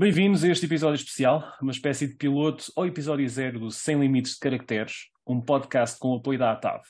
[0.00, 4.32] Bem-vindos a este episódio especial, uma espécie de piloto ou episódio zero do Sem Limites
[4.32, 6.80] de Caracteres, um podcast com o apoio da ATAV.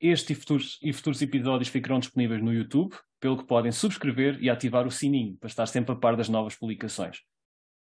[0.00, 4.48] Este e futuros, e futuros episódios ficarão disponíveis no YouTube, pelo que podem subscrever e
[4.48, 7.18] ativar o sininho para estar sempre a par das novas publicações.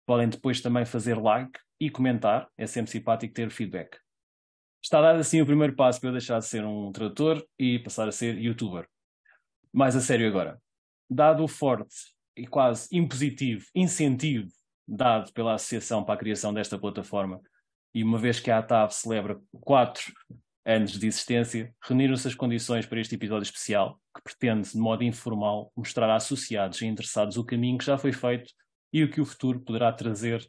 [0.06, 3.98] Podem depois também fazer like e comentar, é sempre simpático ter feedback.
[4.82, 8.08] Está dado assim o primeiro passo para eu deixar de ser um tradutor e passar
[8.08, 8.88] a ser youtuber.
[9.72, 10.60] Mais a sério agora.
[11.10, 11.96] Dado o forte
[12.36, 14.50] e quase impositivo incentivo
[14.88, 17.40] dado pela Associação para a criação desta plataforma,
[17.94, 20.14] e uma vez que a ATAV celebra quatro
[20.66, 25.72] anos de existência, reuniram-se as condições para este episódio especial, que pretende, de modo informal,
[25.76, 28.52] mostrar a associados e interessados o caminho que já foi feito
[28.94, 30.46] e o que o futuro poderá trazer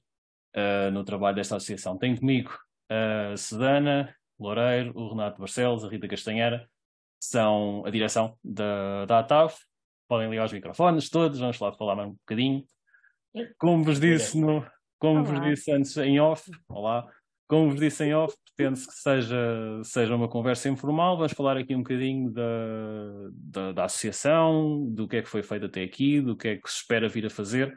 [0.56, 1.96] uh, no trabalho desta associação.
[1.96, 2.52] Tenho comigo
[2.88, 6.68] a Sedana, Loureiro, o Renato Barcelos, a Rita Castanheira,
[7.20, 9.54] são a direção da, da ATAV,
[10.08, 12.64] podem ligar os microfones todos, vamos lá falar mais um bocadinho.
[13.58, 14.66] Como vos disse, no,
[14.98, 17.08] como vos disse antes em off, olá,
[17.48, 21.74] como vos disse em off, pretende-se que seja, seja uma conversa informal, vamos falar aqui
[21.74, 22.42] um bocadinho da,
[23.32, 26.68] da, da, associação, do que é que foi feito até aqui, do que é que
[26.68, 27.72] se espera vir a fazer,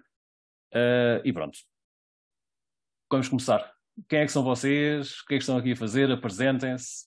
[0.74, 1.60] uh, e pronto.
[3.12, 3.75] Vamos começar.
[4.08, 5.22] Quem é que são vocês?
[5.22, 6.12] O que é que estão aqui a fazer?
[6.12, 7.06] Apresentem-se.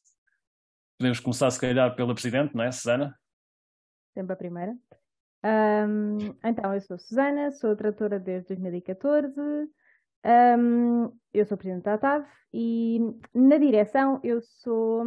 [0.98, 3.16] Podemos começar, se calhar, pela Presidente, não é, Susana?
[4.14, 4.76] Sempre a primeira.
[5.44, 9.38] Um, então, eu sou Susana, sou tradutora desde 2014.
[10.24, 12.98] Um, eu sou presidente da ATAV e
[13.32, 15.04] na direção eu sou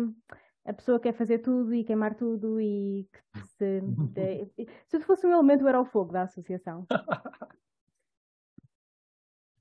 [0.63, 4.47] a pessoa que quer fazer tudo e queimar tudo e que se, de,
[4.87, 6.87] se fosse um elemento era o fogo da associação.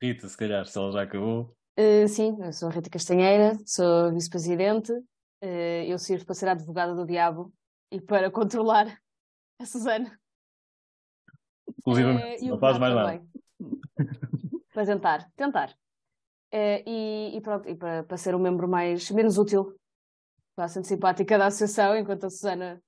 [0.00, 1.54] Rita, se calhar, se ela já acabou.
[1.78, 4.92] Uh, sim, eu sou a Rita Castanheira, sou vice-presidente.
[5.42, 7.52] Uh, eu sirvo para ser a advogada do diabo
[7.90, 9.00] e para controlar
[9.58, 10.18] a Susana.
[11.78, 13.26] Inclusive, uh, não faz mais nada.
[14.72, 15.74] para tentar, tentar.
[16.52, 19.74] e, e, pronto, e para, para ser um membro mais, menos útil,
[20.56, 22.82] bastante simpática da associação, enquanto a Susana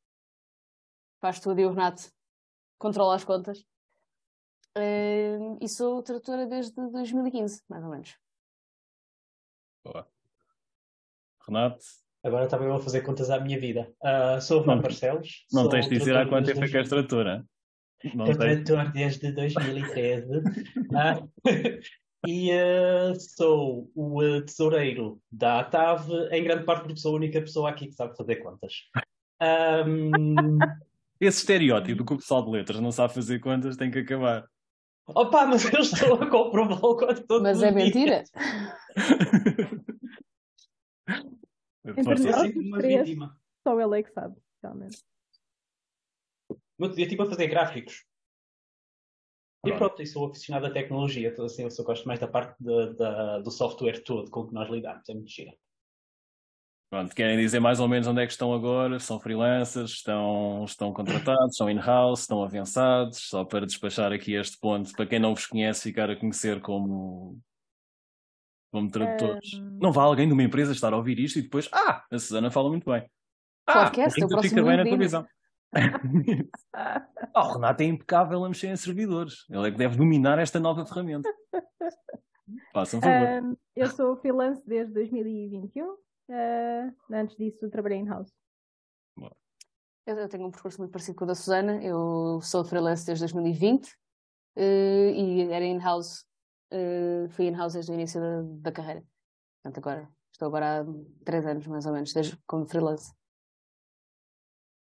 [1.20, 2.10] faz tudo e o Renato
[2.78, 3.64] controla as contas.
[4.76, 8.21] Uh, e sou tradutora desde 2015, mais ou menos.
[9.84, 10.06] Boa.
[11.46, 11.84] Renato?
[12.24, 13.92] Agora também vou fazer contas à minha vida.
[14.00, 15.44] Uh, sou o Barcelos.
[15.52, 17.44] Não tens de dizer há quanto tempo é que és tradutora.
[18.14, 20.38] Não tradutor desde 2013.
[20.38, 20.42] uh,
[22.26, 27.40] e uh, sou o uh, tesoureiro da ATAV, em grande parte porque sou a única
[27.40, 28.74] pessoa aqui que sabe fazer contas.
[29.84, 30.56] Um...
[31.20, 34.46] Esse estereótipo que o pessoal de letras não sabe fazer contas tem que acabar.
[35.06, 38.24] Opa, mas eu estou a comprová-lo quase todo Mas é mentira.
[42.04, 42.46] Força.
[42.56, 43.36] uma vítima.
[43.66, 45.02] Só ele é que sabe, realmente.
[46.78, 48.04] No outro dia estive a fazer gráficos.
[49.64, 52.56] E pronto, e sou aficionado à tecnologia, então, assim, eu só gosto mais da parte
[52.58, 55.52] de, de, do software todo com que nós lidamos, é muito gira.
[56.92, 59.00] Pronto, querem dizer mais ou menos onde é que estão agora?
[59.00, 64.92] São freelancers, estão, estão contratados, são in-house, estão avançados, só para despachar aqui este ponto,
[64.92, 67.40] para quem não vos conhece, ficar a conhecer como,
[68.70, 69.54] como tradutores.
[69.54, 69.78] Um...
[69.80, 72.50] Não vá alguém de uma empresa estar a ouvir isto e depois, ah, a Susana
[72.50, 73.10] fala muito bem.
[73.66, 75.26] Ah, Podcast, então fica bem na televisão.
[77.34, 79.46] oh, o Renato é impecável a mexer em servidores.
[79.48, 81.26] Ele é que deve dominar esta nova ferramenta.
[82.74, 83.42] Façam um favor.
[83.44, 85.96] Um, eu sou freelance desde 2021.
[86.32, 88.32] Uh, antes disso, trabalhei em house.
[90.06, 91.82] Eu, tenho um percurso muito parecido com o da Susana.
[91.84, 93.90] Eu sou freelance desde 2020 uh,
[94.56, 96.24] eh, e era in-house.
[96.72, 99.04] Uh, fui in-house desde o início da, da, carreira.
[99.62, 100.84] Portanto, agora estou agora há
[101.24, 103.12] três anos mais ou menos, desde como freelance.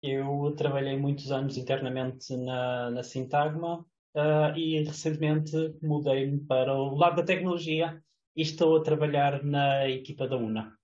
[0.03, 3.85] Eu trabalhei muitos anos internamente na, na Sintagma
[4.15, 8.01] uh, e recentemente mudei-me para o lado da tecnologia
[8.35, 10.77] e estou a trabalhar na equipa da UNA.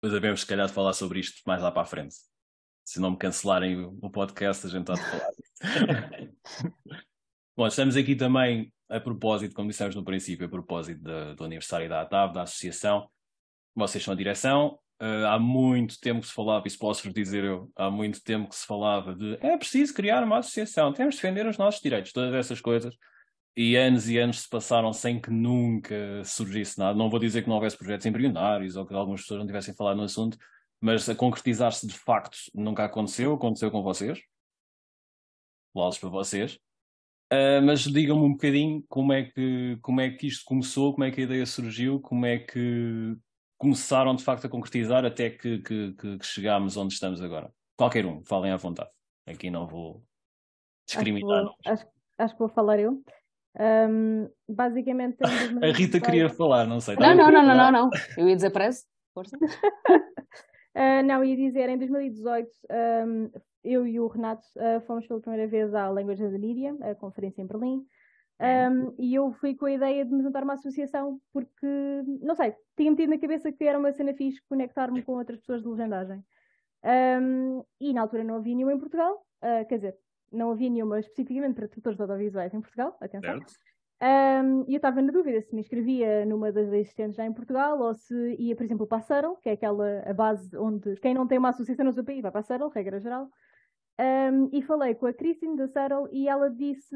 [0.00, 2.14] Depois devemos, se calhar, falar sobre isto mais lá para a frente.
[2.84, 5.30] Se não me cancelarem o podcast, a gente está a falar.
[7.56, 11.88] Bom, estamos aqui também a propósito, como dissemos no princípio, a propósito do, do aniversário
[11.88, 13.10] da ATAV, da associação.
[13.74, 14.78] Vocês são a direção.
[15.02, 18.56] Uh, há muito tempo que se falava, isso posso-vos dizer eu, há muito tempo que
[18.56, 22.34] se falava de é preciso criar uma associação, temos de defender os nossos direitos, todas
[22.34, 22.96] essas coisas
[23.60, 26.96] e anos e anos se passaram sem que nunca surgisse nada.
[26.96, 29.96] Não vou dizer que não houvesse projetos embrionários ou que algumas pessoas não tivessem falado
[29.96, 30.38] no assunto,
[30.80, 33.34] mas a concretizar-se de facto nunca aconteceu.
[33.34, 34.20] Aconteceu com vocês.
[35.72, 36.54] Aplausos para vocês.
[37.32, 41.10] Uh, mas digam-me um bocadinho como é, que, como é que isto começou, como é
[41.10, 43.16] que a ideia surgiu, como é que
[43.58, 47.52] começaram de facto a concretizar até que, que, que, chegámos onde estamos agora?
[47.76, 48.90] Qualquer um, falem à vontade.
[49.26, 50.04] Aqui não vou
[50.86, 51.40] discriminar.
[51.40, 51.86] Acho que vou, acho,
[52.18, 53.02] acho que vou falar eu.
[53.58, 55.18] Um, basicamente.
[55.62, 56.96] a Rita queria falar, não sei.
[56.96, 57.90] Não, não, não, não, não, não.
[58.16, 58.84] Eu ia dizer pressa.
[59.12, 59.36] Força.
[59.36, 63.30] uh, não, ia dizer, em 2018, um,
[63.64, 66.94] eu e o Renato uh, fomos pela primeira vez à Language of the Media, a
[66.94, 67.84] conferência em Berlim.
[68.40, 71.66] Um, e eu fui com a ideia de me juntar a uma associação porque,
[72.20, 75.62] não sei, tinha metido na cabeça que era uma cena fixe conectar-me com outras pessoas
[75.62, 76.22] de legendagem.
[77.20, 79.96] Um, e na altura não havia nenhuma em Portugal, uh, quer dizer,
[80.32, 83.40] não havia nenhuma especificamente para tradutores de audiovisuais em Portugal, atenção.
[84.00, 87.80] Um, e eu estava na dúvida se me inscrevia numa das existentes já em Portugal
[87.80, 91.26] ou se ia, por exemplo, para a que é aquela a base onde quem não
[91.26, 93.28] tem uma associação no seu país vai para a regra geral.
[94.00, 96.94] Um, e falei com a Christine da Settle e ela disse,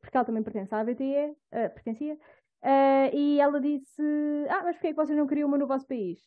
[0.00, 4.02] porque ela também pertence à ABTE, uh, ah, pertencia, uh, e ela disse:
[4.48, 6.18] Ah, mas porquê é que vocês não criam uma no vosso país?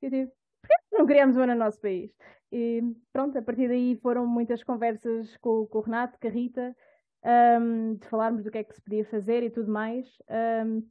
[0.00, 0.32] Eu digo:
[0.92, 2.10] não criamos uma no nosso país?
[2.50, 2.82] E
[3.12, 6.76] pronto, a partir daí foram muitas conversas com, com o Renato, com a Rita,
[7.60, 10.06] um, de falarmos do que é que se podia fazer e tudo mais.
[10.64, 10.82] Um,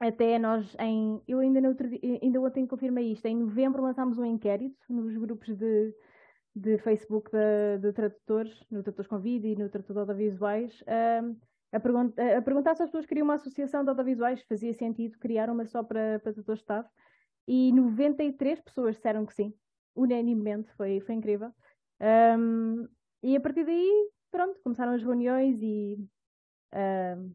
[0.00, 1.20] até nós em.
[1.26, 1.88] Eu ainda, no outro,
[2.22, 3.26] ainda ontem confirmei isto.
[3.26, 5.94] Em novembro lançámos um inquérito nos grupos de,
[6.54, 10.82] de Facebook de, de tradutores, no Tradutores com Vídeo e no Tradutor de Audiovisuais,
[11.22, 11.36] um,
[11.72, 15.64] a, a, perguntar se as pessoas queriam uma associação de audiovisuais, fazia sentido criar uma
[15.66, 16.88] só para, para tradutores de staff.
[17.46, 19.52] E 93 pessoas disseram que sim
[19.94, 21.52] unanimemente, foi, foi incrível.
[22.00, 22.88] Um,
[23.22, 25.96] e a partir daí, pronto, começaram as reuniões e
[26.74, 27.34] uh,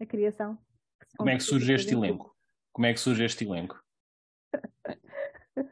[0.00, 0.58] a criação.
[1.16, 2.36] Como é que surge este elenco?
[2.72, 3.82] Como é que surge este elenco?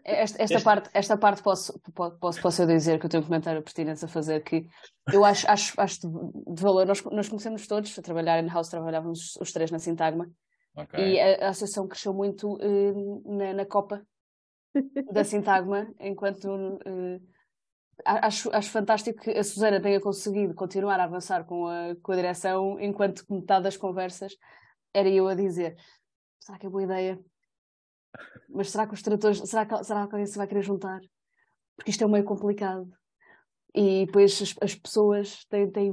[0.05, 0.65] Esta, esta este...
[0.65, 1.77] parte, esta parte posso,
[2.21, 4.69] posso, posso eu dizer que eu tenho um comentário pertinente a fazer que
[5.13, 6.87] eu acho, acho, acho de, valor.
[6.87, 10.31] Nós, nós conhecemos todos a trabalhar em house, trabalhávamos os três na Sintagma
[10.77, 11.15] okay.
[11.15, 14.07] e a, a, associação cresceu muito uh, na, na Copa
[15.13, 17.21] da Sintagma, enquanto uh,
[18.05, 22.17] acho, acho fantástico que a Susana tenha conseguido continuar a avançar com a, com a
[22.17, 24.37] direção, enquanto metade das conversas
[24.95, 25.77] era eu a dizer:
[26.41, 27.19] será que é boa ideia?
[28.49, 31.01] Mas será que os tradutores, será que, será que alguém se vai querer juntar?
[31.77, 32.87] Porque isto é meio complicado.
[33.75, 35.91] E depois as, as pessoas têm, têm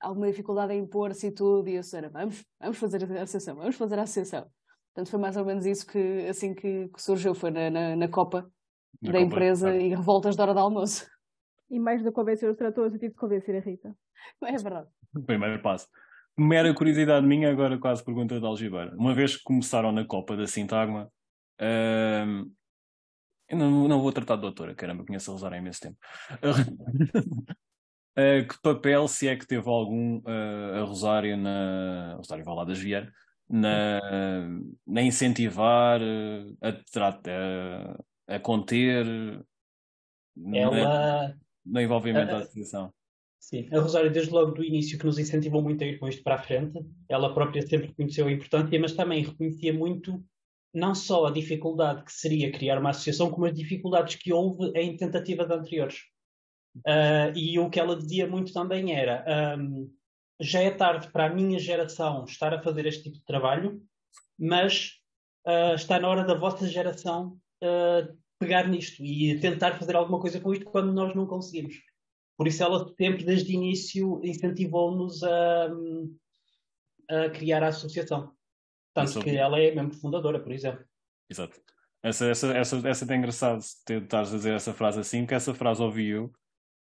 [0.00, 3.76] alguma dificuldade em impor-se e tudo, e a Susana, vamos, vamos fazer a associação, vamos
[3.76, 4.46] fazer a associação.
[4.94, 8.08] Portanto, foi mais ou menos isso que, assim que, que surgiu, foi na, na, na
[8.08, 8.50] Copa
[9.02, 9.84] na da Copa, empresa claro.
[9.84, 11.06] e revoltas da hora de almoço.
[11.70, 13.94] E mais do que convencer os tratores, eu tive de convencer a Rita.
[14.42, 14.88] É verdade.
[15.26, 15.88] Primeiro passo.
[16.38, 18.94] Mera curiosidade minha, agora quase pergunta de Algibeira.
[18.96, 21.10] Uma vez que começaram na Copa da Sintagma,
[21.60, 22.50] hum,
[23.48, 25.96] eu não, não vou tratar de doutora, caramba, conheço a Rosário há imenso tempo.
[28.16, 32.14] Uh, que papel, se é que teve algum, uh, a Rosário na.
[32.16, 33.12] Rosário Valadas Vieira,
[33.48, 34.00] na,
[34.86, 36.00] na incentivar,
[36.60, 36.68] a,
[38.28, 39.06] a, a conter,
[40.52, 41.34] ela...
[41.64, 42.92] no envolvimento da associação.
[43.38, 46.20] Sim, a Rosário, desde logo do início, que nos incentivou muito a ir com isto
[46.24, 50.20] para a frente, ela própria sempre reconheceu a importância, mas também reconhecia muito
[50.76, 54.94] não só a dificuldade que seria criar uma associação, como as dificuldades que houve em
[54.94, 56.02] tentativas anteriores.
[56.86, 59.24] Uh, e o que ela dizia muito também era:
[59.58, 59.90] um,
[60.38, 63.82] já é tarde para a minha geração estar a fazer este tipo de trabalho,
[64.38, 65.00] mas
[65.46, 70.38] uh, está na hora da vossa geração uh, pegar nisto e tentar fazer alguma coisa
[70.38, 71.74] com isto quando nós não conseguimos.
[72.36, 75.70] Por isso ela sempre, desde o início, incentivou-nos a,
[77.08, 78.35] a, criar a associação.
[79.04, 80.84] Tanto que ela é mesmo fundadora, por exemplo.
[81.28, 81.60] Exato.
[82.02, 86.32] Essa, essa, essa, essa é engraçado tentares dizer essa frase assim, que essa frase ouvi-eu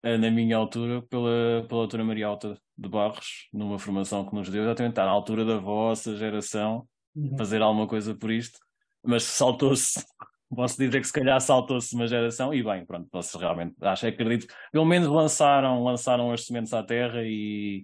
[0.02, 4.50] eh, na minha altura pela, pela doutora Maria Alta de Barros, numa formação que nos
[4.50, 7.36] deu, exatamente à altura da vossa geração uhum.
[7.38, 8.58] fazer alguma coisa por isto,
[9.02, 10.04] mas saltou-se,
[10.54, 14.52] posso dizer que se calhar saltou-se uma geração, e bem, pronto, posso realmente, acho, acredito,
[14.72, 17.82] pelo menos lançaram, lançaram as sementes à terra e,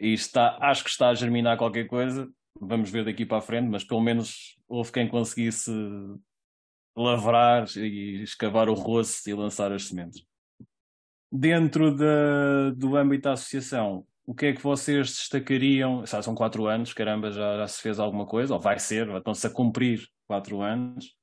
[0.00, 2.28] e está, acho que está a germinar qualquer coisa,
[2.60, 5.70] vamos ver daqui para a frente, mas pelo menos houve quem conseguisse
[6.96, 10.26] lavrar e escavar o roço e lançar as sementes
[11.30, 16.04] dentro de, do âmbito da associação, o que é que vocês destacariam?
[16.06, 19.46] Sabe, são quatro anos, caramba, já, já, se fez alguma coisa, ou vai ser, estão-se
[19.46, 21.14] a cumprir quatro anos.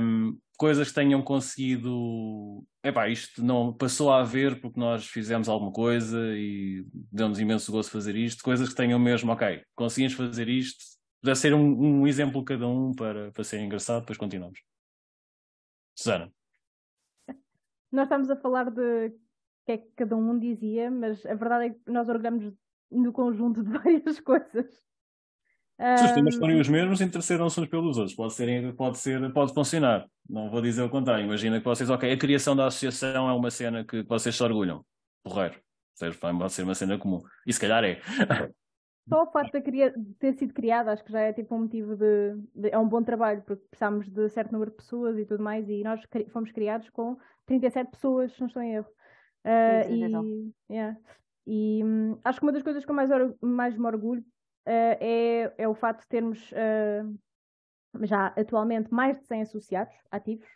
[0.00, 2.64] Um, coisas que tenham conseguido.
[2.84, 7.90] Epá, isto não passou a haver porque nós fizemos alguma coisa e deu-nos imenso gosto
[7.90, 8.44] fazer isto.
[8.44, 10.84] Coisas que tenham mesmo, ok, conseguimos fazer isto.
[11.20, 14.60] Deve ser um, um exemplo cada um para, para ser engraçado, depois continuamos.
[15.96, 16.32] Susana.
[17.90, 19.12] Nós estamos a falar de o
[19.66, 22.54] que é que cada um dizia, mas a verdade é que nós orgulhamos
[22.88, 24.91] no conjunto de várias coisas.
[25.98, 28.14] Se os temas forem os mesmos, interessaram-se uns pelos outros.
[28.14, 30.06] Pode, ser, pode, ser, pode funcionar.
[30.28, 31.24] Não vou dizer o contrário.
[31.24, 34.84] Imagina que vocês, ok, a criação da associação é uma cena que vocês se orgulham.
[35.24, 35.56] Porreiro.
[36.20, 37.20] Pode ser uma cena comum.
[37.46, 38.00] E se calhar é.
[39.08, 42.36] Só o facto de ter sido criada, acho que já é tipo um motivo de,
[42.54, 45.68] de, É um bom trabalho, porque precisamos de certo número de pessoas e tudo mais,
[45.68, 46.00] e nós
[46.32, 48.86] fomos criados com 37 pessoas, se não estou em erro.
[49.44, 50.96] Uh, e, yeah.
[51.48, 53.10] e hum, acho que uma das coisas que eu mais,
[53.40, 54.24] mais me orgulho
[54.66, 57.18] uh, é, é o facto de termos uh,
[58.04, 60.48] já atualmente mais de 100 associados ativos,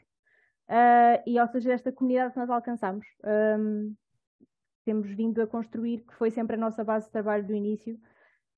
[1.27, 3.07] e ou seja, esta comunidade que nós alcançamos.
[3.25, 3.95] Um,
[4.85, 8.01] temos vindo a construir, que foi sempre a nossa base de trabalho do início,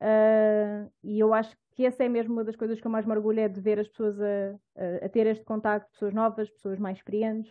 [0.01, 3.13] Uh, e eu acho que essa é mesmo uma das coisas que eu mais me
[3.13, 6.79] orgulho, é de ver as pessoas a, a, a ter este contacto, pessoas novas, pessoas
[6.79, 7.51] mais experientes,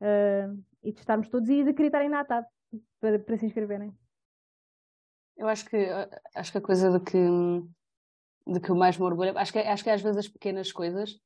[0.00, 2.46] uh, e de estarmos todos e de acreditarem na ATAD
[3.00, 3.94] para, para se inscreverem.
[5.36, 5.76] Eu acho que,
[6.34, 7.18] acho que a coisa de que,
[8.46, 10.72] de que eu mais me orgulho, acho que, acho que é às vezes as pequenas
[10.72, 11.18] coisas,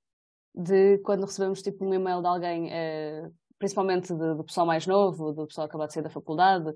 [0.54, 5.46] de quando recebemos tipo um e-mail de alguém, uh, principalmente de, pessoal mais novo, do
[5.46, 6.74] pessoal acabou de sair da faculdade,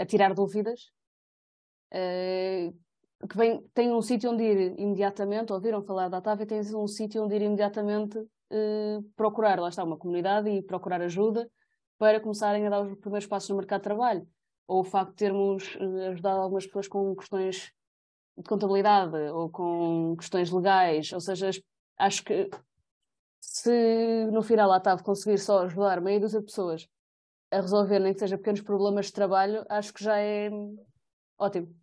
[0.00, 0.80] a tirar dúvidas
[1.92, 2.72] uh,
[3.28, 6.86] que vem, tem um sítio onde ir imediatamente, ouviram falar da TAV e tem um
[6.86, 11.50] sítio onde ir imediatamente uh, procurar, lá está, uma comunidade e procurar ajuda
[11.98, 14.26] para começarem a dar os primeiros passos no mercado de trabalho.
[14.68, 17.72] Ou o facto de termos uh, ajudado algumas pessoas com questões
[18.36, 21.50] de contabilidade ou com questões legais, ou seja,
[21.98, 22.48] acho que
[23.40, 26.88] se no final a TAV conseguir só ajudar meia dúzia de pessoas
[27.50, 30.50] a resolver nem que seja pequenos problemas de trabalho, acho que já é
[31.38, 31.74] ótimo.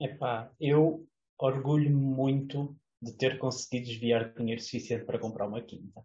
[0.00, 1.06] Epá, eu
[1.38, 6.04] orgulho-me muito de ter conseguido desviar dinheiro suficiente para comprar uma quinta.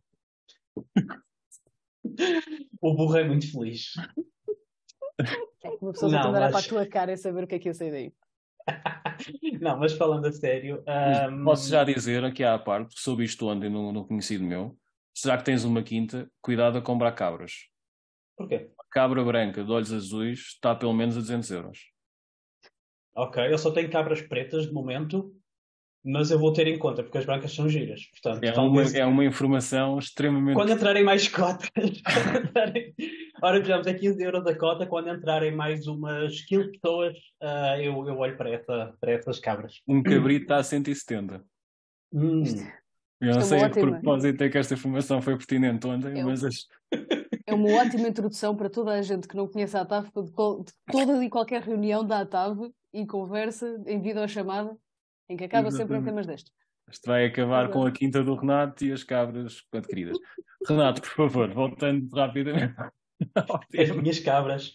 [2.81, 3.93] o burro é muito feliz.
[5.61, 6.51] É uma pessoa não, mas...
[6.51, 8.13] para a tua cara e saber o que é que eu sei daí.
[9.59, 10.83] não, mas falando a sério.
[10.87, 11.43] Um...
[11.43, 14.77] Posso já dizer aqui à parte, soube isto ontem no, no conhecido meu.
[15.21, 17.67] Já que tens uma quinta, cuidado a comprar cabras.
[18.37, 18.71] Porquê?
[18.79, 21.79] A cabra branca de olhos azuis está pelo menos a 200 euros.
[23.15, 25.33] Ok, eu só tenho cabras pretas de momento,
[26.03, 28.05] mas eu vou ter em conta, porque as brancas são giras.
[28.11, 28.91] Portanto, é, talvez...
[28.91, 30.55] uma, é uma informação extremamente.
[30.55, 32.95] Quando entrarem mais cotas, entrarem...
[33.41, 37.93] ora, digamos, é 15 euros a cota, quando entrarem mais umas 15 pessoas, uh, eu,
[38.07, 39.81] eu olho para, essa, para essas cabras.
[39.87, 41.43] Um cabrito está a 170.
[42.13, 42.43] Hum.
[43.21, 46.25] Eu não sei a que propósito é que esta informação foi pertinente ontem, eu...
[46.25, 46.43] mas.
[46.43, 46.67] As...
[47.45, 50.31] É uma ótima introdução para toda a gente que não conhece a ATAV, de,
[50.91, 54.77] toda e qualquer reunião da ATAV e conversa em videochamada,
[55.27, 55.89] em que acaba Exatamente.
[55.89, 56.53] sempre em temas destes.
[56.91, 60.17] Isto vai acabar com a quinta do Renato e as cabras adquiridas.
[60.67, 62.75] Renato, por favor, voltando rapidamente.
[63.77, 64.73] As minhas cabras.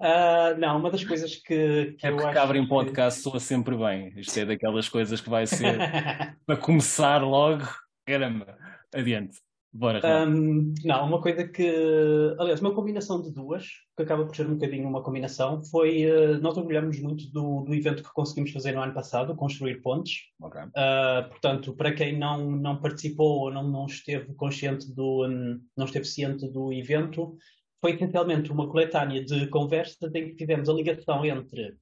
[0.00, 3.24] Uh, não, uma das coisas que, que é eu acho cabra em podcast que...
[3.28, 4.12] soa sempre bem.
[4.16, 5.76] Isto é daquelas coisas que vai ser
[6.46, 7.64] para começar logo.
[8.06, 8.56] Caramba,
[8.94, 9.38] adiante.
[9.72, 12.34] Bora, um, não, uma coisa que.
[12.40, 13.66] Aliás, uma combinação de duas,
[13.96, 16.06] que acaba por ser um bocadinho uma combinação, foi.
[16.10, 20.22] Uh, nós orgulhamos muito do, do evento que conseguimos fazer no ano passado, Construir Pontes.
[20.40, 20.62] Okay.
[20.62, 25.28] Uh, portanto, para quem não, não participou ou não, não esteve consciente do.
[25.76, 27.36] Não esteve ciente do evento,
[27.80, 31.76] foi essencialmente uma coletânea de conversas em que fizemos a ligação entre.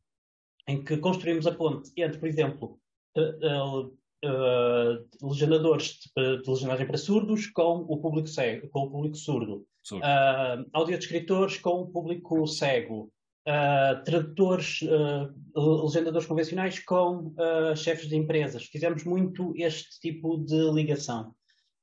[0.67, 2.81] em que construímos a ponte entre, por exemplo,
[3.17, 9.17] uh, uh, legendadores de, de, legendagem para surdos com o público cego, com o público
[9.17, 13.11] surdo, uh, audiodescritores com o público cego,
[13.47, 17.35] uh, tradutores, uh, legendadores convencionais com
[17.77, 18.65] chefes de empresas.
[18.65, 21.35] Fizemos muito este tipo de ligação.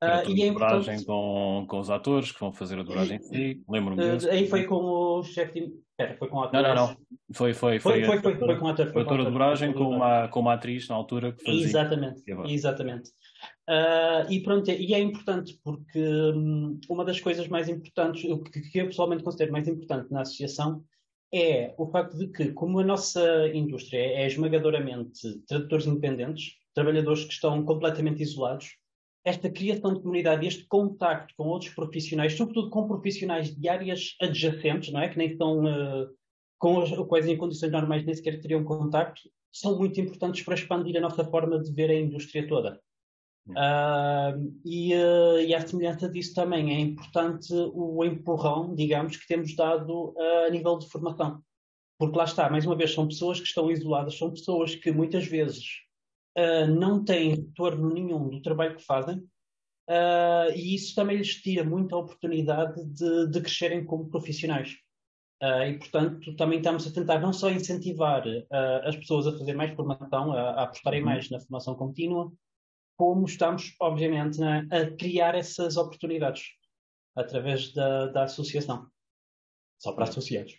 [0.04, 3.64] Uh, e é dobragem com, com os atores que vão fazer a dobragem em si,
[3.68, 4.30] lembro-me uh, disso.
[4.30, 5.74] Aí foi com o chefe de...
[5.98, 6.68] Pera, foi com atores.
[6.68, 6.98] Não, não, não.
[7.34, 8.92] Foi, foi, foi, foi, foi, foi, com ator.
[8.92, 11.64] Foi ator de dobragem com uma, com uma atriz na altura que fazia.
[11.64, 13.10] Exatamente, exatamente.
[13.70, 18.62] Uh, e pronto, e é importante porque um, uma das coisas mais importantes, o que,
[18.62, 20.84] que eu pessoalmente considero mais importante na associação
[21.34, 27.34] é o facto de que, como a nossa indústria é esmagadoramente tradutores independentes, trabalhadores que
[27.34, 28.75] estão completamente isolados,
[29.25, 34.94] esta criação de comunidade, este contacto com outros profissionais, sobretudo com profissionais de áreas adjacentes,
[34.94, 35.10] não é?
[35.10, 36.08] Que nem estão uh,
[36.60, 40.96] com as quais em condições normais nem sequer teriam contacto, são muito importantes para expandir
[40.98, 42.79] a nossa forma de ver a indústria toda.
[43.48, 49.55] Uh, e, uh, e à semelhança disso também é importante o empurrão, digamos, que temos
[49.55, 51.41] dado uh, a nível de formação.
[51.98, 55.25] Porque lá está, mais uma vez, são pessoas que estão isoladas, são pessoas que muitas
[55.25, 55.85] vezes
[56.38, 61.63] uh, não têm retorno nenhum do trabalho que fazem, uh, e isso também lhes tira
[61.63, 64.74] muita oportunidade de, de crescerem como profissionais.
[65.42, 68.24] Uh, e, portanto, também estamos a tentar não só incentivar
[68.86, 71.06] as pessoas a fazer mais formação, a, a apostarem uhum.
[71.08, 72.32] mais na formação contínua,
[72.98, 76.44] como estamos, obviamente, na, a criar essas oportunidades
[77.15, 78.88] através da, da associação.
[79.77, 80.54] Só para associados.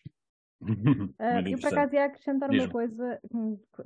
[1.20, 3.20] Uh, eu, por acaso, ia acrescentar uma coisa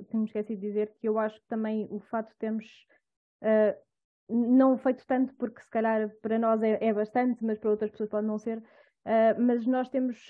[0.09, 2.65] que me esqueci de dizer, que eu acho que também o fato de termos
[3.43, 3.75] uh,
[4.29, 8.09] não feito tanto, porque se calhar para nós é, é, bastante, mas para outras pessoas
[8.09, 10.27] pode não ser, uh, mas nós temos,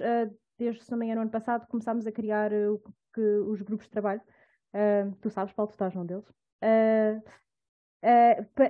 [0.58, 2.82] desde, se não me engano, ano passado, começámos a criar o,
[3.14, 4.22] que, os grupos de trabalho.
[5.22, 6.26] tu sabes, Paulo, tu estás num deles.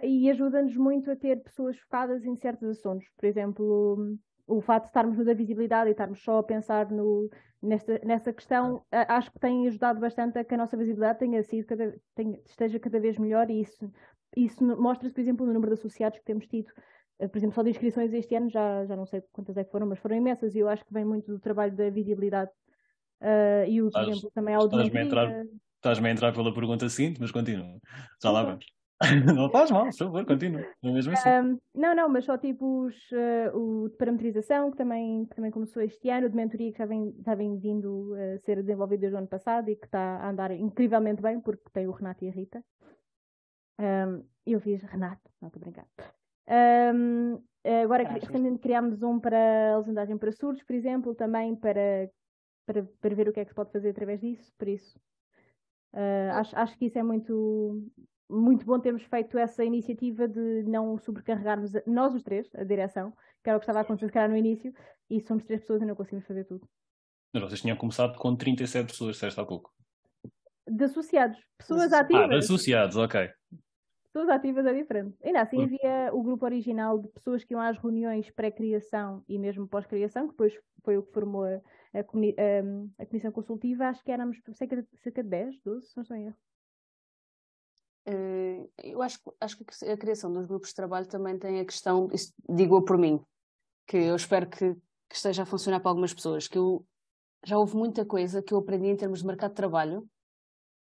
[0.03, 3.07] e ajuda-nos muito a ter pessoas focadas em certos assuntos.
[3.17, 4.17] Por exemplo,
[4.51, 7.29] o fato de estarmos no da visibilidade e estarmos só a pensar no,
[7.61, 11.65] nesta, nessa questão, acho que tem ajudado bastante a que a nossa visibilidade tenha sido
[11.65, 13.91] cada, tenha, esteja cada vez melhor e isso,
[14.35, 16.71] isso mostra-se, por exemplo, no número de associados que temos tido.
[17.19, 19.71] Eh, por exemplo, só de inscrições este ano, já, já não sei quantas é que
[19.71, 22.51] foram, mas foram imensas e eu acho que vem muito do trabalho da visibilidade
[23.21, 27.21] uh, e o exemplo também ao Estás-me a entrar, estás a entrar pela pergunta seguinte,
[27.21, 27.79] mas continua.
[28.21, 28.80] Já lá vamos.
[29.35, 30.61] não faz mal, por favor, continua.
[30.83, 31.29] É mesmo assim.
[31.29, 35.51] Um, não, não, mas só tipo os, uh, o de parametrização, que também, que também
[35.51, 39.01] começou este ano, o de mentoria que já vem, já vem vindo a ser desenvolvido
[39.01, 42.23] desde o ano passado e que está a andar incrivelmente bem, porque tem o Renato
[42.23, 42.63] e a Rita.
[43.79, 45.87] Um, eu fiz Renato, não estou a brincar.
[46.93, 47.41] Um,
[47.83, 52.09] agora, recentemente criámos um para a legendagem para surdos, por exemplo, também para,
[52.65, 54.99] para, para ver o que é que se pode fazer através disso, por isso.
[55.93, 57.85] Uh, acho, acho que isso é muito,
[58.31, 63.11] muito bom termos feito essa iniciativa de não sobrecarregarmos nós os três, a direção,
[63.43, 64.73] que era o que estava a acontecer no início,
[65.09, 66.67] e somos três pessoas e não conseguimos fazer tudo.
[67.33, 69.73] Mas vocês tinham começado com 37 pessoas, disseste há pouco.
[70.67, 72.23] De associados, pessoas ativas.
[72.23, 73.29] Ah, de associados, ok.
[74.13, 75.15] Pessoas ativas é diferente.
[75.23, 79.67] Ainda assim havia o grupo original de pessoas que iam às reuniões pré-criação e mesmo
[79.67, 81.55] pós-criação, que depois foi o que formou a,
[81.93, 85.97] a, a, a comissão consultiva, acho que éramos cerca de, cerca de 10, 12, se
[85.97, 86.37] não estou em erro.
[88.05, 92.07] Eh, eu acho, acho que a criação dos grupos de trabalho também tem a questão,
[92.49, 93.19] digo-o por mim,
[93.87, 96.85] que eu espero que, que, esteja a funcionar para algumas pessoas, que eu
[97.45, 100.07] já houve muita coisa que eu aprendi em termos de mercado de trabalho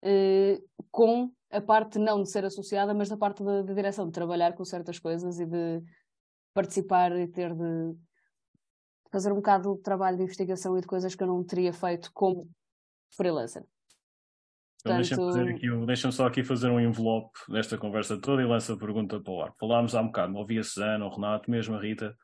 [0.02, 4.54] eh, com a parte não de ser associada, mas da parte da direção, de trabalhar
[4.54, 5.82] com certas coisas e de
[6.52, 7.96] participar e ter de
[9.10, 12.10] fazer um bocado de trabalho de investigação e de coisas que eu não teria feito
[12.12, 12.50] como
[13.10, 13.64] freelancer.
[14.84, 15.86] Então, Portanto...
[15.86, 19.42] Deixa-me só aqui fazer um envelope desta conversa toda e lança a pergunta para o
[19.42, 19.52] ar.
[19.58, 22.14] Falámos há um bocado, ouvi a Susana, o Renato, mesmo a Rita,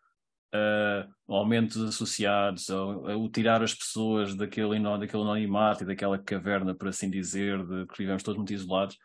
[0.55, 6.19] uh, o aumento dos associados, o, o tirar as pessoas daquele, daquele anonimato e daquela
[6.19, 8.99] caverna, por assim dizer, de que vivemos todos muito isolados.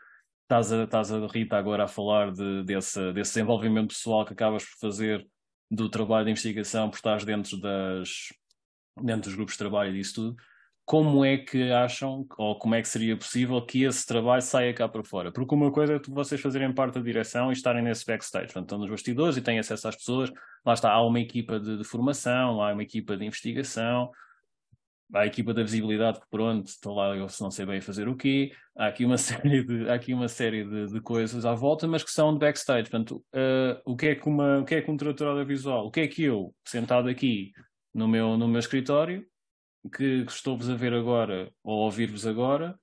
[0.43, 4.65] Estás a, estás a Rita agora a falar de, desse, desse desenvolvimento pessoal que acabas
[4.65, 5.25] por fazer
[5.71, 8.33] do trabalho de investigação, por estás dentro, das,
[9.01, 10.35] dentro dos grupos de trabalho e disso tudo
[10.85, 14.87] como é que acham, ou como é que seria possível que esse trabalho saia cá
[14.87, 15.31] para fora?
[15.31, 18.77] Porque uma coisa é vocês fazerem parte da direção e estarem nesse backstage, portanto, estão
[18.77, 20.31] nos bastidores e têm acesso às pessoas,
[20.63, 24.11] lá está, há uma equipa de, de formação, há uma equipa de investigação,
[25.11, 28.15] há a equipa da visibilidade que pronto, estou lá, eu não sei bem fazer o
[28.15, 32.03] quê, há aqui uma série de, aqui uma série de, de coisas à volta, mas
[32.03, 34.91] que são de backstage, portanto, uh, o, que é que uma, o que é que
[34.91, 37.53] um tradutor audiovisual, o que é que eu, sentado aqui
[37.91, 39.25] no meu, no meu escritório,
[39.89, 42.79] que, que estou-vos a ver agora ou a ouvir-vos agora,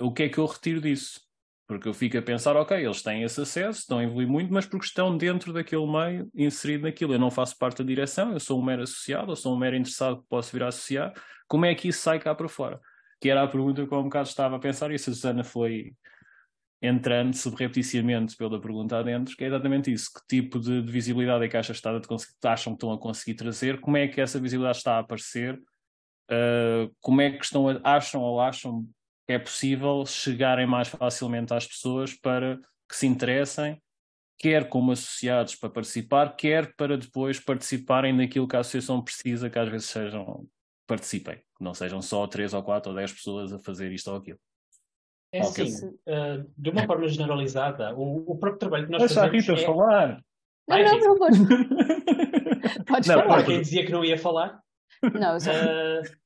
[0.00, 1.20] o que é que eu retiro disso?
[1.66, 4.64] Porque eu fico a pensar, ok, eles têm esse acesso, estão a evoluir muito, mas
[4.64, 7.12] porque estão dentro daquele meio, inserido naquilo.
[7.12, 9.76] Eu não faço parte da direção, eu sou um mero associado, eu sou um mero
[9.76, 11.12] interessado que posso vir a associar.
[11.46, 12.80] Como é que isso sai cá para fora?
[13.20, 15.94] Que era a pergunta que eu um bocado estava a pensar, e a Susana foi
[16.80, 20.10] entrando subrepticiamente pela pergunta adentro, que é exatamente isso.
[20.12, 21.74] Que tipo de, de visibilidade é que acham,
[22.44, 23.80] acham que estão a conseguir trazer?
[23.80, 25.60] Como é que essa visibilidade está a aparecer?
[26.30, 28.86] Uh, como é que estão a, acham ou acham
[29.26, 33.80] que é possível chegarem mais facilmente às pessoas para que se interessem,
[34.38, 39.58] quer como associados para participar, quer para depois participarem naquilo que a associação precisa que
[39.58, 40.46] às vezes sejam
[40.86, 44.16] participem, que não sejam só três ou quatro ou dez pessoas a fazer isto ou
[44.16, 44.38] aquilo.
[45.30, 49.44] É assim, uh, de uma forma generalizada, o, o, próprio trabalho que nós Deixa fazemos...
[49.46, 49.66] Deixa a Rita é...
[49.66, 50.24] falar!
[50.66, 51.38] Não, não, não, podes.
[52.86, 53.44] podes não, falar.
[53.44, 54.62] Quem dizia que não ia falar?
[55.02, 55.50] Não, eu só...
[55.50, 56.18] Uh,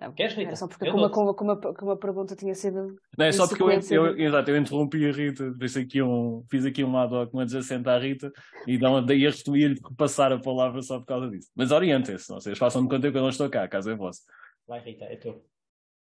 [0.00, 0.48] não, Queres, Rita?
[0.48, 2.96] Era só porque como, como, como, como, a pergunta tinha sido.
[3.18, 6.64] Não, é só porque eu, eu, exato, eu interrompi a Rita, fiz aqui um, fiz
[6.64, 8.32] aqui um lado com adjacente à Rita
[8.66, 11.50] e daí ia-lhe passar a palavra só por causa disso.
[11.54, 14.22] Mas orientem-se, vocês façam de conta que eu não estou cá, a casa é vossa.
[14.66, 15.44] Vai, Rita, é tu.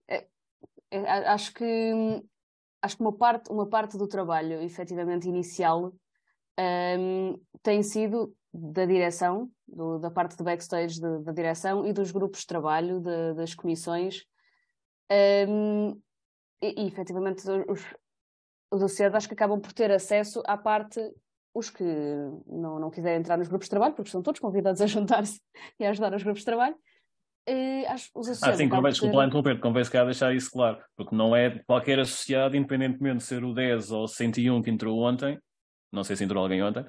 [0.07, 0.27] É,
[0.89, 2.23] é, acho que
[2.81, 5.93] acho que uma parte, uma parte do trabalho, efetivamente inicial,
[6.57, 12.11] um, tem sido da direção, do, da parte de backstage de, da direção e dos
[12.11, 14.23] grupos de trabalho, de, das comissões.
[15.11, 15.99] Um,
[16.61, 17.85] e, e efetivamente os,
[18.71, 20.99] os associados acho que acabam por ter acesso à parte,
[21.53, 21.83] os que
[22.47, 25.41] não, não quiserem entrar nos grupos de trabalho, porque são todos convidados a juntar-se
[25.79, 26.75] e a ajudar os grupos de trabalho,
[27.49, 30.81] Uh, acho, os ah, sim, convém, desculpa lá interromper, convém se calhar deixar isso claro,
[30.95, 34.97] porque não é qualquer associado, independentemente de ser o 10 ou o 101 que entrou
[35.01, 35.37] ontem,
[35.91, 36.85] não sei se entrou alguém ontem,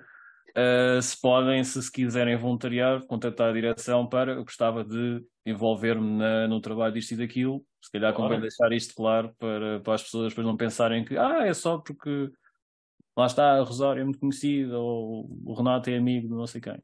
[0.56, 6.48] uh, se podem, se, se quiserem voluntariar, contatar a direção para eu gostava de envolver-me
[6.48, 10.30] no trabalho disto e daquilo, se calhar convém deixar isto claro para, para as pessoas
[10.30, 12.30] depois não pensarem que ah, é só porque
[13.16, 16.60] lá está, a Rosário é muito conhecida ou o Renato é amigo de não sei
[16.60, 16.82] quem.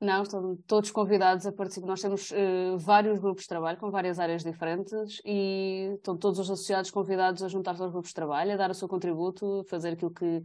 [0.00, 1.86] Não, estão todos convidados a participar.
[1.86, 6.50] Nós temos uh, vários grupos de trabalho com várias áreas diferentes e estão todos os
[6.50, 10.10] associados convidados a juntar-se aos grupos de trabalho, a dar o seu contributo, fazer aquilo
[10.10, 10.42] que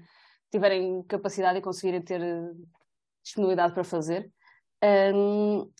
[0.51, 2.67] tiverem capacidade e conseguirem ter uh,
[3.23, 4.31] disponibilidade para fazer.
[5.13, 5.71] Um,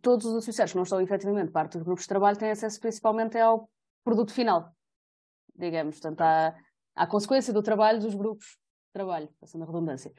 [0.00, 3.38] todos os associados que não estão efetivamente parte dos grupos de trabalho têm acesso principalmente
[3.38, 3.68] ao
[4.02, 4.74] produto final,
[5.54, 6.00] digamos.
[6.00, 6.54] Portanto, à,
[6.94, 10.12] à consequência do trabalho dos grupos de trabalho, passando a redundância.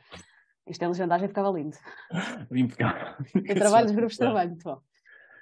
[0.68, 1.78] Isto é legendagem, ficava lindo.
[2.52, 3.16] Impecável.
[3.36, 4.82] O trabalho dos grupos de trabalho, muito bom.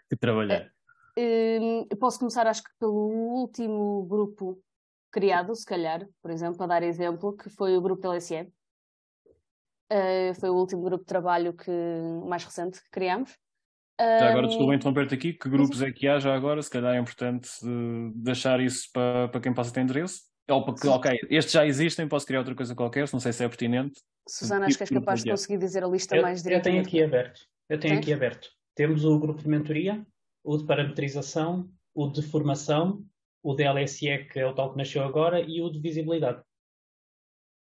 [0.09, 0.69] Que trabalhar.
[1.17, 4.61] Uh, posso começar, acho que, pelo último grupo
[5.13, 8.41] criado, se calhar, por exemplo, a dar exemplo, que foi o grupo da LSE.
[8.41, 8.49] Uh,
[9.91, 11.71] eh, foi o último grupo de trabalho que,
[12.27, 13.37] mais recente que criámos.
[13.99, 16.61] Já agora, desculpa interromper-te aqui, que grupos é que há já agora?
[16.61, 17.47] Se calhar é importante
[18.15, 20.21] deixar isso para, para quem possa ter interesse.
[20.49, 23.47] Ou porque, ok, estes já existem, posso criar outra coisa qualquer, não sei se é
[23.47, 24.01] pertinente.
[24.27, 26.77] Susana, acho que és capaz de conseguir dizer a lista eu, mais diretamente.
[26.77, 27.39] Eu tenho aqui aberto.
[27.69, 28.03] Eu tenho Tens?
[28.03, 28.49] aqui aberto.
[28.75, 30.05] Temos o grupo de mentoria,
[30.43, 33.05] o de parametrização, o de formação,
[33.43, 36.41] o de LSE, que é o tal que nasceu agora, e o de visibilidade.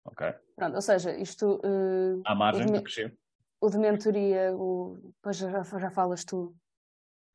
[0.06, 0.34] Ok.
[0.56, 1.60] Pronto, ou seja, isto.
[1.66, 3.18] Uh, Há margem para crescer.
[3.60, 6.56] O de mentoria, o, depois já, já falas tu,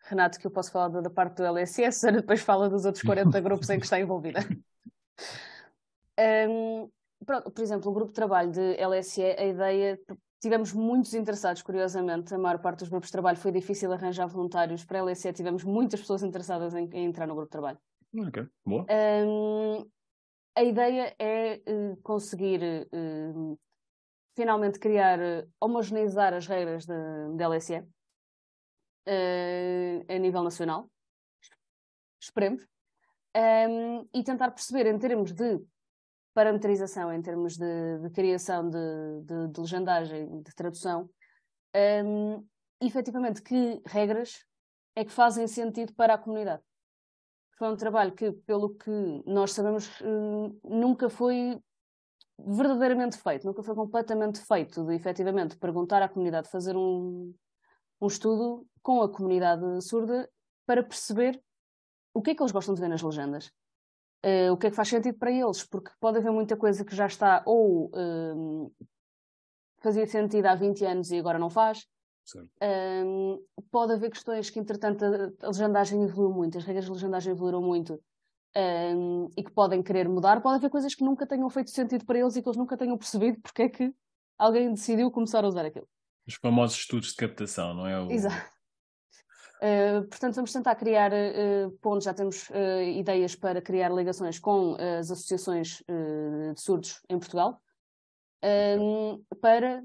[0.02, 2.84] Renato, que eu posso falar da, da parte do LSE, a Susana depois fala dos
[2.84, 4.40] outros 40 grupos em que está envolvida.
[6.20, 6.90] Um,
[7.24, 9.98] pronto, por exemplo, o grupo de trabalho de LSE, a ideia.
[10.38, 12.34] Tivemos muitos interessados, curiosamente.
[12.34, 14.84] A maior parte dos grupos de trabalho foi difícil arranjar voluntários.
[14.84, 17.78] Para a LSE tivemos muitas pessoas interessadas em, em entrar no grupo de trabalho.
[18.12, 18.87] Ok, boa.
[18.90, 19.88] Um,
[20.57, 22.61] a ideia é uh, conseguir
[22.92, 23.59] uh,
[24.35, 27.87] finalmente criar, uh, homogeneizar as regras da LSE
[30.09, 30.90] a nível nacional.
[32.20, 32.66] Esperemos.
[33.37, 35.61] Um, e tentar perceber em termos de
[36.35, 38.79] parametrização, em termos de, de criação de,
[39.25, 41.09] de, de, legendagem, de tradução,
[42.05, 42.46] um,
[42.81, 44.44] efetivamente que regras
[44.96, 46.62] é que fazem sentido para a comunidade.
[47.61, 48.90] Foi um trabalho que, pelo que
[49.27, 51.61] nós sabemos, hum, nunca foi
[52.38, 57.35] verdadeiramente feito, nunca foi completamente feito de efetivamente perguntar à comunidade, fazer um,
[58.01, 60.27] um estudo com a comunidade surda
[60.64, 61.38] para perceber
[62.14, 63.49] o que é que eles gostam de ver nas legendas?
[64.25, 65.62] Uh, o que é que faz sentido para eles?
[65.62, 68.75] Porque pode haver muita coisa que já está ou uh,
[69.83, 71.87] fazia sentido há 20 anos e agora não faz.
[72.62, 77.33] Uh, pode haver questões que, entretanto, a, a legendagem evoluiu muito, as regras de legendagem
[77.33, 78.00] evoluíram muito
[79.37, 80.40] e que podem querer mudar.
[80.40, 82.98] Pode haver coisas que nunca tenham feito sentido para eles e que eles nunca tenham
[82.98, 83.94] percebido porque é que
[84.37, 85.88] alguém decidiu começar a usar aquilo.
[86.26, 88.00] Os famosos estudos de captação, não é?
[88.00, 88.11] O...
[88.11, 88.50] Exato.
[89.62, 94.76] Uh, portanto, vamos tentar criar uh, pontos, já temos uh, ideias para criar ligações com
[94.98, 95.83] as associações
[96.54, 97.61] de surdos em Portugal,
[98.42, 99.83] ehm, para,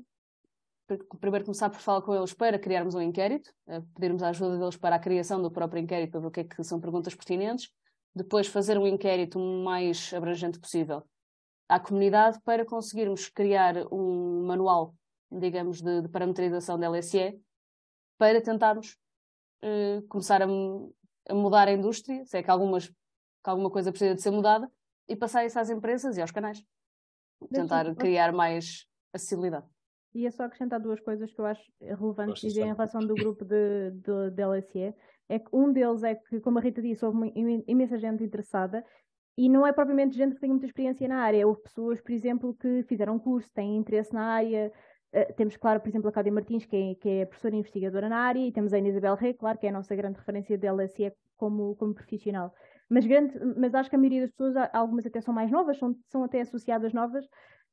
[1.19, 3.51] primeiro começar por falar com eles para criarmos um inquérito,
[3.95, 6.43] pedirmos a ajuda deles para a criação do próprio inquérito, para ver o que é
[6.43, 7.71] que são perguntas pertinentes,
[8.15, 11.03] depois fazer um inquérito o mais abrangente possível
[11.67, 14.95] à comunidade para conseguirmos criar um manual,
[15.31, 17.39] digamos, de, de parametrização da LSE,
[18.17, 18.97] para tentarmos
[19.63, 24.15] uh, começar a, a, mudar a indústria, se é que, algumas, que alguma coisa precisa
[24.15, 24.71] de ser mudada,
[25.07, 26.63] e passar isso às empresas e aos canais.
[27.51, 29.67] Tentar criar mais acessibilidade.
[30.15, 33.43] E é só acrescentar duas coisas que eu acho relevantes dizer em relação do grupo
[33.43, 34.95] de, de, de LSE.
[35.27, 37.33] É que um deles é que, como a Rita disse, houve
[37.67, 38.83] imensa gente interessada
[39.37, 41.45] e não é propriamente gente que tenha muita experiência na área.
[41.45, 44.71] Houve pessoas, por exemplo, que fizeram curso, têm interesse na área,
[45.15, 48.17] Uh, temos, claro, por exemplo, a Cádia Martins, que é, que é professora investigadora na
[48.17, 50.73] área, e temos a Ana Isabel Rey, claro, que é a nossa grande referência da
[50.73, 52.53] LSE como, como profissional.
[52.89, 55.95] Mas, grande, mas acho que a maioria das pessoas, algumas até são mais novas, são,
[56.09, 57.25] são até associadas novas,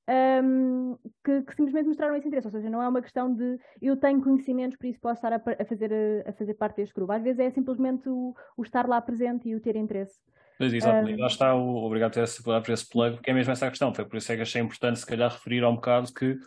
[0.09, 2.47] um, que, que, simplesmente mostraram esse interesse.
[2.47, 5.37] Ou seja, não é uma questão de eu tenho conhecimentos, por isso posso estar a,
[5.37, 7.13] a fazer, a, fazer parte deste grupo.
[7.13, 10.19] Às vezes é simplesmente o, o estar lá presente e o ter interesse.
[10.59, 13.53] Mas exato, um, lá está o obrigado por esse, por esse plug, porque é mesmo
[13.53, 13.95] essa a questão.
[13.95, 16.39] Foi por isso é que achei importante, se calhar, referir a um bocado que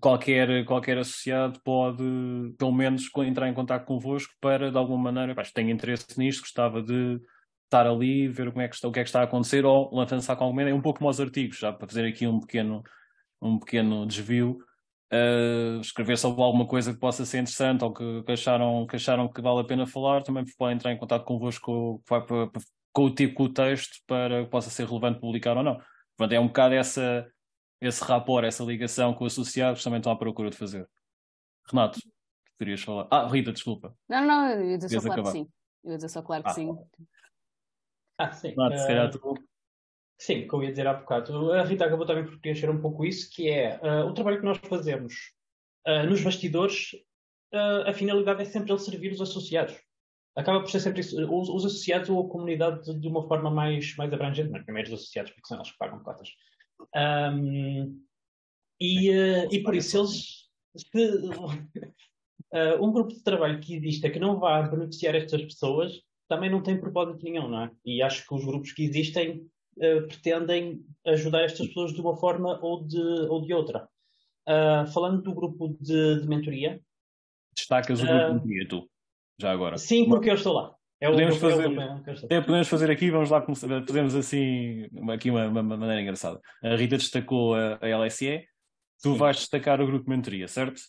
[0.00, 2.04] qualquer, qualquer associado pode,
[2.58, 6.82] pelo menos, entrar em contato convosco para, de alguma maneira, pá, tenho interesse nisto, gostava
[6.82, 7.20] de
[7.68, 9.94] estar ali, ver como é que está, o que é que está a acontecer, ou
[9.94, 12.82] lançar com alguma ideia, um pouco como aos artigos, já para fazer aqui um pequeno,
[13.42, 14.58] um pequeno desvio,
[15.12, 19.28] uh, escrever sobre alguma coisa que possa ser interessante ou que, que, acharam, que acharam
[19.28, 22.50] que vale a pena falar, também podem entrar em contato convosco com, com,
[22.92, 25.78] com o tipo de texto para que possa ser relevante publicar ou não.
[26.16, 27.30] Portanto, é um bocado essa,
[27.80, 30.88] esse rapport, essa ligação com associados também estão à procura de fazer.
[31.70, 32.00] Renato,
[32.58, 33.06] querias falar?
[33.10, 33.94] Ah, Rita, desculpa.
[34.08, 35.46] Não, não, eu ia dizer só claro que sim.
[35.84, 36.76] Eu ia dizer só claro que ah, sim.
[38.20, 38.48] Ah, sim.
[38.48, 39.34] Renato, se calhar tu...
[40.18, 41.52] Sim, que eu ia dizer há bocado.
[41.52, 44.44] A Rita acabou também por preencher um pouco isso, que é uh, o trabalho que
[44.44, 45.14] nós fazemos
[45.86, 46.92] uh, nos bastidores,
[47.54, 49.78] uh, a finalidade é sempre ele servir os associados.
[50.36, 53.50] Acaba por ser sempre isso, os, os associados ou a comunidade de, de, uma forma
[53.50, 56.28] mais, mais abrangente, mas primeiro os associados, porque são eles que pagam cotas.
[56.96, 58.04] Um,
[58.80, 59.10] e,
[59.50, 60.48] e por isso, eles.
[62.52, 65.92] Se, um grupo de trabalho que exista que não vá beneficiar estas pessoas
[66.28, 67.70] também não tem propósito nenhum, não é?
[67.84, 72.58] E acho que os grupos que existem uh, pretendem ajudar estas pessoas de uma forma
[72.62, 73.88] ou de, ou de outra.
[74.46, 76.80] Uh, falando do grupo de, de mentoria.
[77.56, 78.90] Destacas o grupo de mentoria, tu,
[79.40, 79.78] já agora.
[79.78, 80.74] Sim, porque eu estou lá.
[81.00, 81.70] É podemos, fazer,
[82.28, 86.40] é, podemos fazer aqui, vamos lá começar, podemos assim, aqui uma, uma, maneira engraçada.
[86.60, 88.44] A Rita destacou a, a LSE,
[89.00, 89.16] tu Sim.
[89.16, 90.80] vais destacar o grupo de mentoria, certo?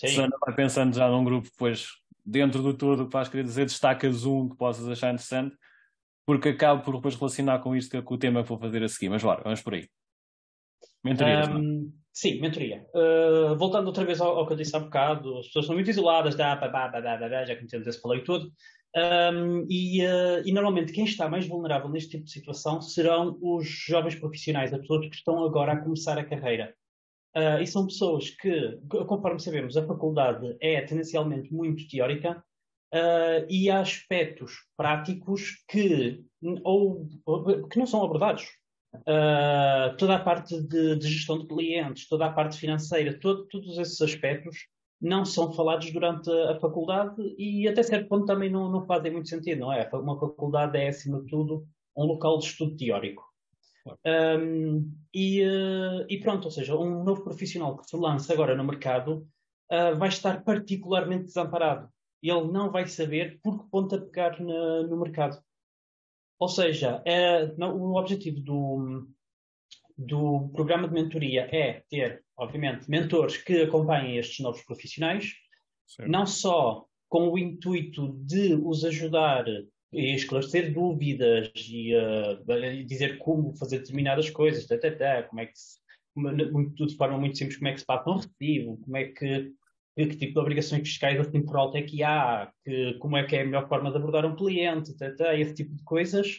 [0.00, 0.08] Sim.
[0.08, 1.88] Susana vai pensando já num grupo, depois
[2.24, 5.54] dentro do todo que vais querer dizer, destacas um que possas achar interessante,
[6.24, 9.10] porque acabo por depois relacionar com isto com o tema que vou fazer a seguir.
[9.10, 9.86] Mas bora, vamos por aí.
[11.04, 11.50] Mentoria.
[11.50, 12.86] Um, sim, mentoria.
[12.94, 15.90] Uh, voltando outra vez ao, ao, que eu disse há bocado, as pessoas são muito
[15.90, 18.50] isoladas, dá, babá, babá, babá, já conhecemos esse falei todo.
[18.96, 23.68] Um, e, uh, e, normalmente quem está mais vulnerável neste tipo de situação serão os
[23.68, 26.74] jovens profissionais, as pessoas que estão agora a começar a carreira.
[27.36, 32.42] Uh, e são pessoas que, conforme sabemos, a faculdade é tendencialmente muito teórica
[32.92, 36.24] uh, e há aspectos práticos que,
[36.64, 37.06] ou,
[37.70, 38.48] que não são abordados.
[38.92, 43.78] Uh, toda a parte de, de, gestão de clientes, toda a parte financeira, todo, todos
[43.78, 44.66] esses aspectos
[45.00, 49.12] não são falados durante a, a faculdade e até certo ponto também não, não fazem
[49.12, 49.88] muito sentido, não é?
[49.92, 51.64] Uma faculdade é, acima de tudo,
[51.96, 53.29] um local de estudo teórico.
[54.04, 58.64] Um, e, uh, e, pronto, ou seja, um novo profissional que se lança agora no
[58.64, 59.26] mercado
[59.72, 61.88] uh, vai estar particularmente desamparado.
[62.22, 65.42] Ele não vai saber por que ponto a pegar na, no mercado.
[66.38, 69.08] Ou seja, é, não, o objetivo do,
[69.96, 75.32] do programa de mentoria é ter, obviamente, mentores que acompanhem estes novos profissionais,
[75.86, 76.10] certo.
[76.10, 79.44] não só com o intuito de os ajudar
[79.92, 85.58] esclarecer dúvidas e uh, dizer como fazer determinadas coisas, tá, tá, tá, como é que
[85.58, 85.78] se,
[86.14, 89.52] tudo de forma muito simples, como é que se passa um recibo, como é que,
[89.96, 93.24] que, que tipo de obrigações fiscais assim por alto é que há, que, como é
[93.24, 96.36] que é a melhor forma de abordar um cliente, tá, tá, esse tipo de coisas,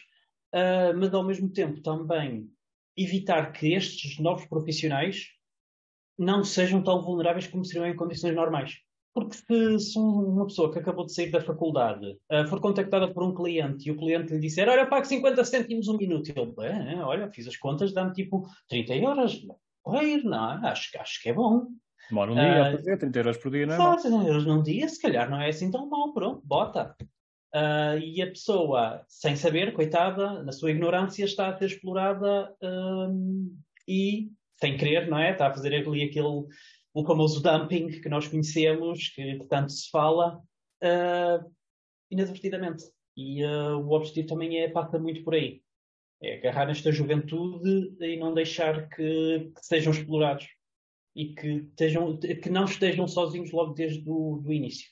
[0.53, 2.49] uh, mas ao mesmo tempo também
[2.95, 5.27] evitar que estes novos profissionais
[6.17, 8.75] não sejam tão vulneráveis como seriam em condições normais.
[9.13, 13.23] Porque se, se, uma pessoa que acabou de sair da faculdade uh, for contactada por
[13.23, 17.01] um cliente e o cliente lhe disser olha, pago 50 cêntimos um minuto, ele, bem,
[17.01, 19.45] olha, fiz as contas, dá-me tipo 30 euros.
[19.83, 21.67] Oi, não, acho, acho que é bom.
[22.09, 23.97] Demora um dia uh, a fazer, 30 euros por dia, não é?
[23.97, 26.95] 30 euros num dia, se calhar não é assim tão mal, pronto, bota.
[27.53, 32.55] Uh, e a pessoa, sem saber, coitada, na sua ignorância, está a ser explorada
[33.85, 35.31] e, sem querer, não é?
[35.31, 36.45] Está a fazer ali aquele
[36.93, 40.37] o famoso dumping que nós conhecemos, que tanto se fala,
[40.83, 41.51] uh,
[42.09, 42.83] inadvertidamente.
[43.15, 45.61] E uh, o objetivo também é, passa muito por aí.
[46.21, 50.47] É agarrar nesta juventude e não deixar que, que sejam explorados.
[51.15, 54.89] E que, estejam, que não estejam sozinhos logo desde o do início.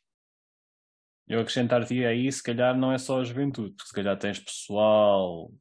[1.28, 5.46] Eu acrescentar-te aí, se calhar não é só a juventude, porque se calhar tens pessoal
[5.46, 5.58] um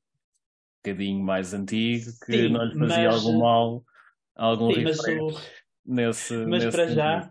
[0.83, 3.85] bocadinho mais antigo que Sim, não lhe fazia mas, algum mal,
[4.35, 5.29] algum Sim, mas o,
[5.89, 6.35] nesse.
[6.47, 7.31] Mas nesse para já,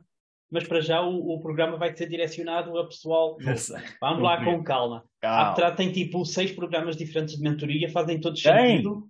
[0.51, 3.37] mas para já o, o, programa vai ser direcionado a pessoal.
[4.01, 5.03] Vamos lá com calma.
[5.21, 5.41] calma.
[5.41, 8.77] A Aptrad tem tipo seis programas diferentes de mentoria, fazem todos Quem?
[8.77, 9.07] sentido.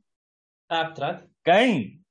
[0.69, 1.23] A Aptrad?
[1.43, 2.01] Quem?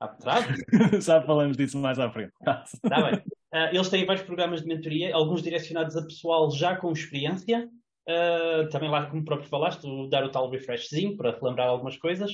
[0.00, 0.56] A Aptrad?
[1.00, 2.32] Já falamos disso mais à frente.
[2.42, 3.22] Está bem.
[3.54, 7.68] Uh, eles têm vários programas de mentoria, alguns direcionados a pessoal já com experiência.
[8.08, 12.32] Uh, também lá, como próprio falaste, dar o tal refreshzinho para relembrar algumas coisas.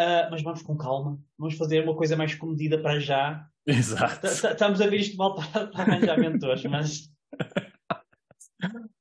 [0.00, 3.46] Uh, mas vamos com calma, vamos fazer uma coisa mais comedida para já.
[3.66, 4.26] Exato.
[4.26, 7.10] Estamos a ver isto mal para, para arranjar mentores, mas.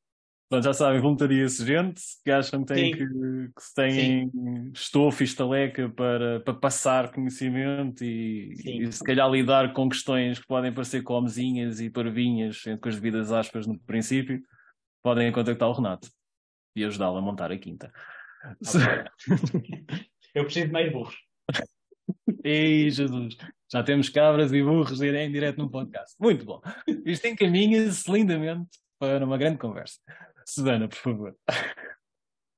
[0.49, 4.31] Portanto, já sabem, voluntaria-se gente que acham que, têm que, que se têm
[4.71, 10.45] estofo e estaleca para, para passar conhecimento e, e, se calhar lidar com questões que
[10.45, 14.43] podem parecer comezinhas e parvinhas, com as devidas aspas no princípio,
[15.01, 16.07] podem contactar o Renato
[16.75, 17.91] e ajudá-lo a montar a quinta.
[18.61, 20.07] Okay.
[20.35, 21.15] Eu preciso de mais burros.
[22.43, 23.37] Ei, Jesus,
[23.73, 26.15] já temos cabras e burros em direto no podcast.
[26.19, 26.61] Muito bom.
[27.03, 29.99] Isto encaminha-se lindamente para uma grande conversa.
[30.45, 31.35] Susana, por favor.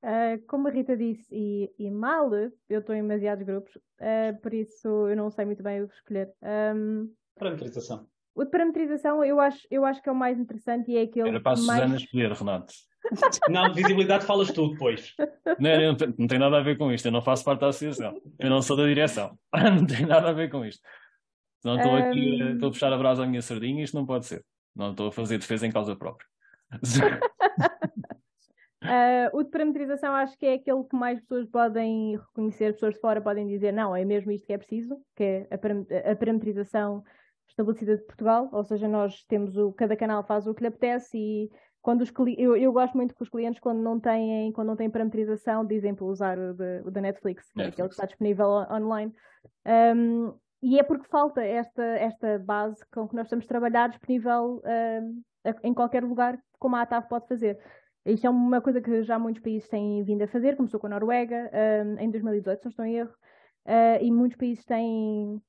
[0.04, 2.30] Uh, como a Rita disse, e, e mal,
[2.68, 5.94] eu estou em demasiados grupos, uh, por isso eu não sei muito bem o que
[5.94, 6.32] escolher.
[6.42, 8.06] Um, parametrização.
[8.34, 11.30] O de parametrização eu acho, eu acho que é o mais interessante e é aquele.
[11.30, 11.80] Era para a mais...
[11.80, 12.74] Susana escolher, Renato.
[13.48, 15.14] Não, visibilidade falas tu depois.
[15.58, 17.06] Não, não, não, tem nada a ver com isto.
[17.06, 18.20] Eu não faço parte da associação.
[18.36, 19.38] Eu não sou da direção.
[19.54, 20.82] Não tem nada a ver com isto.
[21.64, 22.54] Não estou aqui, um...
[22.54, 23.82] estou a puxar a brasa à minha sardinha.
[23.82, 24.44] Isto não pode ser.
[24.74, 26.26] Não estou a fazer defesa em causa própria.
[28.82, 33.00] Uh, o de parametrização acho que é aquele que mais pessoas podem reconhecer, pessoas de
[33.00, 37.02] fora podem dizer não, é mesmo isto que é preciso, que é a, a parametrização
[37.48, 41.16] estabelecida de Portugal, ou seja, nós temos o, cada canal faz o que lhe apetece
[41.16, 44.76] e quando os eu, eu gosto muito que os clientes quando não têm, quando não
[44.76, 49.14] têm parametrização dizem para usar o, da Netflix, que é aquele que está disponível online.
[49.64, 54.62] Um, e é porque falta esta, esta base com que nós estamos a trabalhar disponível
[54.64, 55.22] um,
[55.62, 57.58] em qualquer lugar, como a ATAV pode fazer.
[58.04, 60.90] Isto é uma coisa que já muitos países têm vindo a fazer, começou com a
[60.90, 61.50] Noruega
[61.84, 63.14] um, em 2018, se não estou em erro,
[63.66, 65.42] uh, e muitos países têm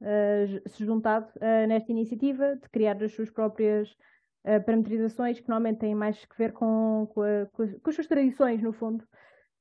[0.00, 3.94] uh, se juntado uh, nesta iniciativa de criar as suas próprias
[4.64, 8.62] parametrizações que normalmente têm mais que ver com, com, a, com, com as suas tradições,
[8.62, 9.04] no fundo.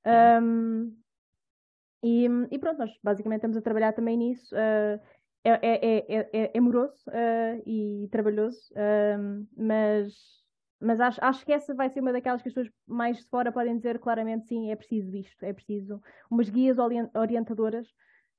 [0.05, 0.95] Um,
[2.03, 4.55] e, e, pronto, nós basicamente estamos a trabalhar também nisso.
[4.55, 4.99] Uh,
[5.43, 10.11] é, é, é, é, moroso uh, e trabalhoso, uh, mas,
[10.81, 13.51] mas acho, acho que essa vai ser uma daquelas que as pessoas mais de fora
[13.51, 16.77] podem dizer claramente sim, é preciso isto, é preciso umas guias
[17.13, 17.87] orientadoras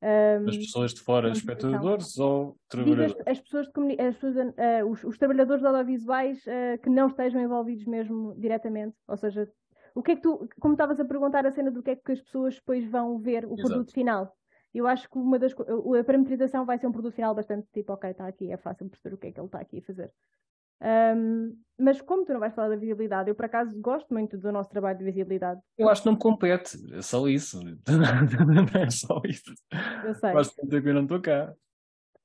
[0.03, 3.15] um, as pessoas de fora, espectadores ou trabalhadores?
[3.21, 7.41] As, as, pessoas, de as pessoas uh, os, os, trabalhadores audiovisuais uh, que não estejam
[7.41, 9.49] envolvidos mesmo diretamente, ou seja,
[9.97, 12.13] o que é que tu, como estavas a perguntar a cena do que é que
[12.13, 13.69] as pessoas depois vão ver o Exato.
[13.69, 14.37] produto final.
[14.75, 18.11] Eu acho que uma das a parametrização vai ser um produto final bastante tipo, ok,
[18.11, 20.13] está aqui, é fácil perceber o que é que ele está aqui a fazer.
[20.83, 24.53] Um, mas como tu não vais falar da visibilidade, eu por acaso gosto muito do
[24.53, 25.63] nosso trabalho de visibilidade.
[25.79, 27.59] Eu acho que não me compete, é só isso.
[28.79, 29.55] é só isso.
[30.05, 30.83] Eu sei.
[30.83, 31.55] Que eu não estou cá.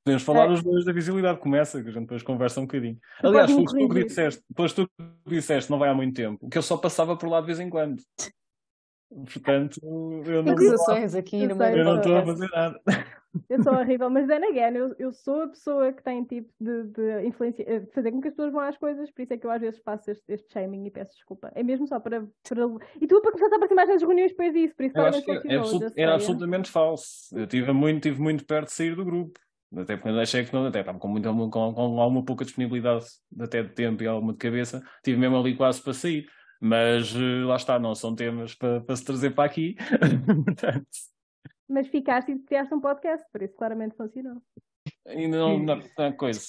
[0.04, 0.54] Podemos falar é.
[0.54, 2.98] os dois da visibilidade, começa, que a gente depois conversa um bocadinho.
[3.24, 4.90] Aliás, depois tu que disseste, depois tu
[5.28, 7.70] disseste, não vai há muito tempo, que eu só passava por lá de vez em
[7.70, 8.02] quando.
[9.10, 9.80] Portanto,
[10.26, 12.80] eu não, Acusações aqui no meio eu não estou a fazer nada.
[13.50, 16.84] Eu sou horrível, mas then again, eu, eu sou a pessoa que tem tipo de,
[16.84, 19.46] de influência, de fazer com que as pessoas vão às coisas, por isso é que
[19.46, 21.52] eu às vezes faço este, este shaming e peço desculpa.
[21.56, 22.22] É mesmo só para.
[22.22, 22.62] para...
[23.00, 25.24] E tu para começar a aparecer mais nas reuniões depois disso, por isso eu acho
[25.24, 27.38] que é absolut, era absolutamente falso.
[27.38, 29.40] Eu tive muito, tive muito perto de sair do grupo.
[29.76, 33.06] Até porque eu achei que não, até estava com, muito, com, com alguma pouca disponibilidade
[33.40, 36.28] até de tempo e alguma de cabeça, tive mesmo ali quase para sair.
[36.60, 39.76] Mas eh, lá está, não são temas para, para se trazer para aqui.
[40.46, 40.86] Portanto,
[41.72, 44.42] mas ficaste e criaste um podcast, por isso claramente funcionou.
[45.08, 46.42] Ainda não, não, não coisa.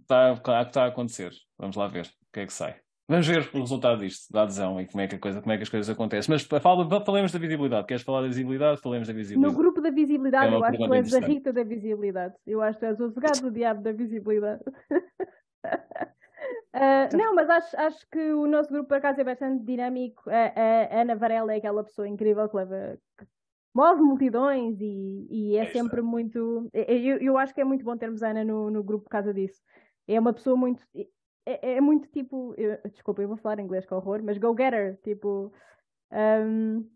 [0.00, 1.32] Está, está a acontecer.
[1.58, 2.80] Vamos lá ver o que é que sai.
[3.10, 5.56] Vamos ver o resultado disto, da adesão e como é que, a coisa, como é
[5.56, 6.32] que as coisas acontecem.
[6.32, 7.84] Mas fala, falemos da visibilidade.
[7.88, 8.80] Queres falar da visibilidade?
[8.80, 9.52] Falemos da visibilidade.
[9.52, 12.34] No grupo da visibilidade, é eu acho que tu és a Rita da visibilidade.
[12.46, 14.62] Eu acho que tu és o advogado do diabo da visibilidade.
[16.72, 20.30] Uh, não, mas acho, acho que o nosso grupo, por acaso, é bastante dinâmico.
[20.30, 20.52] A,
[20.94, 22.96] a, Ana Varela é aquela pessoa incrível que leva,
[23.74, 26.70] move multidões e, e é, é sempre muito.
[26.72, 29.34] Eu, eu acho que é muito bom termos a Ana no, no grupo por causa
[29.34, 29.60] disso.
[30.06, 30.80] É uma pessoa muito.
[31.52, 32.54] É, é muito tipo.
[32.56, 34.98] Eu, desculpa, eu vou falar inglês com horror, mas go-getter.
[35.02, 35.52] Tipo.
[36.12, 36.88] Um,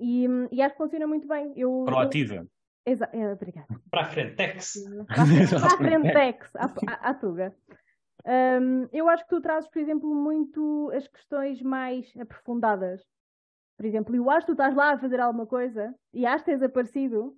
[0.00, 1.52] e, e acho que funciona muito bem.
[1.56, 2.46] Eu, Proativa.
[2.86, 3.68] Exa é, obrigada.
[3.90, 4.74] Para a Frentex.
[5.06, 7.54] Para a Frentex, à, Tuga.
[8.26, 13.02] Um, eu acho que tu trazes, por exemplo, muito as questões mais aprofundadas
[13.80, 16.50] por exemplo, eu acho que tu estás lá a fazer alguma coisa e acho que
[16.50, 17.34] tens aparecido.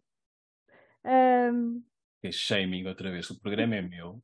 [1.04, 1.80] Um...
[2.20, 4.20] É shaming outra vez, o programa é meu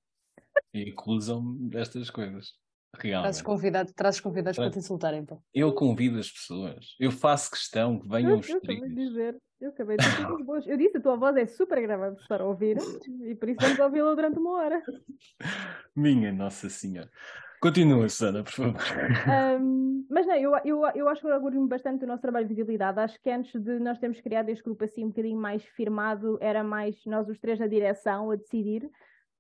[0.73, 2.53] e acusam destas coisas.
[2.97, 3.25] Realmente.
[3.25, 5.43] Trazes convidados, trazes convidados para te insultarem, pô.
[5.55, 9.69] Eu convido as pessoas, eu faço questão que venham os Eu acabei de dizer, eu
[9.71, 12.79] acabei de dizer Eu disse, a tua voz é super agradável de estar a ouvir
[13.27, 14.83] e por isso vamos ouvi-la durante uma hora.
[15.95, 17.11] Minha Nossa Senhora.
[17.61, 18.81] Continua, Susana, por favor.
[19.61, 22.55] Um, mas não, eu, eu, eu acho que eu orgulho-me bastante do nosso trabalho de
[22.55, 23.01] visibilidade.
[23.01, 26.63] Acho que antes de nós termos criado este grupo assim um bocadinho mais firmado, era
[26.63, 28.89] mais nós os três na direção a decidir.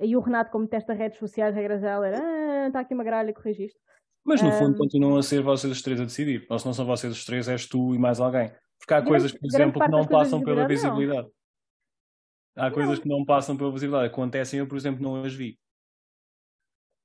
[0.01, 3.32] E o Renato, como testa redes sociais, regra geral, era ah, está aqui uma gralha,
[3.32, 3.78] corrigiste.
[4.24, 6.46] Mas no fundo Um, continuam a ser vocês os três a decidir.
[6.51, 8.51] Ou se não são vocês os três, és tu e mais alguém.
[8.78, 11.28] Porque há Grande- coisas, por exemplo, que não passam pela visibilidade,
[12.57, 12.64] não.
[12.64, 14.09] Há coisas que não passam pela visibilidade.
[14.12, 15.59] Acontecem, eu, por exemplo, não as vi.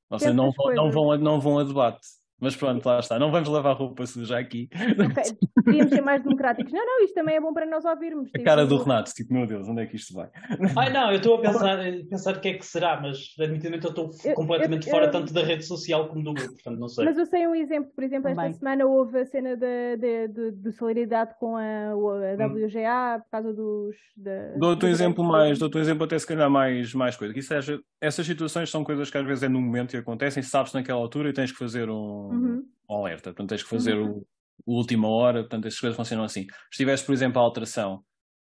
[0.10, 2.06] Ou seja, não, não, vão, a- não vão a debate.
[2.44, 3.18] Mas pronto, lá está.
[3.18, 4.70] Não vamos lavar roupa suja aqui.
[4.74, 5.24] Ok,
[5.66, 6.72] Devíamos ser mais democráticos.
[6.74, 8.28] Não, não, isto também é bom para nós ouvirmos.
[8.30, 10.30] A tipo, cara do Renato, tipo, meu Deus, onde é que isto vai?
[10.78, 13.86] Ai não, eu estou a pensar, a pensar o que é que será, mas admitidamente
[13.86, 16.80] eu estou Eu- completamente eu- fora eu- tanto da rede social como do grupo, portanto
[16.80, 17.06] não sei.
[17.06, 18.54] Mas eu sei um exemplo, por exemplo, esta Também.
[18.58, 22.54] semana houve a cena de, de, de, de solidariedade com a, a Hum.
[22.56, 23.96] WGA por causa dos.
[24.18, 27.34] Da, Dou-te um exemplo mais, dou-te um exemplo até se calhar mais, mais coisa.
[27.34, 30.74] Que seja, essas situações são coisas que às vezes é no momento e acontecem, sabes
[30.74, 32.68] naquela altura e tens que fazer um, Uhum.
[32.90, 33.32] um alerta.
[33.32, 34.26] Portanto, tens que fazer o,
[34.66, 35.42] o última hora.
[35.42, 36.44] Portanto, essas coisas funcionam assim.
[36.72, 38.04] Se tivesse, por exemplo, a alteração,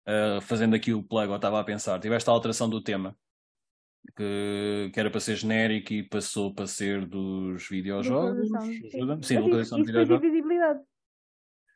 [0.07, 3.17] ah, fazendo aqui o plug, ou estava a pensar, tiveste a alteração do tema,
[4.17, 8.49] que, que era para ser genérico e passou para ser dos videojogos.
[8.49, 8.89] Sim.
[8.95, 9.39] Ajuda-me?
[9.41, 10.23] Localização de videojogos.
[10.31, 10.81] visibilidade.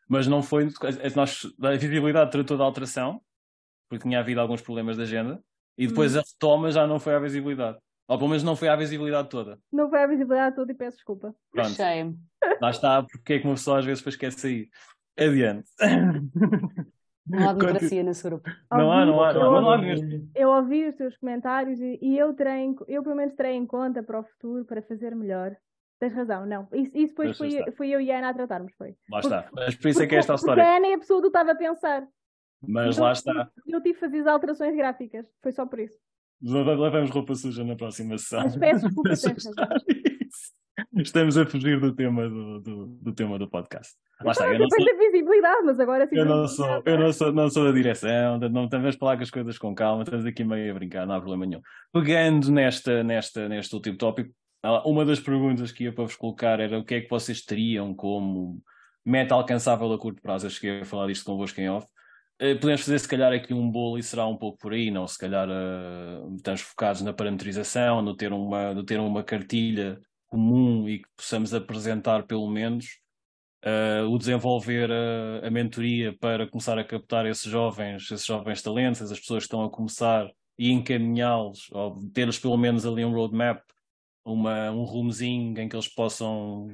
[0.08, 0.68] Mas não foi.
[1.14, 3.20] Nós, a visibilidade tratou da alteração,
[3.88, 5.42] porque tinha havido alguns problemas de agenda,
[5.78, 6.18] e depois Hum.
[6.18, 7.78] a retoma já não foi à visibilidade.
[8.10, 9.56] Ou pelo menos não foi à visibilidade toda.
[9.72, 11.32] Não foi a visibilidade toda e peço desculpa.
[11.52, 12.18] Pronto, Shame.
[12.60, 14.68] lá está, porque é que uma pessoa às vezes depois quer sair.
[15.16, 15.70] Adiante.
[17.24, 18.50] Não há democracia nesse grupo.
[18.68, 20.28] Não há, não há, Eu não há, não há mesmo.
[20.34, 24.02] Eu ouvi os teus comentários e, e eu terei, eu pelo menos terei em conta
[24.02, 25.56] para o futuro, para fazer melhor.
[26.00, 26.66] Tens razão, não.
[26.72, 28.96] Isso, isso depois fui, fui eu e a Ana a tratarmos, foi.
[29.08, 29.48] Lá está.
[29.52, 30.64] Mas por isso é que é esta a Porque história.
[30.64, 32.08] a Ana é a pessoa do estava a pensar.
[32.60, 33.50] Mas Então, lá está.
[33.68, 35.26] Eu tive que fazer as alterações gráficas.
[35.40, 35.96] Foi só por isso.
[36.42, 38.42] Levamos roupa suja na próxima sessão.
[38.44, 38.88] Mas peço
[39.34, 39.68] desculpa.
[40.96, 43.94] Estamos a fugir do tema do, do, do tema do podcast.
[44.22, 46.16] Lá está, eu não sou, a visibilidade, mas agora sim.
[46.16, 49.22] eu não sou, eu não sou, não sou da direção, não estamos a falar com
[49.22, 51.62] as coisas com calma, estamos aqui meio a brincar, não há problema nenhum.
[51.92, 54.30] Pegando nesta, nesta, neste último tópico,
[54.62, 57.42] ah, uma das perguntas que ia para vos colocar era o que é que vocês
[57.42, 58.60] teriam como
[59.04, 60.46] meta alcançável a curto prazo.
[60.46, 61.86] Eu cheguei a falar disto convosco em off.
[62.40, 65.06] Eh, Podemos fazer, se calhar, aqui um bolo e será um pouco por aí, não?
[65.06, 70.88] Se calhar eh, estamos focados na parametrização, no ter uma, no ter uma cartilha comum
[70.88, 72.98] e que possamos apresentar, pelo menos,
[73.62, 79.02] eh, o desenvolver a, a mentoria para começar a captar esses jovens, esses jovens talentos,
[79.02, 83.62] essas pessoas que estão a começar e encaminhá-los, ou ter-lhes pelo menos ali um roadmap,
[84.24, 86.68] uma, um rumozinho em que eles possam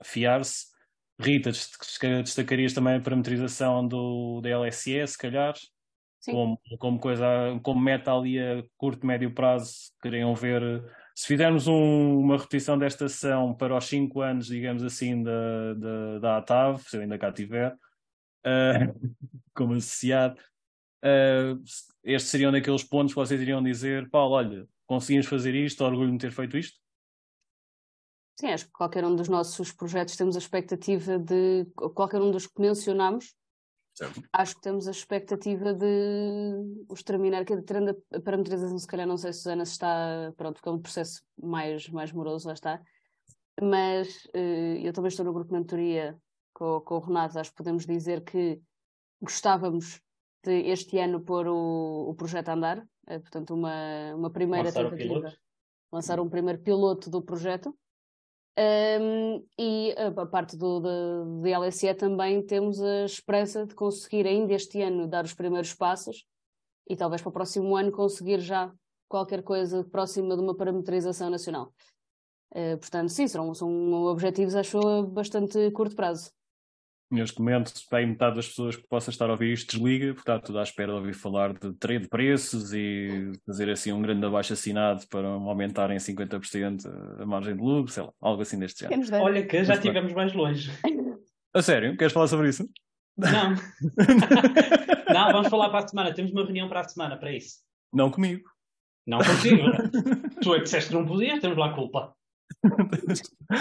[0.00, 0.73] afiar-se.
[1.20, 5.54] Rita, destaca- destacarias também a parametrização do, da LSE, se calhar,
[6.20, 6.32] Sim.
[6.32, 7.26] como, como coisa,
[7.62, 10.62] como meta ali a curto, médio prazo, queriam ver.
[11.14, 16.18] Se fizermos um- uma repetição desta sessão para os 5 anos, digamos assim, da, da,
[16.18, 17.76] da ATAV, se eu ainda cá tiver,
[18.44, 18.72] eh,
[19.54, 20.40] como associado,
[21.04, 21.54] eh,
[22.02, 26.18] estes seriam daqueles pontos que vocês iriam dizer, Paulo, olha, conseguimos fazer isto, orgulho de
[26.18, 26.83] ter feito isto?
[28.38, 31.66] Sim, acho que qualquer um dos nossos projetos temos a expectativa de.
[31.94, 33.34] Qualquer um dos que mencionamos,
[33.94, 34.22] Certo.
[34.32, 39.32] acho que temos a expectativa de os terminar, que a parametrização, se calhar não sei
[39.32, 42.82] se Susana se está, pronto, porque é um processo mais, mais moroso, lá está.
[43.62, 46.18] Mas eh, eu também estou no grupo de mentoria
[46.52, 48.60] com, com o Renato, acho que podemos dizer que
[49.20, 50.00] gostávamos
[50.42, 54.90] de este ano pôr o, o projeto a andar, eh, portanto, uma, uma primeira Lançar
[54.90, 55.32] tentativa,
[55.92, 57.76] lançar um primeiro piloto do projeto.
[58.56, 64.54] Um, e a, parte do, da de LSE também temos a esperança de conseguir ainda
[64.54, 66.24] este ano dar os primeiros passos
[66.88, 68.72] e talvez para o próximo ano conseguir já
[69.08, 71.72] qualquer coisa próxima de uma parametrização nacional.
[72.52, 76.30] Uh, portanto, sim, serão, são objetivos, acho, bastante curto prazo.
[77.10, 80.38] Neste momento, bem metade das pessoas que possa estar a ouvir isto desliga, porque está
[80.40, 84.24] tudo à espera de ouvir falar de trade de preços e fazer assim um grande
[84.24, 88.80] abaixo assinado para aumentar em 50% a margem de lucro, sei lá, algo assim deste
[88.80, 89.22] género.
[89.22, 90.70] Olha que já estivemos mais longe.
[91.54, 91.96] A sério?
[91.96, 92.68] Queres falar sobre isso?
[93.16, 93.54] Não.
[95.14, 96.12] Não, vamos falar para a semana.
[96.12, 97.58] Temos uma reunião para a semana para isso.
[97.92, 98.48] Não comigo.
[99.06, 99.62] Não consigo.
[100.42, 102.14] tu é que disseste que não podias, temos lá a culpa.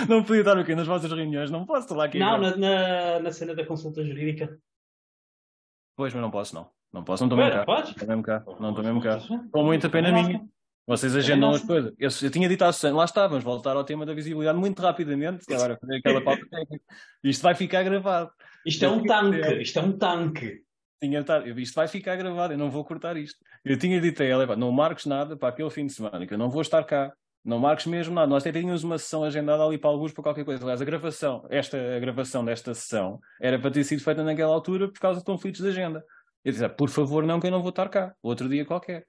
[0.09, 2.19] Não podia estar aqui nas vossas reuniões, não posso estar lá aqui.
[2.19, 4.57] Não, na, na, na cena da consulta jurídica.
[5.95, 6.69] Pois, mas não posso, não.
[6.91, 7.65] Não posso, não estou mesmo cá.
[7.65, 7.89] podes?
[7.91, 8.43] Estou mesmo cá.
[8.59, 9.19] Não estou mesmo cá.
[9.51, 10.45] Com muita pena minha.
[10.85, 11.67] Vocês agendam as nossa.
[11.67, 11.93] coisas.
[11.97, 14.81] Eu, eu tinha dito à Susana, lá está, vamos voltar ao tema da visibilidade muito
[14.81, 16.83] rapidamente, e agora fazer aquela pauta técnica.
[17.23, 18.31] Isto vai ficar gravado.
[18.65, 19.61] Isto é um tanque.
[19.61, 20.61] Isto é um tanque.
[21.01, 21.23] Tinha
[21.57, 23.37] isto vai ficar gravado, eu não vou cortar isto.
[23.63, 26.33] Eu tinha dito a ela, "Epá, não marques nada para aquele fim de semana, que
[26.33, 27.13] eu não vou estar cá.
[27.43, 28.27] Não marques mesmo nada.
[28.27, 30.63] Nós até tínhamos uma sessão agendada ali para alguns para qualquer coisa.
[30.63, 34.87] Aliás, a gravação, esta, a gravação desta sessão era para ter sido feita naquela altura
[34.87, 36.05] por causa de conflitos de agenda.
[36.43, 38.15] Eu disse, "Ah, por favor, não, que eu não vou estar cá.
[38.21, 39.05] Outro dia qualquer.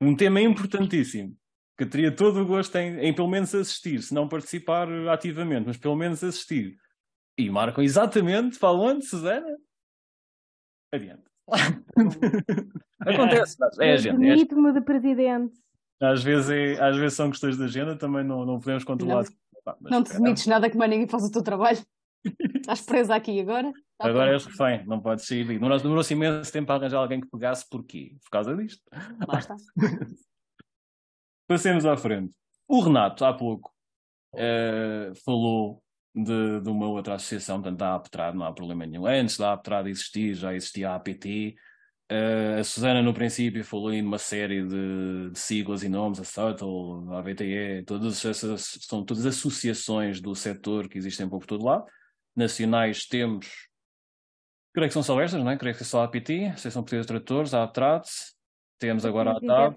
[0.00, 1.36] Um tema importantíssimo
[1.78, 5.76] que teria todo o gosto em, em pelo menos assistir, se não participar ativamente, mas
[5.76, 6.76] pelo menos assistir.
[7.38, 9.56] E marcam exatamente para onde, Susana?
[10.92, 11.22] Adiante.
[13.00, 14.14] Acontece, é a gente.
[14.14, 14.18] É gente.
[14.18, 15.54] Demito-me de presidente.
[16.00, 19.24] Às vezes, é, às vezes são questões de agenda, também não, não podemos controlar.
[19.80, 21.78] Não, não te demites nada que mais ninguém faça o teu trabalho.
[22.56, 23.72] Estás presa aqui agora?
[23.98, 25.44] Tá agora és refém, não podes sair.
[25.46, 28.16] Demorou-se imenso tempo a arranjar alguém que pegasse, porquê?
[28.22, 28.82] Por causa disto.
[29.28, 29.56] Lá está.
[31.46, 32.34] Passemos à frente.
[32.68, 33.72] O Renato, há pouco,
[34.34, 35.82] uh, falou
[36.14, 39.06] de, de, uma outra associação, portanto, da APTRAD, não há problema nenhum.
[39.06, 41.56] Antes da APTRAD existir, já existia a APT.
[42.10, 46.24] Uh, a Susana, no princípio, falou em uma série de, de siglas e nomes, a
[46.24, 51.86] SUTTLE, a AVTE, todas essas, são todas associações do setor que existem por todo lado.
[52.34, 53.68] Nacionais temos,
[54.74, 55.56] creio que são só estas, não é?
[55.56, 58.08] Creio que é só a APT, Associação Portuguesa de Tradutores, a APTRAD,
[58.80, 59.76] temos agora a TAB.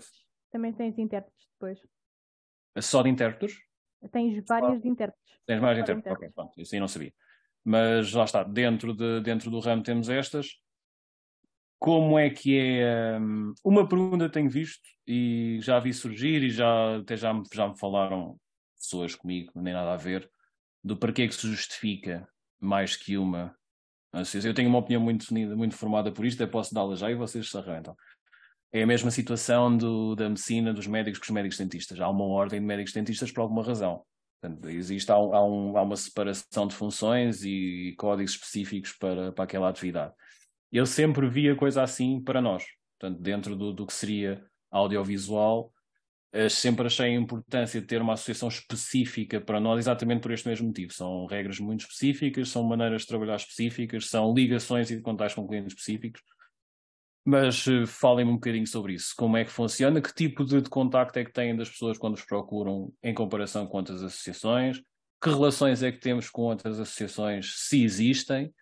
[0.51, 1.79] Também tens intérpretes depois.
[2.79, 3.59] Só de intérpretes?
[4.11, 5.39] Tens várias de intérpretes.
[5.45, 7.13] Tens mais de intérpretes, ok, pronto, isso aí não sabia.
[7.63, 10.63] Mas lá está, dentro, de, dentro do ramo temos estas.
[11.84, 13.19] Como é que é?
[13.19, 17.67] Um, uma pergunta tenho visto e já vi surgir e já, até já, me, já
[17.67, 18.38] me falaram
[18.79, 20.31] pessoas comigo, nem nada a ver,
[20.81, 22.25] do porquê que se justifica
[22.57, 23.53] mais que uma.
[24.13, 27.15] Eu tenho uma opinião muito definida, muito formada por isto, eu posso dá-la já e
[27.15, 27.97] vocês se arrebentam
[28.71, 31.99] é a mesma situação do, da medicina dos médicos com os médicos dentistas.
[31.99, 34.03] Há uma ordem de médicos dentistas por alguma razão.
[34.41, 39.69] Portanto, existe, há, um, há, uma separação de funções e códigos específicos para, para aquela
[39.69, 40.13] atividade.
[40.74, 42.65] Eu sempre vi a coisa assim para nós.
[42.99, 45.71] Portanto, dentro do, do que seria audiovisual,
[46.49, 50.67] sempre achei a importância de ter uma associação específica para nós, exatamente por este mesmo
[50.67, 50.91] motivo.
[50.91, 55.74] São regras muito específicas, são maneiras de trabalhar específicas, são ligações e contatos com clientes
[55.74, 56.21] específicos
[57.26, 59.13] mas uh, falem-me um bocadinho sobre isso.
[59.15, 60.01] Como é que funciona?
[60.01, 63.65] Que tipo de, de contacto é que têm das pessoas quando os procuram em comparação
[63.65, 64.82] com outras associações?
[65.21, 68.53] Que relações é que temos com outras associações, se existem?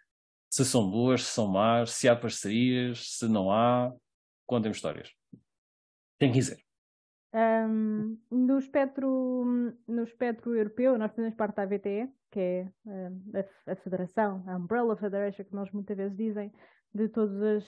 [0.51, 1.91] Se são boas, se são más?
[1.91, 3.89] Se há parcerias, se não há?
[4.45, 5.09] Contem-me histórias.
[6.19, 6.57] Quem quiser.
[7.33, 9.45] Um, no, espectro,
[9.87, 12.67] no espectro europeu, nós fazemos parte da AVTE, que é
[13.65, 16.51] a, a, federação, a Umbrella Federation, que nós muitas vezes dizem,
[16.93, 17.63] de todas as,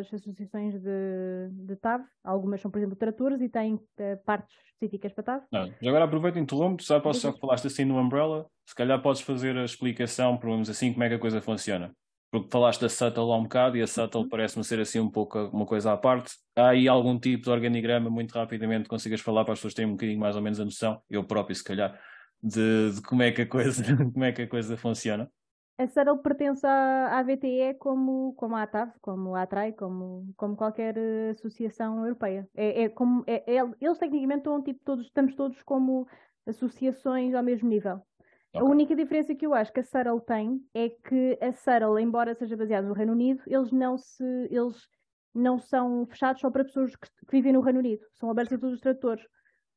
[0.00, 2.04] as associações de, de TAV.
[2.22, 5.44] Algumas são, por exemplo, tratores e têm uh, partes específicas para TAV.
[5.50, 8.76] Não, já agora aproveito e interrompo, já, posso, já que falaste assim no Umbrella, se
[8.76, 11.92] calhar podes fazer a explicação, por assim, como é que a coisa funciona.
[12.30, 14.28] Porque falaste da Subtle há um bocado e a Subtle uhum.
[14.28, 16.32] parece-me ser assim um pouco uma coisa à parte.
[16.54, 19.94] Há aí algum tipo de organigrama, muito rapidamente, consigas falar para as pessoas terem um
[19.94, 21.98] bocadinho mais ou menos a noção, eu próprio se calhar,
[22.42, 25.30] de, de como, é que a coisa, como é que a coisa funciona?
[25.78, 30.56] a Sarel pertence à, à VTE como, como a ATAV, como a ATRAI, como, como
[30.56, 32.48] qualquer eh, associação europeia.
[32.56, 36.08] É, é como, é, é, eles tecnicamente estão, tipo, todos, estamos todos como
[36.44, 38.02] associações ao mesmo nível.
[38.58, 38.66] Okay.
[38.66, 42.34] A única diferença que eu acho que a Sarel tem é que a Sarel, embora
[42.34, 44.88] seja baseada no Reino Unido, eles não se eles
[45.34, 48.58] não são fechados só para pessoas que, que vivem no Reino Unido, são abertos a
[48.58, 49.24] todos os tradutores.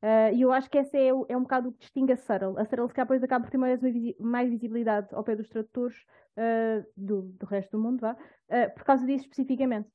[0.02, 2.58] Uh, e eu acho que essa é, é um bocado o que distingue a Surrell.
[2.58, 3.80] A Surrell, se calhar, depois acaba por ter mais,
[4.18, 5.96] mais visibilidade ao pé dos tradutores
[6.36, 9.88] uh, do, do resto do mundo, vá, uh, por causa disso especificamente.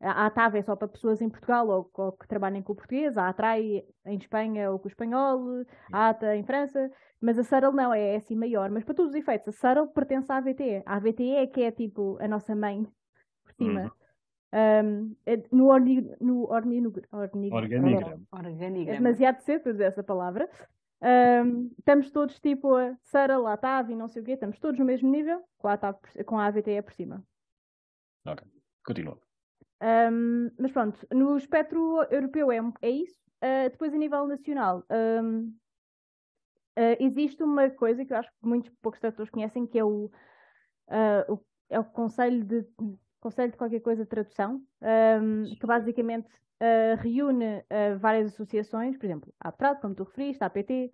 [0.00, 3.18] a ATAV é só para pessoas em Portugal ou, ou, que trabalhem com o português,
[3.18, 6.90] a ATRAI em Espanha ou com o espanhol, a ATA em França,
[7.20, 8.70] mas a Surrell não, é, é assim maior.
[8.70, 10.82] Mas para todos os efeitos, a Surrell pertence à AVTE.
[10.86, 12.86] A AVTE é que é tipo a nossa mãe
[13.44, 13.82] por cima.
[13.82, 13.90] Uhum.
[14.52, 18.18] Um, é no, orni, no orni, orni, organigrama.
[18.88, 20.48] É demasiado cedo para dizer essa palavra.
[21.02, 24.78] Um, estamos todos tipo a Sara, lá TAV e não sei o quê, estamos todos
[24.78, 25.96] no mesmo nível, com a, TAV,
[26.26, 27.24] com a AVTE por cima.
[28.26, 28.46] Ok,
[28.84, 29.18] continua.
[29.82, 33.18] Um, mas pronto, no espectro europeu é, é isso.
[33.42, 35.54] Uh, depois, a nível nacional, um,
[36.78, 40.10] uh, existe uma coisa que eu acho que muitos poucos tradutores conhecem, que é o,
[40.88, 42.66] uh, o, é o Conselho de
[43.20, 47.62] Conselho de qualquer coisa de tradução, um, que basicamente uh, reúne
[47.98, 50.90] várias associações, por exemplo, a APTRAD, como tu referiste, a APT,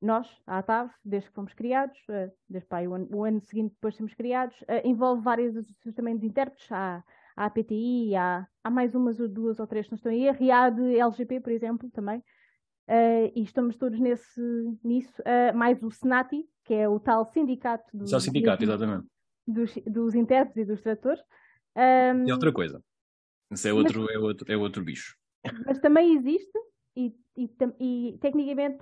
[0.00, 1.98] nós, a ATAV, desde que fomos criados,
[2.48, 6.16] desde pá, o, ano, o, ano, seguinte depois de sermos criados, envolve várias associações também
[6.16, 7.04] de intérpretes, há,
[7.36, 10.28] há a APTI, há, há mais umas ou duas ou três que não estão aí,
[10.28, 12.22] a RIA de LGP, por exemplo, também,
[13.34, 14.40] e estamos todos nesse,
[14.84, 15.22] nisso,
[15.54, 19.06] mais o SENATI, que é o tal sindicato dos, Só sindicato, exatamente.
[19.46, 21.22] Dos, dos intérpretes e dos tradutores,
[21.76, 22.82] um, é outra coisa.
[23.50, 25.16] Isso é outro, mas, é outro, é outro bicho.
[25.64, 26.58] Mas também existe
[26.96, 28.78] e, e, e tecnicamente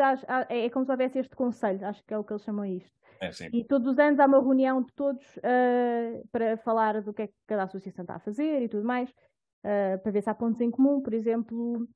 [0.48, 2.94] é, é como se houvesse este conselho, acho que é o que eles chamam isto.
[3.20, 3.30] É.
[3.52, 7.26] E todos os anos há uma reunião de todos uh, para falar do que é
[7.26, 10.60] que cada associação está a fazer e tudo mais, uh, para ver se há pontos
[10.60, 11.00] em comum.
[11.00, 11.86] Por exemplo,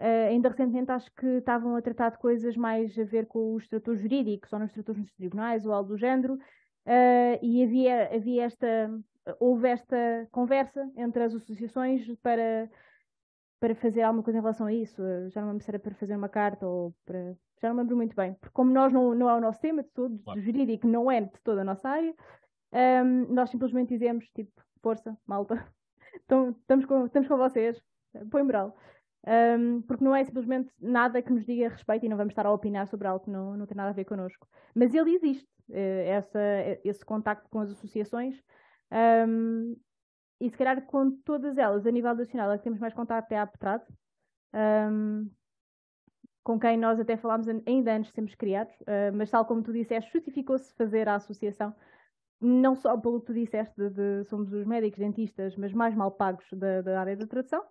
[0.00, 3.68] Uh, ainda recentemente acho que estavam a tratar de coisas mais a ver com os
[3.68, 8.44] tratores jurídicos ou nos tratores nos tribunais ou algo do género, uh, e havia, havia
[8.44, 8.90] esta,
[9.38, 12.68] houve esta conversa entre as associações para,
[13.60, 15.02] para fazer alguma coisa em relação a isso.
[15.30, 17.36] Já não lembro se era para fazer uma carta ou para.
[17.60, 19.90] Já não lembro muito bem, porque como nós não, não é o nosso tema de
[19.90, 20.40] todo, claro.
[20.40, 22.12] jurídico não é de toda a nossa área,
[22.72, 24.50] um, nós simplesmente dizemos, tipo,
[24.82, 25.64] força, malta,
[26.24, 27.80] então, estamos, com, estamos com vocês,
[28.30, 28.76] põe moral.
[29.24, 32.52] Um, porque não é simplesmente nada que nos diga respeito e não vamos estar a
[32.52, 34.48] opinar sobre algo que não, não tem nada a ver connosco.
[34.74, 36.40] Mas ele existe, eh, essa,
[36.84, 38.42] esse contacto com as associações.
[38.90, 39.76] Um,
[40.40, 43.38] e se calhar com todas elas, a nível nacional, a que temos mais contacto é
[43.38, 43.82] a Aptrad,
[44.52, 45.30] um,
[46.42, 49.72] com quem nós até falámos ainda antes de sermos criados, uh, mas tal como tu
[49.72, 51.72] disseste, justificou-se fazer a associação,
[52.40, 56.10] não só pelo que tu disseste de, de somos os médicos dentistas, mas mais mal
[56.10, 57.64] pagos da, da área da tradução.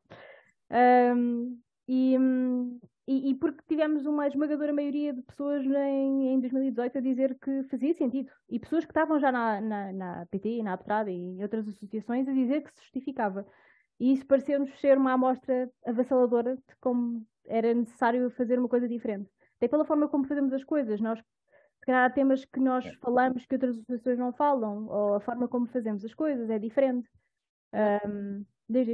[0.71, 2.15] Um, e,
[3.07, 7.63] e, e, porque tivemos uma esmagadora maioria de pessoas em, em 2018 a dizer que
[7.63, 8.31] fazia sentido.
[8.49, 12.27] E pessoas que estavam já na, na, na PT, na APTRAD e em outras associações
[12.27, 13.45] a dizer que se justificava.
[13.99, 19.29] E isso pareceu-nos ser uma amostra avassaladora de como era necessário fazer uma coisa diferente.
[19.57, 21.01] Até pela forma como fazemos as coisas.
[21.01, 22.93] Nós, se calhar, há temas que nós é.
[22.93, 27.09] falamos que outras associações não falam, ou a forma como fazemos as coisas é diferente.
[27.73, 28.45] Um,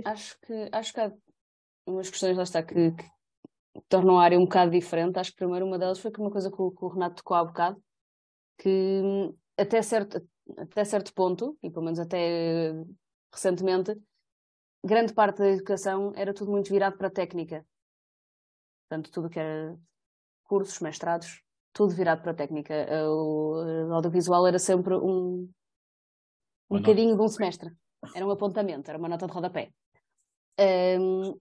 [0.05, 1.11] acho que, acho que há
[1.87, 3.05] umas questões, lá está, que, que
[3.87, 5.17] tornam a área um bocado diferente.
[5.17, 7.45] Acho que primeiro uma delas foi uma coisa que o, que o Renato tocou há
[7.45, 7.81] bocado,
[8.57, 8.69] que
[9.03, 10.25] hum, até certo,
[10.57, 12.73] até certo ponto, e pelo menos até
[13.33, 13.95] recentemente,
[14.83, 17.65] grande parte da educação era tudo muito virado para a técnica.
[18.87, 19.77] Portanto, tudo que era
[20.43, 21.41] cursos, mestrados,
[21.73, 22.73] tudo virado para a técnica.
[23.05, 25.49] O audiovisual era sempre um,
[26.69, 27.69] um bocadinho de um semestre.
[28.15, 29.71] Era um apontamento, era uma nota de rodapé.
[30.59, 31.37] Um,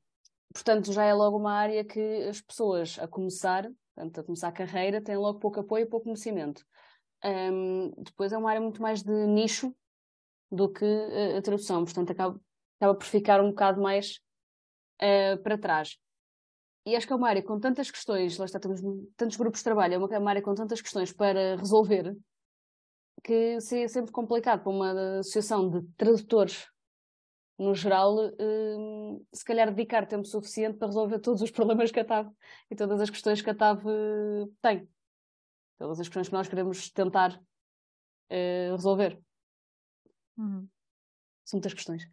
[0.52, 4.52] portanto, já é logo uma área que as pessoas a começar, portanto, a começar a
[4.52, 6.64] carreira, têm logo pouco apoio e pouco conhecimento.
[7.24, 9.74] Um, depois é uma área muito mais de nicho
[10.50, 12.40] do que a, a tradução, portanto, acaba,
[12.78, 14.20] acaba por ficar um bocado mais
[15.02, 15.98] uh, para trás.
[16.84, 18.80] E acho que é uma área com tantas questões, lá está, temos
[19.16, 22.16] tantos grupos de trabalho, é uma, é uma área com tantas questões para resolver
[23.24, 26.68] que seria sempre complicado para uma associação de tradutores
[27.58, 32.04] no geral, hum, se calhar dedicar tempo suficiente para resolver todos os problemas que a
[32.04, 32.30] TAV
[32.70, 33.84] e todas as questões que a TAV
[34.60, 34.88] tem.
[35.78, 39.18] Todas as questões que nós queremos tentar uh, resolver.
[40.38, 40.68] Uhum.
[41.44, 42.08] São muitas questões.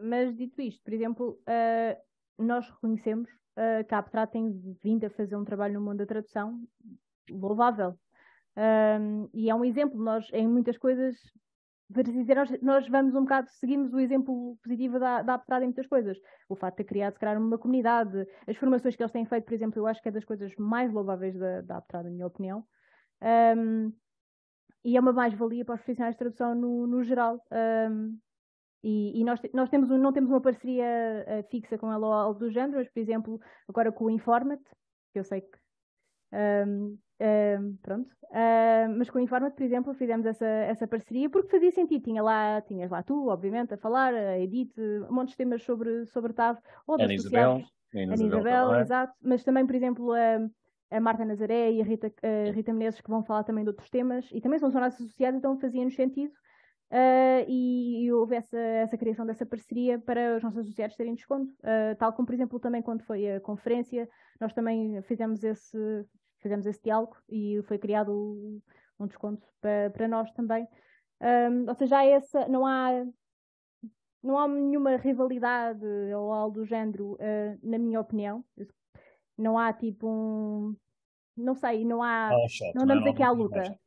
[0.00, 4.50] Mas dito isto, por exemplo, uh, nós reconhecemos uh, que a Aptra tem
[4.82, 6.62] vindo a fazer um trabalho no mundo da tradução
[7.30, 7.98] louvável.
[8.56, 11.16] Um, e é um exemplo, nós em muitas coisas
[11.90, 15.86] dizer, nós, nós vamos um bocado, seguimos o exemplo positivo da, da Aptrad em muitas
[15.86, 16.18] coisas.
[16.48, 19.54] O facto de ter criado, se uma comunidade, as formações que eles têm feito, por
[19.54, 22.64] exemplo, eu acho que é das coisas mais louváveis da, da Aptrad, na minha opinião.
[23.56, 23.92] Um,
[24.84, 27.42] e é uma mais-valia para os profissionais de tradução no, no geral.
[27.90, 28.18] Um,
[28.82, 32.38] e, e, nós, nós temos, não temos uma parceria uh, fixa com ela ou algo
[32.38, 34.62] do género, mas, por exemplo, agora com o Informat,
[35.12, 35.58] que eu sei que
[36.32, 38.08] um, um, pronto.
[38.30, 42.04] Uh, mas com o Informa, por exemplo, fizemos essa, essa parceria porque fazia sentido.
[42.04, 44.72] Tinha lá, tinhas lá tu, obviamente, a falar, a Edith,
[45.08, 46.58] um monte de temas sobre, sobre TAV.
[46.86, 47.62] Ou Ana Isabel.
[47.94, 49.14] Ana Isabel, exato.
[49.22, 53.10] Mas também, por exemplo, a, a Marta Nazaré e a Rita, a Rita Menezes que
[53.10, 56.32] vão falar também de outros temas e também são nossas associadas, então fazia-nos sentido.
[56.90, 61.52] Uh, e, e, houve essa, essa criação dessa parceria para os nossos associados terem desconto.
[61.60, 64.08] Uh, tal como, por exemplo, também quando foi a conferência,
[64.40, 66.06] nós também fizemos esse,
[66.40, 68.60] fizemos esse diálogo e foi criado
[68.98, 70.66] um desconto para, para nós também.
[71.20, 73.04] Um, ou seja, há essa, não há
[74.22, 75.84] não há nenhuma rivalidade
[76.14, 78.44] ou algo do género, uh, na minha opinião.
[79.36, 80.76] Não há tipo um.
[81.36, 82.28] Não sei, não há.
[82.28, 83.78] Ah, chato, não andamos aqui à luta.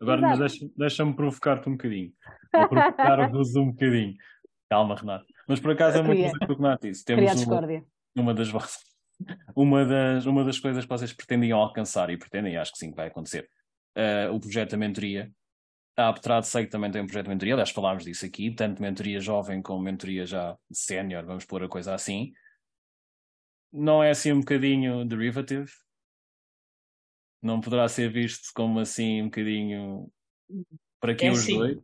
[0.00, 2.12] Agora, mas deixa-me deixa provocar-te um bocadinho.
[2.54, 4.14] Ou provocar-vos um bocadinho.
[4.70, 5.26] Calma, Renato.
[5.48, 7.04] Mas por acaso é uma coisa que o Renato disse.
[7.04, 7.84] Temos uma,
[8.16, 8.91] uma das vossas
[9.54, 12.96] uma das, uma das coisas que vocês pretendiam alcançar, e pretendem, acho que sim que
[12.96, 13.48] vai acontecer,
[13.96, 15.30] uh, o projeto da mentoria.
[15.96, 18.80] A Aptrad sei que também tem um projeto de mentoria, aliás, falámos disso aqui, tanto
[18.80, 22.32] mentoria jovem como mentoria já sénior, vamos pôr a coisa assim.
[23.72, 25.70] Não é assim um bocadinho derivative?
[27.42, 30.10] Não poderá ser visto como assim um bocadinho
[31.00, 31.58] para que é os assim.
[31.58, 31.78] dois?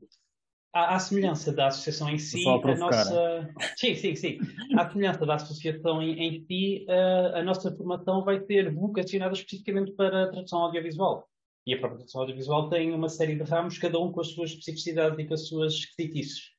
[0.73, 3.55] À, semelhança da associação em si, a nossa.
[3.77, 4.39] Sim, sim, sim.
[4.77, 9.93] À semelhança da associação em, em si, a, a nossa formação vai ser vocacionada especificamente
[9.93, 11.29] para a tradução audiovisual.
[11.67, 14.51] E a própria tradução audiovisual tem uma série de ramos, cada um com as suas
[14.51, 16.51] especificidades e com as suas esquisitices.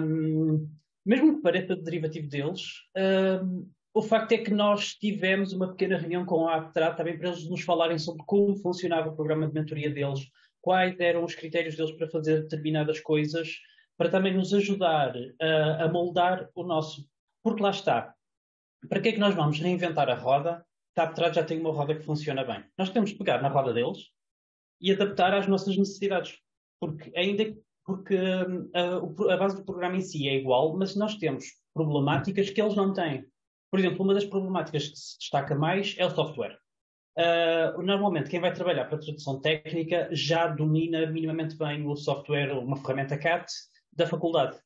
[0.00, 0.68] Um,
[1.04, 2.62] mesmo que pareça derivativo deles,
[3.42, 7.28] um, o facto é que nós tivemos uma pequena reunião com a Aptra também para
[7.28, 10.20] eles nos falarem sobre como funcionava o programa de mentoria deles,
[10.66, 13.56] quais eram os critérios deles para fazer determinadas coisas,
[13.96, 17.08] para também nos ajudar a, a moldar o nosso.
[17.40, 18.12] Porque lá está.
[18.88, 20.66] Para que é que nós vamos reinventar a roda?
[20.96, 22.64] A Aptra já tem uma roda que funciona bem.
[22.76, 24.10] Nós temos de pegar na roda deles
[24.80, 26.36] e adaptar às nossas necessidades.
[26.80, 27.44] Porque ainda
[27.84, 32.50] porque hum, a, a, base do programa em si é igual, mas nós temos problemáticas
[32.50, 33.24] que eles não têm.
[33.70, 36.58] Por exemplo, uma das problemáticas que se destaca mais é o software.
[37.18, 42.52] Uh, normalmente, quem vai trabalhar para a tradução técnica já domina minimamente bem o software,
[42.52, 43.46] uma ferramenta CAT
[43.90, 44.58] da faculdade.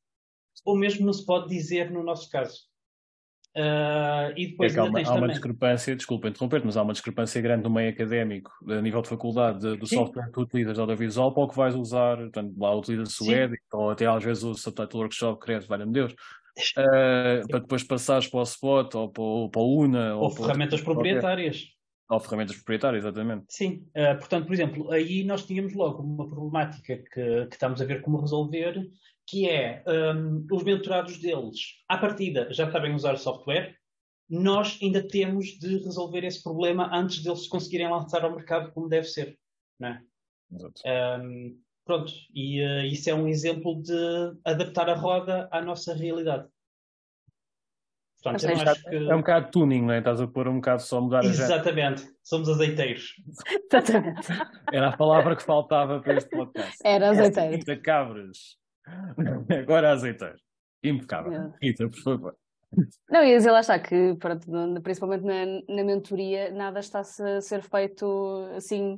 [0.64, 2.68] Ou mesmo não se pode dizer no nosso caso.
[3.56, 7.42] Uh, e depois é há, uma, há uma discrepância, desculpa interromper mas há uma discrepância
[7.42, 9.96] grande no meio académico, a nível de faculdade, de, do Sim.
[9.96, 12.16] software que tu utilizas de audiovisual para o que vais usar.
[12.16, 16.12] Portanto, lá utilizas o Edit, ou até às vezes o Subtitle Workshop, credo, valha-me Deus.
[16.76, 20.16] Uh, para depois passares para o Spot ou para o, para o UNA.
[20.16, 21.79] Ou, ou ferramentas proprietárias.
[22.10, 23.44] Ou ferramentas proprietárias, exatamente.
[23.48, 27.84] Sim, uh, portanto, por exemplo, aí nós tínhamos logo uma problemática que, que estamos a
[27.84, 28.90] ver como resolver,
[29.26, 33.76] que é um, os mentorados deles, à partida, já sabem usar software,
[34.28, 39.06] nós ainda temos de resolver esse problema antes deles conseguirem lançar ao mercado como deve
[39.06, 39.38] ser.
[39.78, 40.02] Não é?
[40.52, 40.82] Exato.
[41.22, 46.48] Um, pronto, e uh, isso é um exemplo de adaptar a roda à nossa realidade.
[48.22, 49.10] Portanto, é, um que...
[49.10, 49.98] é um bocado de tuning, não é?
[49.98, 53.14] Estás a pôr um bocado só mudar a Exatamente, somos azeiteiros.
[53.72, 54.28] Exatamente.
[54.72, 56.76] Era a palavra que faltava para este podcast.
[56.84, 57.56] Era azeiteiro.
[57.56, 58.58] Rita Cabras.
[59.62, 60.36] Agora azeiteiro.
[60.82, 61.52] Impecável.
[61.62, 62.36] Rita, por favor.
[63.10, 64.46] Não, ia dizer lá está que, pronto,
[64.82, 68.94] principalmente na, na mentoria, nada está a ser feito assim.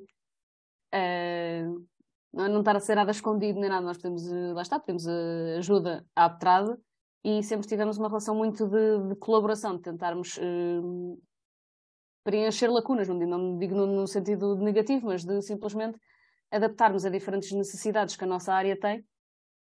[0.95, 1.87] Uh,
[2.33, 3.85] não estar a ser nada escondido nem nada.
[3.85, 5.07] Nós temos, lá está, temos
[5.57, 6.79] ajuda à aptrada
[7.25, 11.23] e sempre tivemos uma relação muito de, de colaboração, de tentarmos uh,
[12.25, 15.99] preencher lacunas, não, não digo no, no, sentido negativo, mas de simplesmente
[16.51, 19.05] adaptarmos a diferentes necessidades que a nossa área tem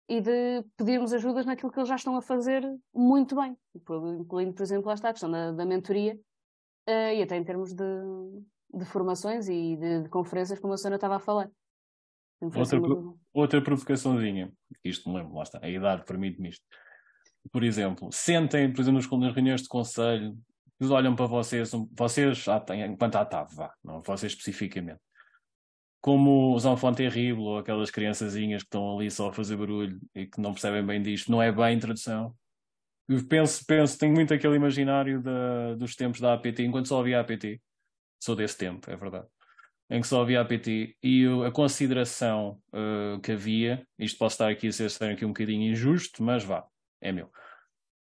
[0.08, 4.64] e de pedirmos ajudas naquilo que eles já estão a fazer muito bem, incluindo, por
[4.64, 6.16] exemplo, esta questão da, da mentoria
[6.88, 7.84] uh, e até em termos de,
[8.74, 11.50] de formações e de, de, conferências, como a Sônia estava a falar.
[12.42, 12.80] Outra,
[13.34, 14.52] outra provocaçãozinha,
[14.84, 16.64] isto me lembro, lá está, a idade permite-me isto
[17.52, 20.38] por exemplo, sentem, por exemplo, nas reuniões de conselho,
[20.80, 25.02] eles olham para vocês, vocês, ah, enquanto à TAV, vá, não vocês especificamente,
[26.02, 30.26] como os enfants terribles ou aquelas criançazinhas que estão ali só a fazer barulho e
[30.26, 32.34] que não percebem bem disto, não é bem tradução.
[33.08, 37.20] Eu penso, penso, tenho muito aquele imaginário da, dos tempos da APT, enquanto só havia
[37.20, 37.62] APT,
[38.20, 39.28] sou desse tempo, é verdade,
[39.90, 44.68] em que só havia APT, e a consideração uh, que havia, isto posso estar aqui
[44.68, 46.66] a ser aqui um bocadinho injusto, mas vá,
[47.02, 47.30] é meu.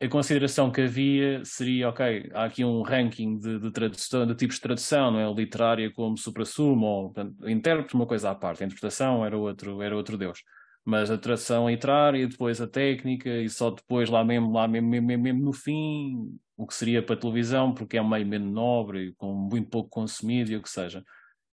[0.00, 4.56] A consideração que havia seria, ok, há aqui um ranking de, de, tradução, de tipos
[4.56, 5.32] de tradução, não é?
[5.32, 9.96] Literária como supra-sumo, ou portanto, intérprete, uma coisa à parte, a interpretação era outro, era
[9.96, 10.42] outro Deus.
[10.84, 15.22] Mas a tradução literária, depois a técnica, e só depois, lá mesmo, lá mesmo, mesmo,
[15.22, 19.32] mesmo no fim, o que seria para televisão, porque é um meio menos nobre, com
[19.32, 21.02] muito pouco consumido e o que seja.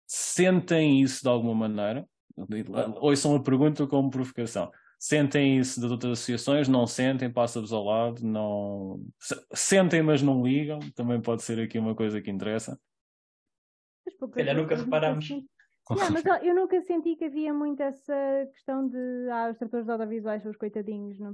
[0.08, 2.06] Sentem isso de alguma maneira?
[3.00, 4.70] Ouçam a pergunta como provocação
[5.02, 9.04] sentem isso das outras associações, não sentem, passa-vos ao lado, não
[9.52, 12.80] sentem, mas não ligam, também pode ser aqui uma coisa que interessa.
[14.08, 15.28] Se calhar nunca reparámos.
[15.90, 20.44] Não, mas eu nunca senti que havia muito essa questão de ah, os tratores audiovisuais
[20.44, 21.34] são os coitadinhos, não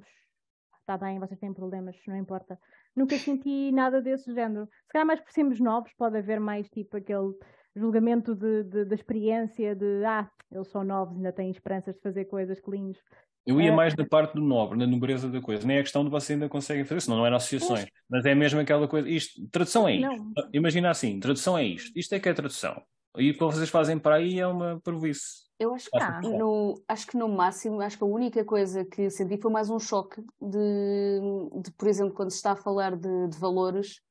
[0.79, 2.57] está bem, vocês têm problemas, não importa.
[2.95, 4.65] Nunca senti nada desse género.
[4.85, 7.33] Se calhar mais por sermos novos, pode haver mais tipo aquele
[7.77, 12.25] julgamento de, de, da experiência de ah, eles são novos, ainda têm esperanças de fazer
[12.25, 12.97] coisas cleans.
[13.45, 13.75] Eu ia é.
[13.75, 15.65] mais da parte do nobre, na nobreza da coisa.
[15.65, 17.85] Nem é questão de você ainda conseguem fazer, senão não era associações.
[17.85, 17.91] Pois.
[18.09, 19.07] Mas é mesmo aquela coisa.
[19.07, 20.05] Isto, tradução é isto.
[20.05, 20.33] Não.
[20.51, 21.97] Imagina assim, tradução é isto.
[21.97, 22.81] Isto é que é tradução.
[23.17, 25.47] E o que vocês fazem para aí é uma provice.
[25.59, 29.09] Eu acho que, ah, no, acho que no máximo, acho que a única coisa que
[29.09, 31.19] senti foi mais um choque de,
[31.63, 34.01] de por exemplo, quando se está a falar de, de valores,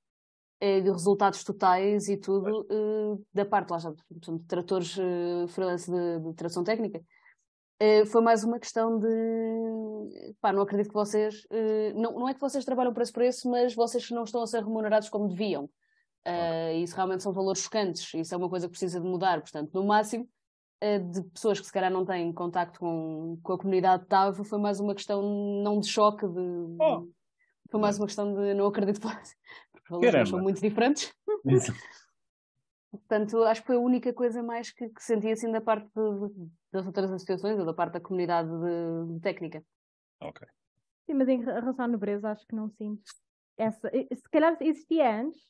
[0.60, 6.20] de resultados totais e tudo, eh, da parte lá já, de tratores eh, freelance de,
[6.20, 7.02] de tradução técnica,
[7.82, 12.32] Uh, foi mais uma questão de pá, não acredito que vocês uh, não, não é
[12.32, 15.64] que vocês trabalham por esse preço, mas vocês não estão a ser remunerados como deviam.
[15.64, 15.68] Uh,
[16.24, 16.82] okay.
[16.82, 19.42] Isso realmente são valores chocantes, isso é uma coisa que precisa de mudar.
[19.42, 20.26] Portanto, no máximo,
[21.12, 24.58] de pessoas que se calhar não têm contacto com, com a comunidade de TAV, foi
[24.58, 25.22] mais uma questão
[25.62, 26.40] não de choque, de,
[26.80, 27.06] oh.
[27.70, 29.06] foi mais uma questão de não acredito que
[29.90, 31.14] os valores são muito diferentes.
[32.90, 36.28] Portanto, acho que foi a única coisa mais que, que senti assim da parte de,
[36.28, 39.62] de, das outras associações ou da parte da comunidade de, de técnica.
[40.20, 40.46] Ok.
[41.06, 43.02] Sim, mas em relação à nobreza acho que não sinto.
[43.56, 43.90] essa.
[43.90, 45.40] Se calhar existia antes,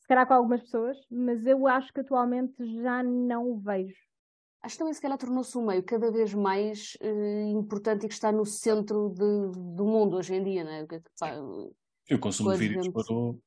[0.00, 3.96] se calhar com algumas pessoas, mas eu acho que atualmente já não o vejo.
[4.62, 8.14] Acho que também se calhar tornou-se um meio cada vez mais uh, importante e que
[8.14, 10.86] está no centro de, do mundo hoje em dia, né?
[12.12, 13.30] Eu consumo vídeos para o...
[13.30, 13.40] O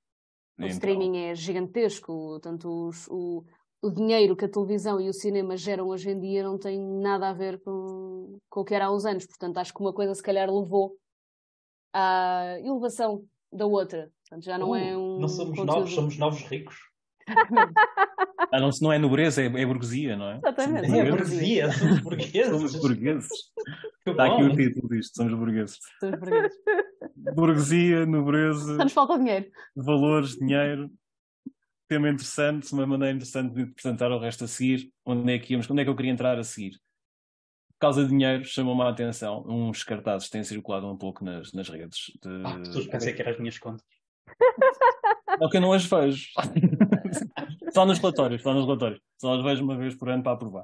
[0.58, 0.68] então...
[0.70, 3.44] streaming é gigantesco, tanto os, o,
[3.82, 7.30] o dinheiro que a televisão e o cinema geram hoje em dia não tem nada
[7.30, 9.28] a ver com, com o que era há uns anos.
[9.28, 10.98] Portanto, acho que uma coisa se calhar levou
[11.94, 14.10] à elevação da outra.
[14.22, 15.20] Portanto, já não uh, é um.
[15.20, 15.78] Não somos conteúdo...
[15.78, 16.76] novos, somos novos ricos.
[18.38, 20.38] ah, não, não é nobreza, é, é burguesia, não é?
[20.38, 20.94] Exatamente.
[20.94, 22.50] É burguesia, somos burgueses.
[22.50, 23.30] Somos burgueses.
[24.08, 25.80] Está aqui o título disto, somos burgueses.
[26.00, 26.58] Somos burgueses.
[27.36, 28.76] Burguesia, nobreza.
[28.76, 29.48] Só nos falta dinheiro.
[29.76, 30.90] Valores, dinheiro
[31.88, 34.92] tema interessante, uma maneira interessante de apresentar o resto a seguir.
[35.06, 35.70] Onde é que íamos?
[35.70, 36.80] Onde é que eu queria entrar a seguir?
[37.74, 39.44] Por causa de dinheiro, chamou-me a atenção.
[39.48, 42.12] Uns cartazes têm circulado um pouco nas, nas redes.
[42.22, 42.42] De...
[42.44, 43.86] Ah, pensei que eram as minhas contas.
[45.40, 46.30] Não que eu não as vejo.
[47.76, 49.02] só nos relatórios, só nos relatórios.
[49.20, 50.64] Só as vejo uma vez por ano para aprovar.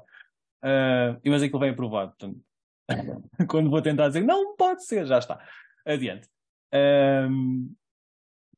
[0.64, 2.14] Uh, mas aquilo vem aprovado.
[2.16, 2.40] Portanto,
[3.48, 5.38] quando vou tentar dizer não pode ser, já está.
[5.84, 6.26] Adiante.
[6.74, 7.70] Uh,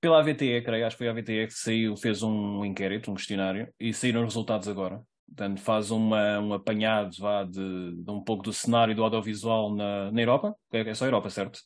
[0.00, 3.72] pela AVTE, creio, acho que foi a AVTE que saiu, fez um inquérito, um questionário,
[3.80, 5.02] e saíram os resultados agora.
[5.26, 10.12] Portanto, faz uma, um apanhado vá, de, de um pouco do cenário do audiovisual na,
[10.12, 10.54] na Europa.
[10.72, 11.58] É, é só a Europa, certo?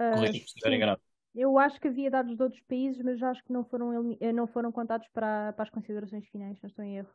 [0.00, 1.00] Uh, se estiver enganado.
[1.34, 4.46] Eu acho que havia dados de outros países, mas acho que não foram, eh, não
[4.46, 7.10] foram contados para, para as considerações finais, não estou em erro.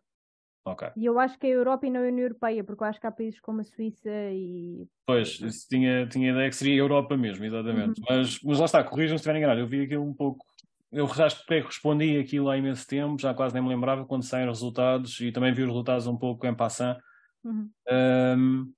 [0.65, 0.89] Okay.
[0.97, 2.99] E eu acho que é a Europa e não a União Europeia, porque eu acho
[2.99, 4.85] que há países como a Suíça e.
[5.05, 5.37] Pois,
[5.69, 8.01] tinha, tinha ideia que seria a Europa mesmo, exatamente.
[8.01, 8.05] Uhum.
[8.09, 9.61] Mas, mas lá está, corrijam se estiver enganado.
[9.61, 10.45] Eu vi aquilo um pouco
[10.91, 14.57] eu já respondi aquilo há imenso tempo, já quase nem me lembrava quando saem os
[14.57, 16.97] resultados e também vi os resultados um pouco em passant.
[17.43, 17.69] Uhum.
[17.89, 18.73] Um,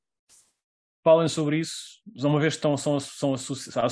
[1.09, 3.35] falem sobre isso, uma vez que estão, são, são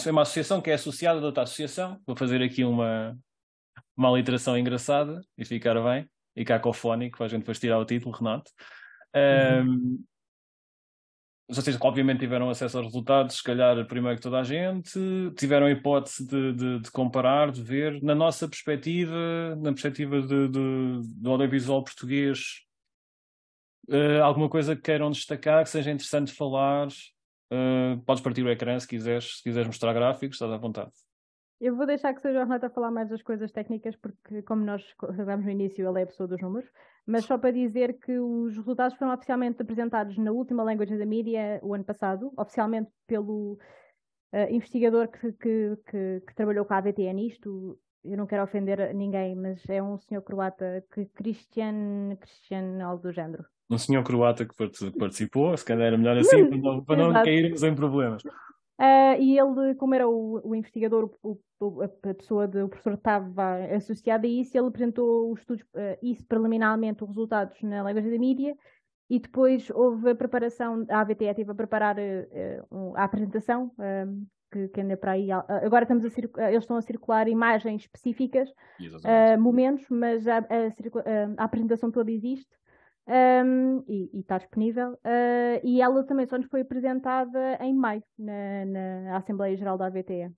[0.06, 3.18] é uma associação que é associada a outra associação, vou fazer aqui uma,
[3.96, 8.16] uma literação engraçada e ficar bem, e cacofónico, para a gente depois tirar o título,
[8.16, 8.52] Renato.
[9.16, 10.04] Um, uhum
[11.50, 15.00] vocês obviamente tiveram acesso aos resultados, se calhar primeiro que toda a gente,
[15.38, 20.50] tiveram a hipótese de, de, de comparar, de ver, na nossa perspectiva, na perspectiva de,
[20.50, 22.67] do audiovisual português,
[23.90, 28.80] uh, alguma coisa que queiram destacar, que seja interessante falar, uh, podes partir o ecrã
[28.80, 30.92] se quiseres, se quiseres mostrar gráficos, estás à vontade.
[31.60, 34.64] Eu vou deixar que seja o Renato a falar mais das coisas técnicas, porque, como
[34.64, 36.70] nós falamos no início, ele é a pessoa dos números.
[37.06, 41.60] Mas só para dizer que os resultados foram oficialmente apresentados na última Language da Media
[41.64, 43.54] o ano passado, oficialmente pelo
[44.34, 47.80] uh, investigador que, que, que, que, trabalhou com a AVTN nisto.
[48.04, 53.12] Eu não quero ofender ninguém, mas é um senhor croata, que Christian, Christian, algo do
[53.12, 53.44] género.
[53.70, 54.56] Um senhor croata que
[54.98, 58.24] participou, se calhar era melhor assim, para não, para não cairmos em problemas.
[58.80, 62.94] Uh, e ele, como era o, o investigador, o, o, a pessoa, de, o professor
[62.94, 68.12] estava associado a isso, ele apresentou os estudos, uh, isso preliminarmente, os resultados na Language
[68.12, 68.56] da Mídia,
[69.10, 73.72] e depois houve a preparação, a AVTE teve a preparar uh, a apresentação,
[74.52, 75.30] que, que anda para aí.
[75.32, 78.50] Agora estamos a eles estão a circular imagens específicas,
[79.40, 80.42] momentos, mas a, a,
[81.38, 82.48] a, apresentação toda existe
[83.08, 84.94] um, e, está disponível.
[84.94, 89.88] Uh, e ela também só nos foi apresentada em maio, na, na Assembleia Geral da
[89.88, 90.26] AVTE.
[90.26, 90.32] Uh,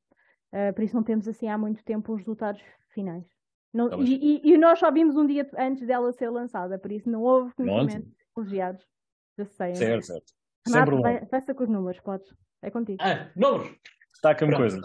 [0.52, 2.62] ah, por isso não temos assim há muito tempo os resultados
[2.94, 3.26] finais.
[3.74, 6.92] Não, tá e, e, e, nós só vimos um dia antes dela ser lançada, por
[6.92, 8.08] isso não houve conhecimento
[9.46, 9.76] sei.
[9.76, 10.34] Certo, certo.
[10.68, 12.28] Renato, vai, peça com os números, podes.
[12.62, 12.98] É contigo.
[13.02, 13.72] Ah, números!
[14.12, 14.82] Destaca-me coisas.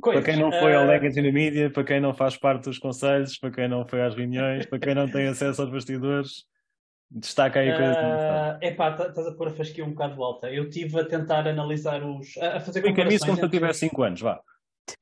[0.00, 0.22] Coisas.
[0.22, 3.38] Para quem não foi ao Legacy na mídia, para quem não faz parte dos conselhos,
[3.38, 6.44] para quem não foi às reuniões, para quem não tem acesso aos bastidores,
[7.10, 8.58] Destaca aí a coisa.
[8.60, 10.48] Uh, epá, tá, estás a pôr a fasquia um bocado alta.
[10.48, 12.36] Eu estive a tentar analisar os.
[12.38, 13.14] a fazer comparações.
[13.14, 14.40] isso como se eu tivesse 5 anos, vá.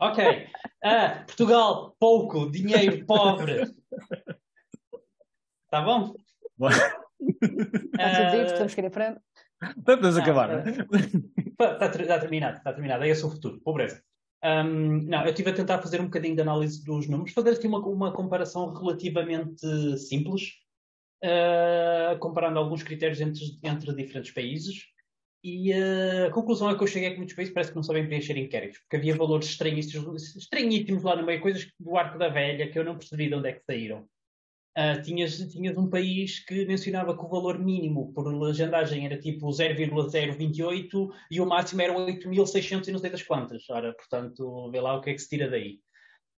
[0.00, 0.46] Ok.
[0.82, 3.62] Ah, Portugal, pouco, dinheiro, pobre.
[5.64, 6.14] Está bom?
[6.58, 9.20] Está tudo dito, estamos que ir em frente.
[9.84, 10.70] Podemos acabar, não é?
[10.70, 13.04] Está, está terminado, está terminado.
[13.04, 14.02] É esse o futuro, pobreza.
[14.42, 17.66] Um, não, eu estive a tentar fazer um bocadinho de análise dos números, fazer aqui
[17.66, 19.66] uma, uma comparação relativamente
[19.98, 20.52] simples
[21.24, 24.84] uh, comparando alguns critérios entre, entre diferentes países.
[25.42, 27.82] E uh, a conclusão é que eu cheguei é que muitos países parece que não
[27.82, 32.28] sabem preencher inquéritos, porque havia valores estranhíssimos, estranhíssimos lá no meio, coisas do arco da
[32.28, 34.08] velha que eu não percebi de onde é que saíram.
[34.76, 39.50] Uh, tinhas, tinhas um país que mencionava que o valor mínimo por legendagem era tipo
[39.50, 43.68] 0,028 e o máximo era 8.600 e não sei das quantas.
[43.70, 45.80] Ora, portanto, vê lá o que é que se tira daí.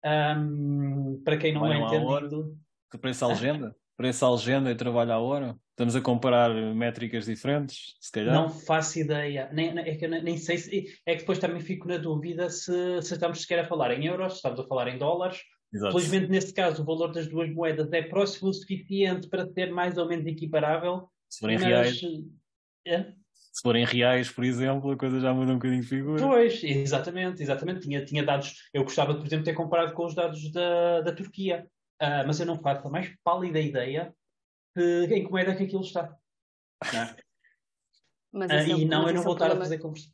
[0.04, 2.56] Um, para quem não, é entendido...
[2.90, 3.74] Que preço a legenda?
[3.98, 5.56] Preço à legenda e trabalho à hora?
[5.70, 8.32] Estamos a comparar métricas diferentes, se calhar?
[8.32, 9.50] Não faço ideia.
[9.52, 10.84] Nem, nem- é que nem, nem sei se.
[11.04, 14.34] É que depois também fico na dúvida se, se estamos sequer a falar em euros,
[14.34, 15.40] se estamos a falar em dólares.
[15.74, 15.98] Exato.
[15.98, 19.98] Felizmente, neste caso, o valor das duas moedas é próximo o suficiente para ser mais
[19.98, 21.08] ou menos equiparável.
[21.28, 22.00] Se forem mas, reais,
[22.86, 26.22] é, se forem reais, por exemplo, a coisa já muda um bocadinho de figura.
[26.22, 27.80] Pois, exatamente, exatamente.
[27.80, 28.68] Tinha, tinha dados.
[28.72, 31.66] Eu gostava, por exemplo, de ter comparado com os dados da, da Turquia.
[32.00, 34.14] Ah, mas eu não faço a mais pálida ideia
[34.76, 36.16] de em que moeda é que aquilo está.
[36.92, 37.16] Não é?
[38.32, 40.08] Mas esse é um- e não, mas eu não é vou estar a fazer conversa.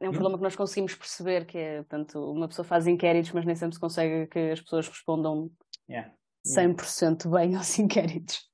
[0.00, 0.14] É um Hum?
[0.14, 3.74] problema que nós conseguimos perceber, que é, portanto, uma pessoa faz inquéritos, mas nem sempre
[3.74, 5.50] se consegue que as pessoas respondam
[5.88, 6.12] Yeah.
[6.44, 8.50] 100% bem aos inquéritos.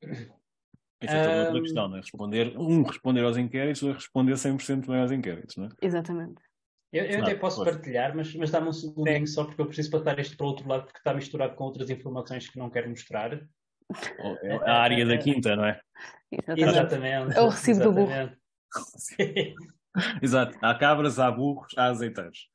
[0.00, 2.00] Isso é toda outra questão, não é?
[2.00, 5.68] Responder, um, responder aos inquéritos, dois, responder 100% bem aos inquéritos, não é?
[5.82, 6.40] Exatamente.
[6.92, 10.18] Eu, eu até posso partilhar, mas, mas dá-me um segundinho só porque eu preciso passar
[10.18, 13.32] isto para o outro lado porque está misturado com outras informações que não quero mostrar.
[14.20, 15.80] Ou- É a área da quinta, não é?
[16.30, 16.62] Exatamente.
[16.62, 17.36] Exatamente.
[17.36, 18.12] É o recibo do burro.
[20.22, 20.58] Exato.
[20.62, 22.48] Há cabras, há burros, há azeiteiros.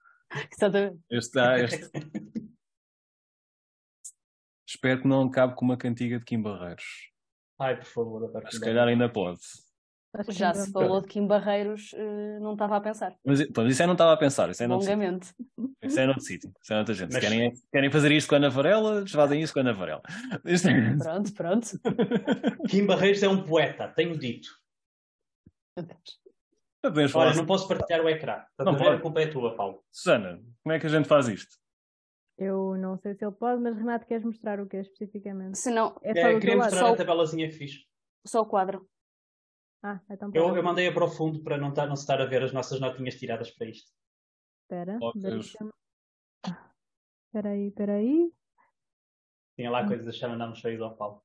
[0.51, 0.99] Exatamente.
[1.09, 1.89] Este, há este.
[4.67, 7.11] Espero que não cabe com uma cantiga de Kim Barreiros.
[7.59, 9.39] Ai, por favor, se calhar ainda pode.
[10.29, 13.15] Já se falou de Kim Barreiros, eh, não estava a pensar.
[13.25, 14.49] Mas pronto, isso eu não estava a pensar.
[14.49, 14.97] Isso é noutro sítio.
[14.99, 15.33] Longamente.
[15.83, 16.51] Isso é noutro sítio.
[16.61, 17.11] Isso é noutra gente.
[17.13, 19.73] Se Mas- querem, querem fazer isto com a Ana Varela, fazem isso com a Ana
[19.73, 20.01] Varela.
[20.45, 21.67] Isto é- Pronto, pronto.
[22.69, 24.49] Kim Barreiros é um poeta, tenho dito.
[26.81, 27.39] Podemos Olha, assim.
[27.39, 28.43] não posso partilhar o ecrã.
[28.59, 28.83] Não ver?
[28.83, 28.95] pode.
[28.97, 29.83] A culpa é tua, Paulo.
[29.91, 31.55] Susana, como é que a gente faz isto?
[32.37, 35.57] Eu não sei se ele pode, mas Renato, queres mostrar o que é especificamente?
[35.57, 36.65] Se não, É só É, queria lado.
[36.69, 37.71] mostrar Só a tabelazinha que fiz.
[38.25, 38.87] só o quadro.
[39.83, 42.25] Ah, então Eu, eu mandei-a para o fundo para não, estar, não se estar a
[42.25, 43.91] ver as nossas notinhas tiradas para isto.
[44.63, 45.71] Espera, Oh, deixa-me-
[47.27, 48.31] Espera aí, espera aí.
[49.55, 51.23] Tinha lá coisas a chamar nomes feios ao Paulo.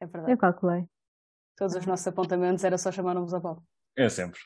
[0.00, 0.32] É verdade.
[0.32, 0.86] Eu calculei.
[1.56, 3.62] Todos os nossos apontamentos era só chamar-nos a Paulo.
[3.96, 4.40] É sempre.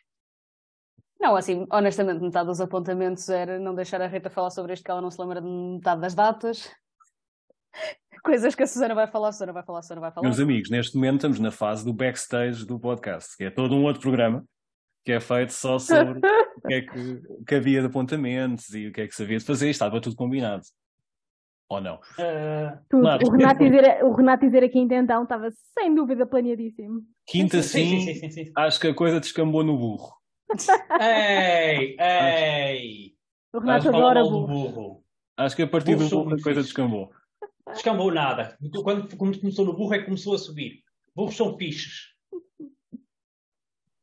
[1.20, 4.90] Não, assim, honestamente, metade dos apontamentos era não deixar a Rita falar sobre isto, que
[4.90, 6.70] ela não se lembra de metade das datas.
[8.22, 10.26] Coisas que a Susana vai falar, a Susana vai falar, a Susana vai falar.
[10.26, 13.84] Meus amigos, neste momento estamos na fase do backstage do podcast, que é todo um
[13.84, 14.44] outro programa
[15.04, 18.92] que é feito só sobre o que é que, que havia de apontamentos e o
[18.92, 19.70] que é que se havia de fazer.
[19.70, 20.62] Estava tudo combinado.
[21.70, 22.00] Ou não?
[22.18, 23.02] Ah, Tudo.
[23.02, 23.26] Claro.
[23.26, 27.02] O, Renato dizer, o Renato dizer aqui então estava sem dúvida planeadíssimo.
[27.26, 28.52] Quinta sim, sim, sim, sim, sim, sim.
[28.56, 30.14] acho que a coisa descambou no burro.
[31.00, 33.12] Ei, ei!
[33.52, 34.46] O Renato falar adora burro.
[34.46, 35.04] burro.
[35.36, 37.12] Acho que a partir do burro a coisa descambou.
[37.72, 38.56] Descambou nada.
[38.82, 40.82] Quando, quando começou no burro é que começou a subir.
[41.14, 42.14] Burros são fixes.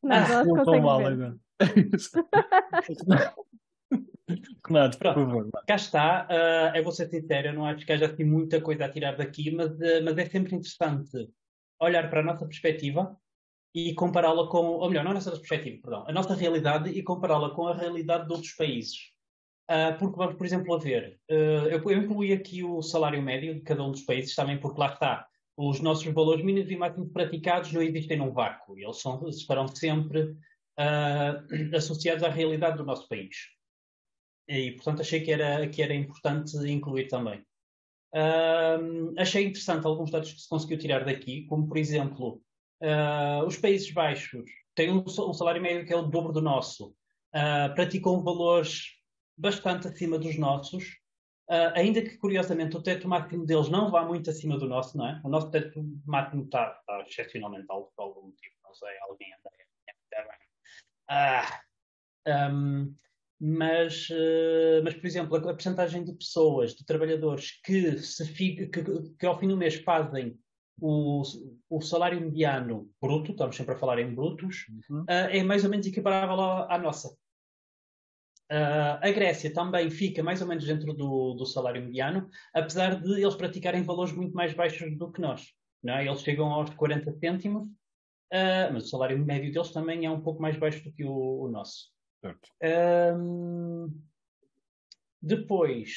[0.03, 1.07] Não, Ah, Não estou mal ver.
[1.13, 1.37] agora.
[4.67, 5.49] Renato, por favor.
[5.67, 8.89] Cá está, ah, eu vou ser sincero, não acho que haja assim muita coisa a
[8.91, 11.29] tirar daqui, mas, ah, mas é sempre interessante
[11.79, 13.15] olhar para a nossa perspectiva
[13.73, 17.53] e compará-la com, ou melhor, não a nossa perspectiva, perdão, a nossa realidade e compará-la
[17.53, 19.11] com a realidade de outros países.
[19.67, 23.55] Ah, porque vamos, por exemplo, a ver, ah, eu, eu incluí aqui o salário médio
[23.55, 27.11] de cada um dos países, também porque lá está, os nossos valores mínimos e máximos
[27.11, 30.35] praticados não existem num vácuo, eles são, estarão sempre
[30.77, 31.41] ah,
[31.75, 33.35] associados à realidade do nosso país.
[34.47, 37.43] E, portanto, achei que era, que era importante incluir também.
[39.17, 42.39] Achei interessante alguns dados que se conseguiu tirar daqui, como, por exemplo,
[43.47, 44.45] os Países Baixos
[44.75, 46.95] têm um, um salário médio que é o dobro do nosso,
[47.73, 48.95] praticam valores
[49.37, 50.97] bastante acima dos nossos,
[51.49, 55.07] ah, ainda que, curiosamente, o teto máximo deles não vá muito acima do nosso, não
[55.07, 55.21] é?
[55.23, 59.49] O nosso teto máximo está, está excepcionalmente alto por algum motivo, não sei, alguém anda
[59.51, 59.65] bem.
[61.07, 61.61] Ah,
[62.27, 62.95] ahm,
[63.39, 68.69] mas, eh, mas, por exemplo, a, a percentagem de pessoas, de trabalhadores que, se fi-
[68.69, 68.83] que,
[69.19, 70.39] que ao fim do mês fazem
[70.79, 71.21] o,
[71.69, 75.05] o salário mediano bruto, estamos sempre a falar em brutos, Uhum.
[75.07, 77.15] eh, é mais ou menos equiparável à, à nossa.
[78.49, 83.21] Ah, a Grécia também fica mais ou menos dentro do, do salário mediano, apesar de
[83.21, 85.53] eles praticarem valores muito mais baixos do que nós.
[85.83, 86.05] Não é?
[86.05, 87.67] Eles chegam aos 40 cêntimos,
[88.31, 91.43] ah, mas o salário médio deles também é um pouco mais baixo do que o,
[91.43, 91.89] o nosso.
[95.21, 95.89] Depois.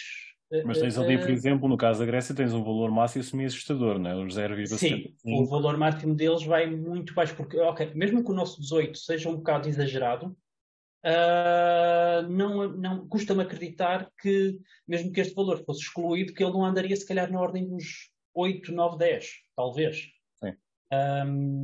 [0.65, 4.11] Mas tens ali, por exemplo, no caso da Grécia, tens um valor máximo semi-assustador, não
[4.11, 4.17] é?
[4.17, 5.13] Os Sim, 0,75.
[5.27, 9.29] o valor máximo deles vai muito baixo, porque, ok, mesmo que o nosso 18 seja
[9.29, 10.35] um bocado exagerado,
[11.05, 16.65] ah, não, não custa-me acreditar que, mesmo que este valor fosse excluído, que ele não
[16.65, 20.11] andaria se calhar na ordem dos 8, 9, 10, talvez.
[20.41, 20.53] Sim.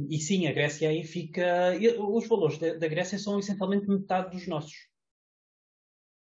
[0.09, 1.77] E sim, a Grécia aí fica.
[1.99, 4.75] Os valores da, da Grécia são essencialmente metade dos nossos.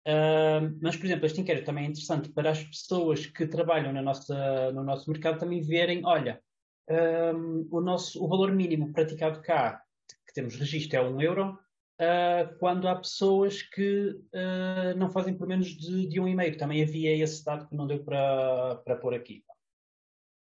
[0.05, 4.01] Uh, mas, por exemplo, este inquérito também é interessante para as pessoas que trabalham na
[4.01, 6.41] nossa, no nosso mercado também verem, olha,
[6.89, 9.81] um, o, nosso, o valor mínimo praticado cá,
[10.27, 11.57] que temos registro, é 1 um euro,
[11.99, 16.57] uh, quando há pessoas que uh, não fazem por menos de, de um e meio.
[16.57, 19.43] Também havia esse dado que não deu para, para pôr aqui.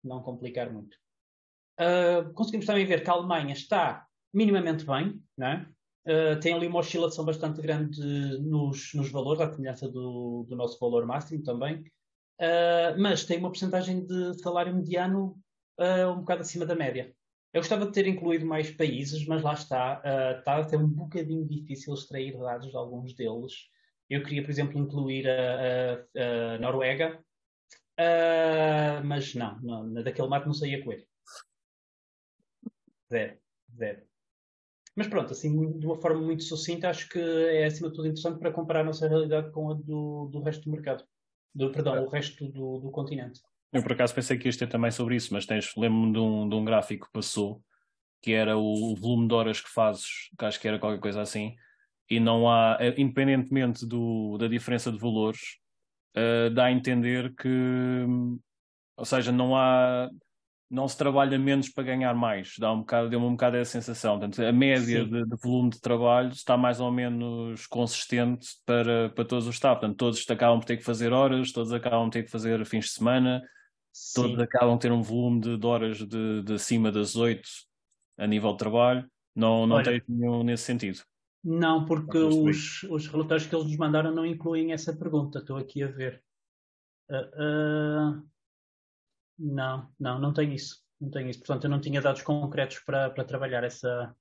[0.03, 0.95] Não complicar muito.
[1.79, 5.67] Uh, conseguimos também ver que a Alemanha está minimamente bem, né?
[6.07, 7.99] Uh, tem ali uma oscilação bastante grande
[8.39, 11.81] nos, nos valores, à semelhança do, do nosso valor máximo também,
[12.39, 15.37] uh, mas tem uma porcentagem de salário mediano
[15.77, 17.13] uh, um bocado acima da média.
[17.57, 20.87] Eu gostava de ter incluído mais países, mas lá está, uh, está a ser um
[20.87, 23.51] bocadinho difícil extrair dados de alguns deles.
[24.07, 27.19] Eu queria, por exemplo, incluir a, a, a Noruega,
[27.99, 31.03] uh, mas não, não, daquele mato não saía coelho.
[33.11, 33.39] Zero,
[33.75, 34.03] zero.
[34.95, 38.37] Mas pronto, assim, de uma forma muito sucinta, acho que é acima de tudo interessante
[38.37, 41.03] para comparar a nossa realidade com a do, do resto do mercado.
[41.55, 42.01] Do, perdão, é.
[42.01, 43.41] o resto do, do continente.
[43.73, 46.49] Eu por acaso pensei que isto ter também sobre isso, mas tens, lembro-me de um,
[46.49, 47.61] de um gráfico que passou,
[48.21, 51.55] que era o, volume de horas que fazes, que acho que era qualquer coisa assim,
[52.09, 55.57] e não há, eh, independentemente do, da diferença de valores,
[56.15, 58.05] uh, dá a entender que,
[58.95, 60.09] ou seja, não há,
[60.69, 64.19] não se trabalha menos para ganhar mais, dá um bocado, deu-me um bocado essa sensação.
[64.19, 69.25] Portanto, a média de, de, volume de trabalho está mais ou menos consistente para, para
[69.25, 69.79] todos os staff.
[69.79, 72.85] Portanto, todos acabam por ter que fazer horas, todos acabam por ter que fazer fins
[72.85, 73.41] de semana,
[74.13, 77.47] todos acabam a ter um volume de, de horas de, de, acima das 8
[78.17, 79.09] a nível de trabalho.
[79.35, 81.01] Não, não tem nenhum nesse sentido.
[81.43, 85.39] Não, porque os, os relatórios que eles nos mandaram não incluem essa pergunta.
[85.39, 86.23] Estou aqui a ver.
[87.09, 88.27] Uh, uh,
[89.37, 90.83] não, não, não tem isso.
[90.99, 91.39] Não tem isso.
[91.39, 94.15] Portanto, eu não tinha dados concretos para, para trabalhar essa,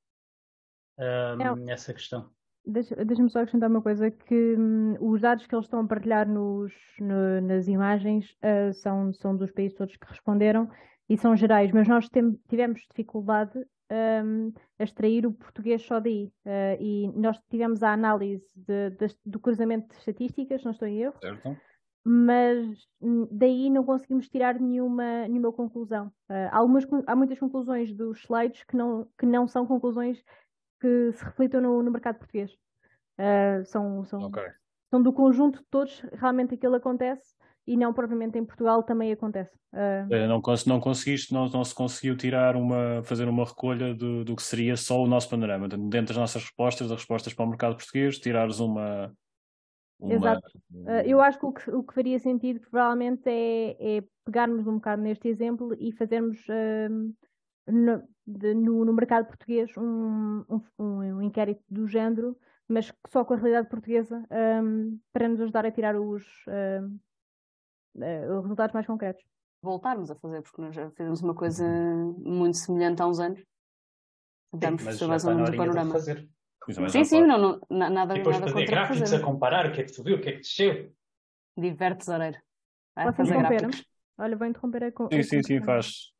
[0.99, 2.31] uh, essa questão.
[2.66, 6.72] Deixa-me só acrescentar uma coisa, que hum, os dados que eles estão a partilhar nos,
[6.98, 10.68] no, nas imagens uh, são, são dos países todos que responderam
[11.08, 13.56] e são gerais, mas nós tem, tivemos dificuldade
[13.90, 16.32] um, a extrair o português só daí.
[16.44, 21.02] Uh, e nós tivemos a análise de, de, do cruzamento de estatísticas, não estou em
[21.02, 21.56] erro, certo.
[22.04, 22.66] mas
[23.00, 26.08] hum, daí não conseguimos tirar nenhuma, nenhuma conclusão.
[26.28, 30.22] Uh, há, algumas, há muitas conclusões dos slides que não, que não são conclusões
[30.81, 32.53] que se reflitam no, no mercado português.
[33.18, 34.45] Uh, são, são, okay.
[34.91, 37.35] são do conjunto de todos, realmente aquilo acontece
[37.66, 39.53] e não propriamente em Portugal também acontece.
[39.72, 40.29] Uh...
[40.29, 44.43] Não, não conseguiste, não, não se conseguiu tirar uma, fazer uma recolha do, do que
[44.43, 45.68] seria só o nosso panorama.
[45.68, 49.12] Dentro das nossas respostas, das respostas para o mercado português, tirares uma.
[49.99, 50.14] uma...
[50.14, 50.49] Exato.
[50.72, 54.74] Uh, eu acho que o, que o que faria sentido provavelmente é, é pegarmos um
[54.74, 57.14] bocado neste exemplo e fazermos uh,
[57.66, 62.37] no, de, no, no, mercado português um, um, um, inquérito do género,
[62.68, 64.27] mas só com a realidade portuguesa,
[64.62, 67.01] um, para nos ajudar a tirar os, uh,
[68.37, 69.24] os resultados mais concretos.
[69.62, 71.64] Voltarmos a fazer, porque nós já fizemos uma coisa
[72.18, 73.43] muito semelhante há uns anos.
[74.53, 75.99] Tentámos fazer mais ou menos o panorama.
[76.89, 79.16] Sim, sim, não, não, nada, e depois nada fazer gráficos fazer.
[79.16, 80.93] a comparar o que é que subiu, o que é que desceu.
[81.57, 82.39] Diverte Zoreiro.
[82.95, 83.85] Vai fazer gráficos.
[84.18, 86.15] Olha, vou interromper a Sim, sim, sim, faz.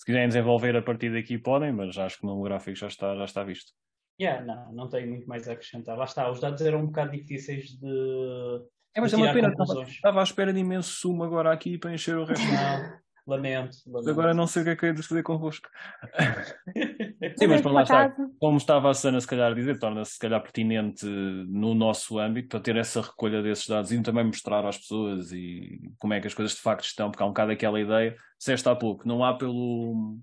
[0.00, 3.24] Se quiserem desenvolver a partir daqui podem, mas acho que no gráfico já está, já
[3.26, 3.70] está visto.
[4.18, 5.94] Yeah, não, não tenho muito mais a acrescentar.
[5.94, 8.64] Lá está, os dados eram um bocado difíceis de.
[8.96, 11.92] É, mas é uma pena, estava, estava à espera de imenso sumo agora aqui para
[11.92, 12.46] encher o resto.
[12.46, 14.10] Não, lamento, lamento.
[14.10, 15.68] Agora não sei o que é que é de fazer convosco.
[17.38, 20.18] Sim, mas para lá está, como estava a Sana se calhar a dizer, torna-se se
[20.18, 24.78] calhar pertinente no nosso âmbito para ter essa recolha desses dados e também mostrar às
[24.78, 27.80] pessoas e como é que as coisas de facto estão, porque há um bocado aquela
[27.80, 30.18] ideia, disseste há pouco, não há pelo.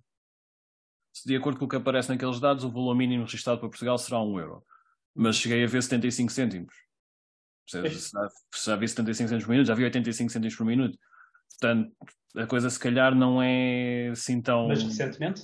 [1.26, 4.22] De acordo com o que aparece naqueles dados, o valor mínimo registrado para Portugal será
[4.22, 4.64] 1 euro.
[5.16, 6.74] Mas cheguei a ver 75 cêntimos.
[7.68, 7.82] Já
[8.76, 10.98] vi 75 cêntimos por minuto, já vi 85 cêntimos por minuto.
[11.52, 11.92] Portanto,
[12.36, 14.68] a coisa se calhar não é assim tão.
[14.68, 15.42] Mas recentemente?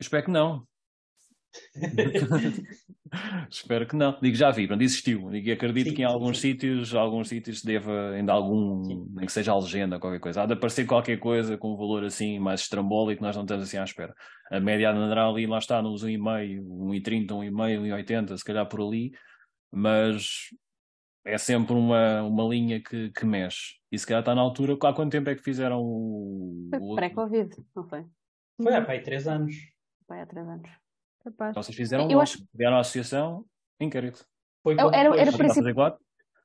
[0.00, 0.66] Espero que não.
[3.48, 4.18] Espero que não.
[4.20, 5.30] Digo, já vi, pronto, existiu.
[5.30, 6.50] Digo, acredito sim, que em alguns sim.
[6.50, 9.06] sítios, alguns sítios deva ainda algum, sim.
[9.10, 10.42] nem que seja a legenda, qualquer coisa.
[10.42, 13.78] Há de aparecer qualquer coisa com um valor assim mais estrambólico nós não estamos assim
[13.78, 14.14] à espera.
[14.50, 19.12] A média andará ali, lá está, nos 1,5, 1,30, 1,5, 1,80, se calhar por ali,
[19.72, 20.48] mas
[21.24, 23.76] é sempre uma, uma linha que, que mexe.
[23.90, 24.74] E se calhar está na altura.
[24.74, 26.68] Há quanto tempo é que fizeram o.
[26.70, 28.04] Foi pré-Covid, não foi?
[28.62, 29.54] Foi há para aí três anos.
[30.06, 30.70] Foi há três anos.
[31.24, 31.50] Capaz.
[31.50, 32.44] Então vocês fizeram eu acho...
[32.60, 33.44] a associação
[33.80, 34.26] inquérito.
[34.62, 35.64] Foi era, era, era, princip...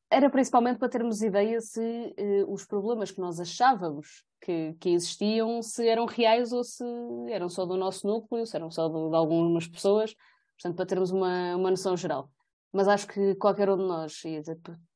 [0.09, 5.61] era, principalmente para termos ideia se uh, os problemas que nós achávamos que, que existiam,
[5.61, 6.83] se eram reais ou se
[7.29, 10.15] eram só do nosso núcleo, se eram só de, de algumas pessoas.
[10.55, 12.29] Portanto, para termos uma, uma noção geral.
[12.73, 14.41] Mas acho que qualquer um de nós, e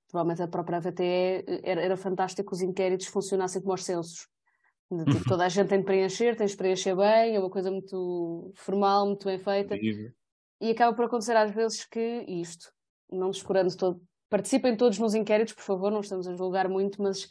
[0.09, 4.27] provavelmente a própria VTE, era, era fantástico que os inquéritos funcionassem como os censos.
[4.91, 7.71] De, tipo, toda a gente tem de preencher, tens de preencher bem, é uma coisa
[7.71, 9.75] muito formal, muito bem feita.
[10.61, 12.71] E acaba por acontecer às vezes que isto,
[13.11, 17.29] não descurando todo, participem todos nos inquéritos, por favor, não estamos a julgar muito, mas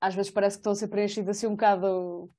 [0.00, 2.30] às vezes parece que estão a ser preenchidos assim um bocado.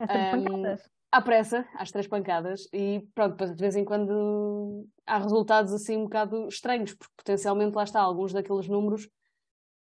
[0.00, 0.76] Um,
[1.14, 6.04] à pressa, às três pancadas, e pronto, de vez em quando há resultados assim um
[6.04, 9.08] bocado estranhos, porque potencialmente lá está, alguns daqueles números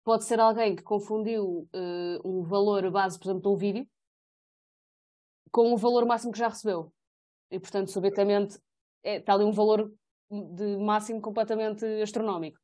[0.05, 3.87] pode ser alguém que confundiu uh, um valor base, por exemplo, de um vídeo
[5.51, 6.93] com o valor máximo que já recebeu.
[7.51, 8.59] E portanto, subitamente,
[9.03, 9.91] é, está ali um valor
[10.31, 12.59] de máximo completamente astronómico.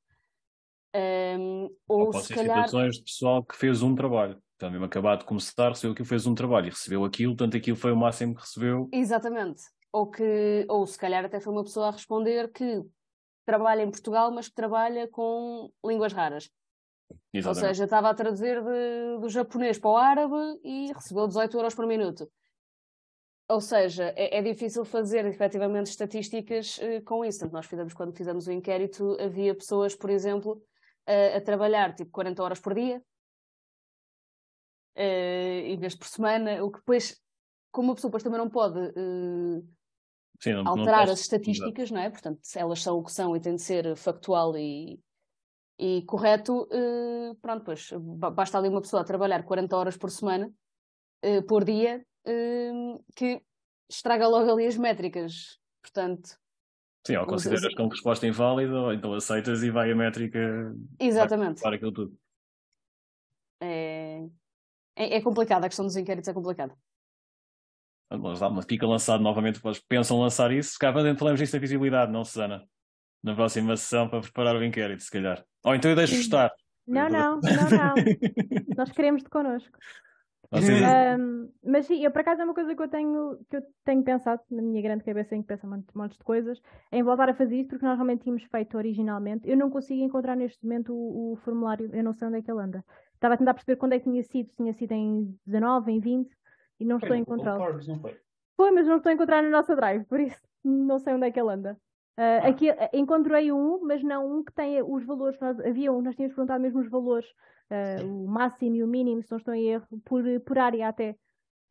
[0.94, 2.64] Um, ou, ou pode se ser calhar...
[2.64, 4.42] situações de pessoal que fez um trabalho.
[4.58, 7.76] Então, mesmo acabado de começar, recebeu aquilo, fez um trabalho e recebeu aquilo, tanto aquilo
[7.76, 8.88] foi o máximo que recebeu.
[8.92, 9.62] Exatamente.
[9.92, 12.82] Ou que, ou se calhar até foi uma pessoa a responder que
[13.46, 16.50] trabalha em Portugal, mas que trabalha com línguas raras.
[17.32, 17.46] Exatamente.
[17.46, 21.74] Ou seja, estava a traduzir de, do japonês para o árabe e recebeu 18 euros
[21.76, 22.28] por minuto.
[23.48, 27.38] Ou seja, é, é difícil fazer efetivamente estatísticas uh, com isso.
[27.38, 30.60] Portanto, nós fizemos, quando fizemos o inquérito, havia pessoas, por exemplo,
[31.08, 33.00] uh, a trabalhar tipo 40 horas por dia,
[35.02, 37.20] em vez de por semana, o que depois,
[37.70, 39.66] como uma pessoa depois também não pode uh,
[40.40, 42.10] Sim, não, alterar não as estatísticas, não é?
[42.10, 45.00] Portanto, elas são o que são e tem de ser factual e,
[45.78, 47.90] e correto, uh, pronto, pois
[48.32, 50.52] basta ali uma pessoa trabalhar 40 horas por semana,
[51.48, 52.04] por dia,
[53.16, 53.42] que
[53.90, 55.58] estraga logo ali as métricas.
[55.82, 56.38] Portanto,
[57.06, 57.74] Sim, ou consideras assim.
[57.74, 61.62] como resposta inválida, ou então aceitas e vai a métrica Exatamente.
[61.62, 62.18] para aquilo tudo.
[64.98, 66.74] É, é, complicado, a questão dos inquéritos é complicada.
[68.10, 70.72] Mas, mas fica lançado novamente, pensam lançar isso.
[70.72, 72.64] Se calhar falamos disso da visibilidade, não, Susana?
[73.22, 75.44] Na próxima sessão para preparar o inquérito, se calhar.
[75.64, 76.50] Ou então eu deixo estar.
[76.84, 77.94] Não, não, não, não.
[78.76, 79.78] Nós queremos de connosco.
[80.50, 84.02] Um, mas sim, eu por acaso é uma coisa que eu tenho, que eu tenho
[84.02, 86.58] pensado na minha grande cabeça em que pensa um monte de coisas,
[86.90, 89.48] em voltar a fazer isso porque nós realmente tínhamos feito originalmente.
[89.48, 92.50] Eu não consigo encontrar neste momento o, o formulário, eu não sei onde é que
[92.50, 92.82] ele anda.
[93.18, 95.98] Estava a tentar perceber quando é que tinha sido, se tinha sido em 19, em
[95.98, 96.30] 20,
[96.78, 97.80] e não foi, estou a encontrá-lo.
[98.56, 101.30] Foi, mas não estou a encontrar na nossa drive, por isso não sei onde é
[101.32, 101.76] que ele anda.
[102.16, 102.48] Uh, ah.
[102.48, 105.38] Aqui eh, encontrei um, mas não um que tenha os valores.
[105.40, 107.26] Nós, havia um, nós tínhamos perguntado mesmo os valores,
[107.70, 111.16] uh, o máximo e o mínimo, se não estou em erro, por, por área até.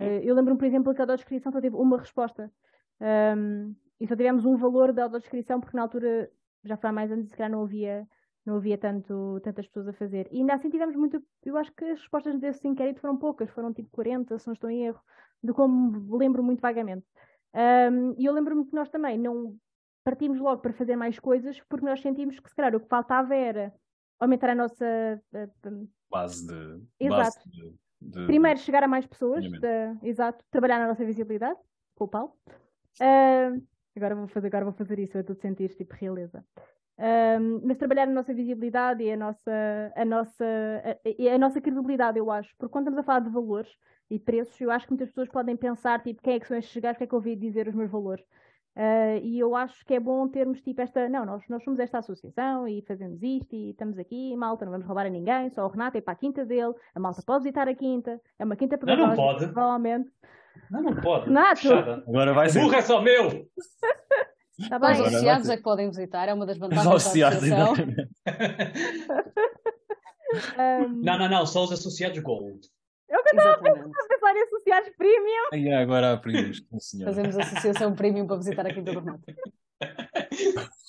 [0.02, 2.52] Uh, eu lembro-me, por exemplo, que a audiodescrição só teve uma resposta.
[3.00, 6.30] Um, e só tivemos um valor da audiodescrição, porque na altura,
[6.66, 8.06] já foi há mais anos, se calhar não havia
[8.48, 10.28] não havia tanto, tantas pessoas a fazer.
[10.32, 11.22] E ainda assim tivemos muito.
[11.44, 14.70] Eu acho que as respostas desse inquérito foram poucas, foram tipo 40, se não estou
[14.70, 15.02] em erro,
[15.44, 17.06] de como lembro muito vagamente.
[17.54, 19.58] Um, e eu lembro-me que nós também não
[20.02, 23.36] partimos logo para fazer mais coisas, porque nós sentimos que se calhar o que faltava
[23.36, 23.74] era
[24.18, 25.22] aumentar a nossa
[26.10, 26.82] base de.
[27.02, 27.22] Exato.
[27.22, 31.60] Base de, de, Primeiro chegar a mais pessoas, de, exato, trabalhar na nossa visibilidade,
[31.96, 32.34] com o Paulo.
[33.02, 33.62] Uh,
[33.94, 36.46] agora vou fazer, agora vou fazer isso, eu estou de sentir tipo realeza.
[37.00, 39.52] Um, mas trabalhar a nossa visibilidade e a nossa,
[39.96, 42.50] a, nossa, a, a, nossa credibilidade, eu acho.
[42.58, 43.70] Porque quando estamos a falar de valores
[44.10, 46.82] e preços, eu acho que muitas pessoas podem pensar, tipo, quem é que são estes
[46.82, 48.24] gajos, que é que eu ouvi dizer os meus valores?
[48.76, 51.08] Uh, e eu acho que é bom termos, tipo, esta...
[51.10, 54.86] Não, nós, nós somos esta associação e fazemos isto e estamos aqui, malta, não vamos
[54.88, 57.68] roubar a ninguém, só o Renato é para a quinta dele, a malta pode visitar
[57.68, 59.46] a quinta, é uma quinta pedagógica, não, não pode.
[59.52, 60.12] provavelmente.
[60.70, 61.26] Não, não pode.
[61.26, 61.74] Renato!
[62.08, 62.62] Agora vai ser.
[62.62, 63.48] Burro é só meu!
[64.70, 64.92] Tá bem.
[64.94, 67.96] Os associados é que podem visitar, é uma das vantagens os associados, da associação.
[70.88, 71.04] um...
[71.04, 72.68] Não, não, não, só os associados Gold.
[73.08, 75.50] Eu estava a pensar em associados Premium.
[75.54, 76.52] E agora há Premium,
[77.04, 79.24] Fazemos associação Premium para visitar aqui do Renato.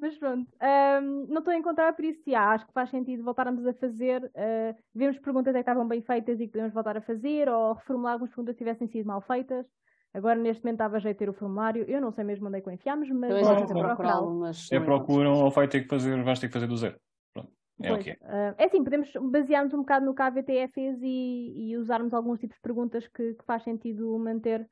[0.00, 3.66] Mas pronto, um, não estou a encontrar, por isso já, acho que faz sentido voltarmos
[3.66, 4.22] a fazer.
[4.26, 8.12] Uh, vemos perguntas que estavam bem feitas e que podemos voltar a fazer, ou reformular
[8.12, 9.66] algumas perguntas que tivessem sido mal feitas.
[10.12, 11.84] Agora, neste momento, estava a jeito ter o formulário.
[11.86, 13.46] Eu não sei mesmo onde é que o enfiámos, mas.
[13.46, 14.70] Já tentei procurá-lo, mas.
[14.72, 16.98] É procuram ou vai ter que fazer, vais ter que fazer do zero.
[17.32, 17.52] Pronto.
[17.80, 18.14] É pois, o que é.
[18.14, 22.40] Uh, é assim, podemos basear-nos um bocado no que a fez e, e usarmos alguns
[22.40, 24.68] tipos de perguntas que, que faz sentido manter.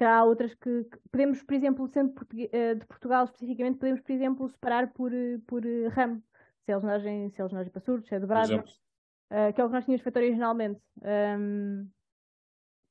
[0.00, 4.48] Há outras que, que, podemos, por exemplo, sendo uh, de Portugal especificamente, podemos, por exemplo,
[4.48, 5.10] separar por,
[5.46, 5.62] por
[5.92, 6.22] ramo.
[6.64, 9.64] Se é legendagem, se é legendagem para surdos, se é de brasa, uh, que é
[9.64, 10.80] o que nós tínhamos feito originalmente.
[11.02, 11.88] Um,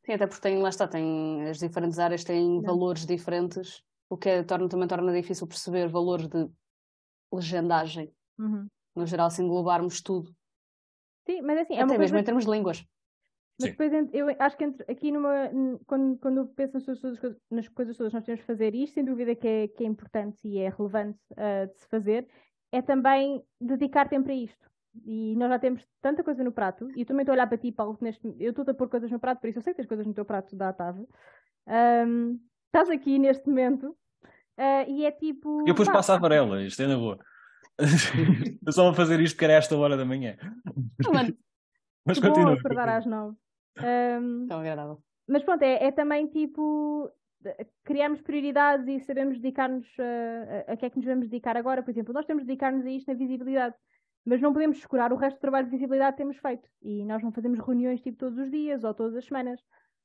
[0.06, 2.62] Sim, até porque tem, lá está, tem, as diferentes áreas têm Não.
[2.62, 6.50] valores diferentes, o que é, torna, também torna difícil perceber valores de
[7.32, 8.14] legendagem.
[8.38, 8.68] Uhum.
[8.96, 10.36] No geral, se englobarmos tudo.
[11.26, 12.20] Sim, mas assim, é até uma mesmo coisa...
[12.20, 12.86] em termos de línguas.
[13.60, 13.78] Mas Sim.
[13.78, 15.50] depois eu acho que entre- aqui numa,
[15.86, 18.96] quando, quando eu penso nas, coisas- nas coisas todas nós temos de fazer, e isto
[18.96, 22.28] sem dúvida que é, que é importante e é relevante ah, de se fazer,
[22.72, 24.73] é também dedicar tempo a isto.
[25.06, 27.58] E nós já temos tanta coisa no prato, e eu também estou a olhar para
[27.58, 29.74] ti, Paulo, que neste, eu estou a pôr coisas no prato, por isso eu sei
[29.74, 31.06] que tens coisas no teu prato da Atave.
[31.66, 32.38] Ahm,
[32.68, 33.98] estás aqui neste momento,
[34.58, 35.68] ah, e é tipo.
[35.68, 37.18] Eu pus pá, passa a varela, isto é na boa.
[38.66, 40.38] Eu só vou fazer isto porque era esta hora da manhã.
[41.12, 41.36] Mano,
[42.06, 42.54] Mas que bom continua.
[42.54, 43.36] acordar às nove.
[43.78, 45.02] Ahm, tão agradável.
[45.28, 47.12] Mas pronto, é, é também tipo
[47.84, 51.82] criarmos prioridades e sabemos dedicar-nos a, a, a que é que nos vamos dedicar agora.
[51.82, 53.76] Por exemplo, nós temos de dedicar-nos a isto na visibilidade,
[54.26, 56.68] mas não podemos descurar o resto do trabalho de visibilidade que temos feito.
[56.82, 59.60] E nós não fazemos reuniões tipo todos os dias ou todas as semanas.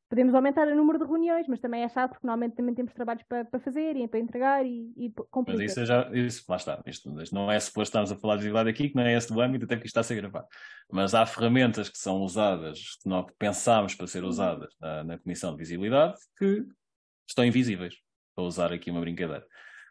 [0.09, 3.23] Podemos aumentar o número de reuniões, mas também é chato porque normalmente também temos trabalhos
[3.29, 5.13] para, para fazer e para entregar e, e
[5.47, 6.83] Mas isso, é já, isso lá está.
[6.87, 9.39] Isto, não é suposto estarmos a falar de visibilidade aqui, que não é esse do
[9.39, 10.47] âmbito, até porque isto está a ser gravado.
[10.91, 15.53] Mas há ferramentas que são usadas, que nós pensámos para ser usadas na, na Comissão
[15.53, 16.65] de Visibilidade, que
[17.29, 17.95] estão invisíveis,
[18.35, 19.45] para usar aqui uma brincadeira.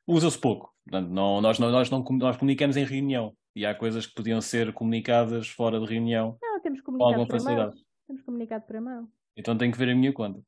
[0.07, 0.73] Usa-se pouco.
[0.83, 3.35] Portanto, não, nós, não, nós, não, nós comunicamos em reunião.
[3.57, 7.27] E há coisas que podiam ser comunicadas fora de reunião Não, temos com comunicado alguma
[7.27, 7.83] por facilidade.
[8.05, 9.09] Temos comunicado por e-mail.
[9.35, 10.39] Então tenho que ver a minha conta.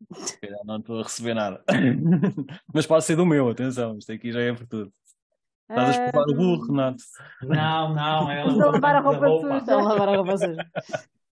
[0.12, 1.62] Se calhar não estou a receber nada.
[2.74, 3.96] Mas pode ser do meu, atenção.
[3.96, 4.92] Isto aqui já é por tudo.
[5.70, 7.04] Estás a escovar o burro, Renato.
[7.42, 9.58] Não, não, ela Estou a lavar a roupa suja.
[9.58, 10.70] Estão a lavar a roupa suja.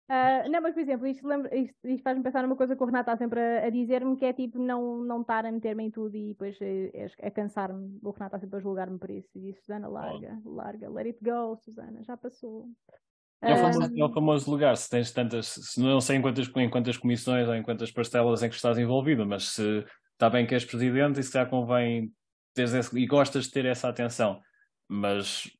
[0.08, 3.10] Ah, não, mas por exemplo, isto, isto- isto faz-me pensar numa coisa que o Renato
[3.10, 6.16] está sempre a, a dizer-me, que é tipo não, não estar a meter-me em tudo
[6.16, 7.98] e depois eh, a, cansar-me.
[8.02, 9.28] O Renato está sempre a julgar-me por isso.
[9.34, 12.68] E diz, Susana, larga, larga, let it go, Susana, já passou.
[13.42, 16.22] É o, Ah, famoso, é o famoso lugar, se tens tantas, se não sei em
[16.22, 20.30] quantas, em quantas comissões ou em quantas parcelas em que estás envolvido, mas se está
[20.30, 22.12] bem que és presidente e se já convém
[22.54, 24.40] teres esse, e gostas de ter essa atenção,
[24.88, 25.50] mas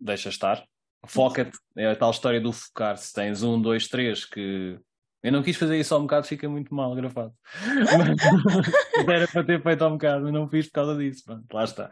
[0.00, 0.66] deixa estar,
[1.06, 4.78] foca-te, é a tal história do focar, se tens um, dois, três que
[5.22, 7.32] eu não quis fazer isso ao um bocado, fica muito mal gravado.
[7.64, 11.24] Mas era para ter feito ao um bocado, mas não fiz por causa disso.
[11.24, 11.90] Pronto, lá está.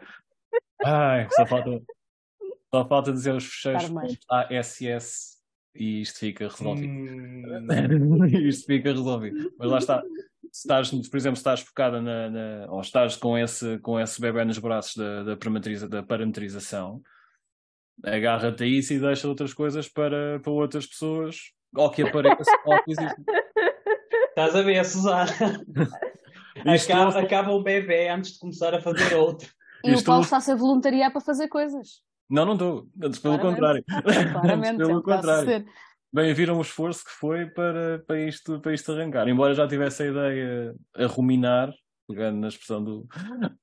[0.85, 1.81] Ai, só falta,
[2.73, 3.89] só falta dizer os fecheiros.
[4.29, 5.33] ASS
[5.75, 6.87] e isto fica resolvido.
[6.93, 9.51] Hum, isto fica resolvido.
[9.57, 10.03] Mas lá está.
[10.51, 14.21] Se estás, por exemplo, se estás focada na, na- ou estás com esse, com esse
[14.21, 17.01] bebê nos braços da, da, parametriza- da parametrização,
[18.03, 21.37] agarra-te a isso e deixa outras coisas para, para outras pessoas,
[21.75, 23.23] ou que apareça, ou que exista.
[24.29, 25.25] estás a ver, Susana?
[26.65, 29.49] Acaba, acaba o bebê antes de começar a fazer outro.
[29.83, 32.01] E o Isto- Paulo está-se a voluntariar para fazer coisas.
[32.29, 32.87] Não, não estou.
[33.01, 33.83] Antes pelo Claramente.
[33.85, 34.31] contrário.
[34.31, 35.45] Claramente, Antes pelo a contrário.
[35.49, 35.65] ser.
[36.13, 39.27] Bem, viram o esforço que foi para, para, isto, para isto arrancar.
[39.27, 41.73] Embora já tivesse a ideia a ruminar,
[42.07, 43.07] pegando na expressão do.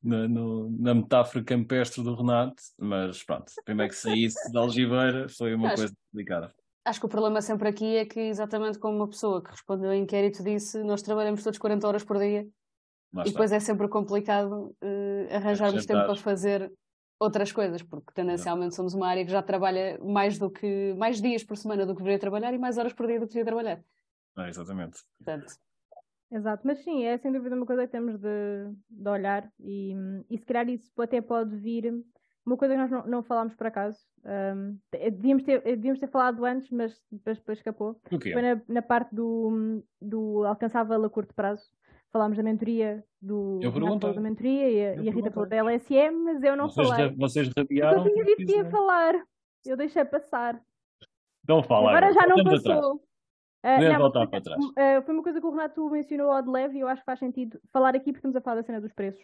[0.02, 5.54] na, no- na metáfora campestre do Renato, mas pronto, primeiro que saísse da algibeira foi
[5.54, 6.54] uma Acho- coisa complicada.
[6.84, 9.94] Acho que o problema sempre aqui é que, exatamente como uma pessoa que respondeu ao
[9.96, 12.48] inquérito disse, nós trabalhamos todos 40 horas por dia
[13.12, 13.32] Lá e está.
[13.32, 16.06] depois é sempre complicado eh, arranjarmos tempo Acrescentar.
[16.06, 16.72] para fazer
[17.20, 21.44] outras coisas, porque tendencialmente somos uma área que já trabalha mais do que mais dias
[21.44, 23.84] por semana do que deveria trabalhar e mais horas por dia do que devia trabalhar.
[24.38, 25.00] É, exatamente.
[25.18, 25.52] Portanto,
[26.32, 29.94] Exato, mas sim, é sem dúvida uma coisa que temos de, de olhar e,
[30.30, 31.92] e se calhar isso até pode vir.
[32.46, 36.44] Uma coisa que nós não, não falámos por acaso, hum, devíamos, ter, devíamos ter falado
[36.44, 38.00] antes, mas depois, depois escapou.
[38.10, 38.32] O quê?
[38.32, 41.64] Foi na, na parte do, do alcançável a curto prazo.
[42.12, 45.56] Falámos da mentoria do Eu da mentoria e a, Eu e a Rita falou da.
[45.56, 47.14] LSM, mas eu não Vocês, falei.
[47.16, 48.04] vocês rabiaram.
[48.04, 49.14] eu tinha dito que ia falar.
[49.64, 50.60] Eu deixei passar.
[51.44, 53.02] Então fala Agora já não passou.
[53.62, 54.64] Podemos não, voltar mas, para trás.
[54.76, 57.06] ah, foi uma coisa que o Renato mencionou ao de leve e eu acho que
[57.06, 59.22] faz sentido falar aqui porque estamos a falar da cena dos preços.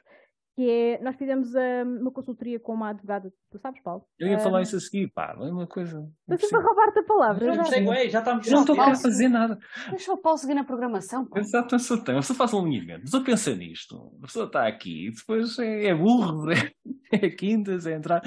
[0.58, 4.04] Que é, nós fizemos ah, uma consultoria com uma advogada, tu sabes, Paulo?
[4.18, 5.98] Eu ia Ah, falar isso a seguir, pá, é uma coisa.
[6.26, 7.44] não Estou sempre a roubar-te a palavra.
[7.46, 7.64] Já, já.
[7.64, 9.58] segue, já estamos Eu não estou a fazer nada.
[9.90, 11.26] deixa o Paulo seguir na programação.
[11.26, 11.40] pá.
[11.40, 14.46] Exato, a pessoa tem, a pessoa faz um alinhamento, a pessoa pensa nisto, a pessoa
[14.46, 16.72] está aqui e depois é, é burro, é,
[17.12, 18.22] é quintas, é entrar.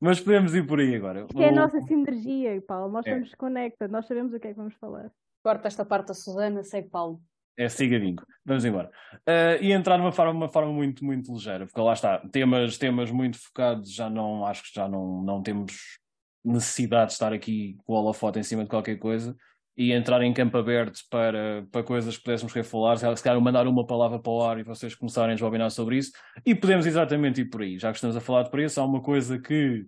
[0.00, 1.26] Mas podemos ir por aí agora.
[1.28, 2.92] Isto é a nossa sinergia, Paulo.
[2.92, 3.18] Nós É.
[3.18, 5.10] estamos nós sabemos o que é que vamos falar.
[5.48, 7.22] Corta esta parte da Susana, segue Paulo.
[7.56, 8.16] É sigadinho.
[8.44, 8.90] Vamos embora.
[9.26, 12.76] Ah, e entrar de uma forma, uma forma muito, muito ligeira, porque lá está, temas,
[12.76, 15.98] temas muito focados, já não, acho que já não, não temos
[16.44, 19.34] necessidade de estar aqui com o holofote em cima de qualquer coisa
[19.74, 23.66] e entrar em campo aberto para, para coisas que pudéssemos querer falar, se calhar mandar
[23.66, 26.12] uma palavra para o ar e vocês começarem a desbobinar sobre isso,
[26.44, 27.78] e podemos exatamente ir por aí.
[27.78, 29.86] Já que estamos a falar de preço, há uma coisa que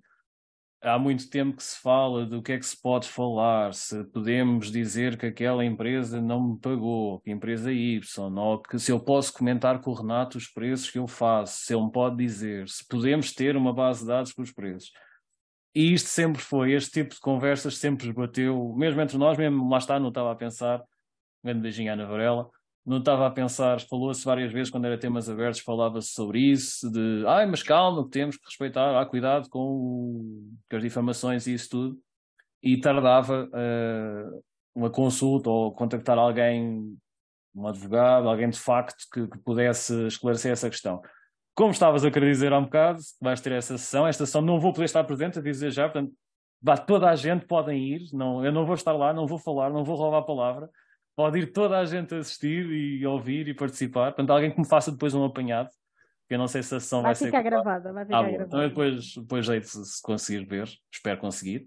[0.82, 4.70] há muito tempo que se fala do que é que se pode falar, se podemos
[4.70, 8.00] dizer que aquela empresa não me pagou, que empresa Y,
[8.38, 11.74] ou que se eu posso comentar com o Renato os preços que eu faço, se
[11.74, 14.90] ele me pode dizer, se podemos ter uma base de dados com os preços.
[15.74, 19.78] E isto sempre foi, este tipo de conversas sempre bateu, mesmo entre nós, mesmo lá
[19.78, 22.50] está, não estava a pensar, Um grande beijinho à Ana Varela.
[22.90, 27.24] Não estava a pensar, falou-se várias vezes quando era temas abertos, falava-se sobre isso, de
[27.24, 31.54] ai, mas calma, que temos que respeitar, há cuidado com, o, com as difamações e
[31.54, 32.00] isso tudo.
[32.60, 34.42] E tardava uh,
[34.74, 36.98] uma consulta ou contactar alguém,
[37.54, 41.00] um advogado, alguém de facto que, que pudesse esclarecer essa questão.
[41.54, 44.04] Como estavas a querer dizer há um bocado, vais ter essa sessão.
[44.04, 46.12] Esta sessão não vou poder estar presente, a dizer já, portanto,
[46.88, 48.08] toda a gente podem ir.
[48.12, 50.68] Não, eu não vou estar lá, não vou falar, não vou roubar a palavra.
[51.16, 54.12] Pode ir toda a gente assistir e ouvir e participar.
[54.12, 55.70] Portanto, alguém que me faça depois um apanhado.
[56.28, 57.44] Eu não sei se a sessão vai, vai ficar ser...
[57.44, 57.92] gravada.
[57.92, 58.44] Vai ficar ah, gravada.
[58.44, 60.68] Então, depois, depois jeito se conseguir ver.
[60.92, 61.66] Espero conseguir.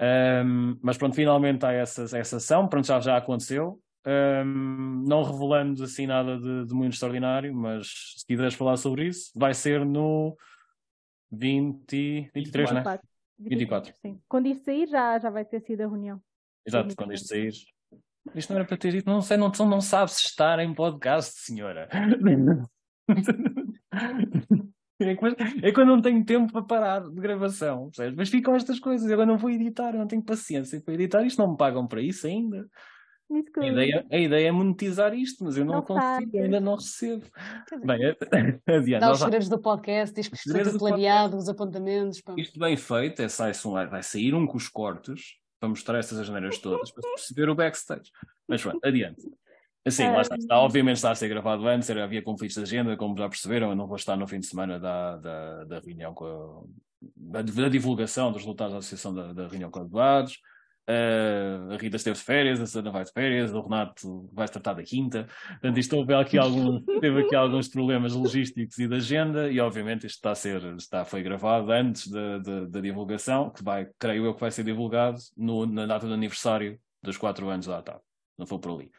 [0.00, 2.68] Um, mas pronto, finalmente há essa, essa ação.
[2.68, 3.80] Pronto, já, já aconteceu.
[4.06, 9.30] Um, não revelando assim nada de, de, muito extraordinário, mas se quiseres falar sobre isso,
[9.36, 10.36] vai ser no
[11.30, 12.92] 20, 23, 24.
[12.92, 12.98] né?
[13.38, 13.94] 24.
[14.00, 14.20] Sim.
[14.26, 16.20] Quando isto sair, já, já vai ter sido a reunião.
[16.66, 17.52] Exato, quando isto sair.
[18.34, 21.40] Isto não era para ter dito, não sei, não, não sabe se estar em podcast,
[21.40, 21.88] senhora.
[25.00, 28.16] É, é quando não tenho tempo para parar de gravação, percebes?
[28.16, 31.38] Mas ficam estas coisas, eu não vou editar, eu não tenho paciência para editar, isto
[31.38, 32.68] não me pagam para isso ainda.
[33.58, 36.40] A ideia, a ideia é monetizar isto, mas eu não, não consigo, sabe.
[36.40, 37.26] ainda não recebo.
[37.84, 38.16] Bem,
[38.66, 39.00] adiante.
[39.00, 42.22] Dá os segredos do podcast, diz que foi planeado, os apontamentos.
[42.22, 42.34] Pá.
[42.38, 43.52] Isto bem feito, é, sai,
[43.88, 48.10] vai sair um com os cortes para mostrar essas asneiras todas, para perceber o backstage.
[48.46, 49.22] Mas pronto, adiante.
[49.84, 50.58] Assim, lá está, está.
[50.58, 53.86] Obviamente está a ser gravado antes, havia conflitos de agenda, como já perceberam, eu não
[53.86, 58.30] vou estar no fim de semana da, da, da reunião com a, da, da divulgação
[58.30, 60.40] dos resultados da associação da, da reunião com advogados.
[60.88, 64.72] Uh, a Rita esteve de férias, a Sana vai de férias, o Renato vai tratar
[64.72, 65.28] da quinta.
[65.48, 70.06] Portanto, isto houve aqui algum, teve aqui alguns problemas logísticos e de agenda, e obviamente
[70.06, 74.24] isto está a ser, está, foi gravado antes da, da, da divulgação, que vai, creio
[74.24, 78.00] eu que vai ser divulgado no, na data do aniversário dos quatro anos da ATAP.
[78.38, 78.90] Não foi por ali.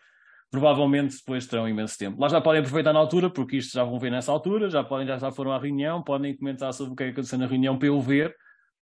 [0.51, 2.21] Provavelmente depois terão imenso tempo.
[2.21, 5.07] Lá já podem aproveitar na altura, porque isto já vão ver nessa altura, já podem,
[5.07, 7.79] já, já foram à reunião, podem comentar sobre o que é que aconteceu na reunião
[7.79, 8.35] para eu ver,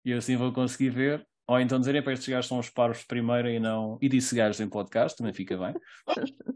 [0.05, 3.05] e assim vou conseguir ver ou então dizerem para estes gajos são os paros de
[3.05, 3.97] primeira e não.
[4.01, 5.73] E disse gajos em podcast, também fica bem.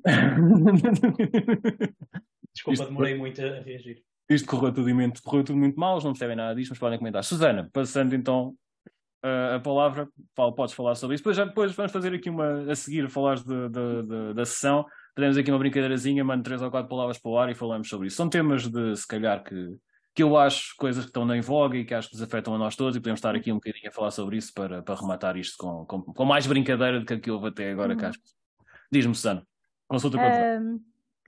[2.53, 4.01] Desculpa, demorei muito a reagir.
[4.29, 7.23] Isto correu tudo, muito, correu tudo muito mal, não percebem nada disto, mas podem comentar.
[7.23, 8.55] Susana, passando então
[9.23, 11.23] uh, a palavra, fala, podes falar sobre isso.
[11.23, 12.69] Depois, já, depois vamos fazer aqui uma.
[12.69, 14.85] A seguir, falar de, de, de, da sessão.
[15.15, 18.07] Fazemos aqui uma brincadeirazinha, mando três ou quatro palavras para o ar e falamos sobre
[18.07, 18.17] isso.
[18.17, 19.75] São temas de, se calhar, que
[20.17, 22.57] que eu acho coisas que estão em voga e que acho que nos afetam a
[22.57, 25.37] nós todos e podemos estar aqui um bocadinho a falar sobre isso para, para rematar
[25.37, 27.93] isto com, com, com mais brincadeira do que a que houve até agora.
[27.93, 28.11] Uhum.
[28.91, 29.45] Diz-me, Susana,
[29.87, 30.81] consulta com um,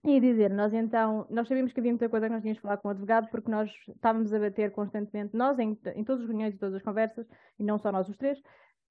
[0.03, 2.77] E dizer, nós então, nós sabíamos que havia muita coisa que nós tínhamos de falar
[2.77, 6.55] com o advogado porque nós estávamos a bater constantemente, nós em, em todas as reuniões
[6.55, 7.27] e todas as conversas,
[7.59, 8.41] e não só nós os três,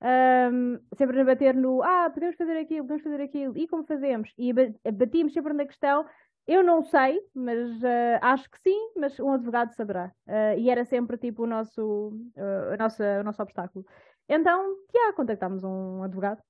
[0.00, 4.32] um, sempre a bater no ah, podemos fazer aquilo, podemos fazer aquilo, e como fazemos?
[4.38, 4.52] E
[4.92, 6.06] batíamos sempre na questão
[6.48, 10.10] eu não sei, mas uh, acho que sim, mas um advogado saberá.
[10.26, 13.84] Uh, e era sempre tipo o nosso, uh, a o nosso obstáculo.
[14.26, 16.42] Então, já contactámos um advogado,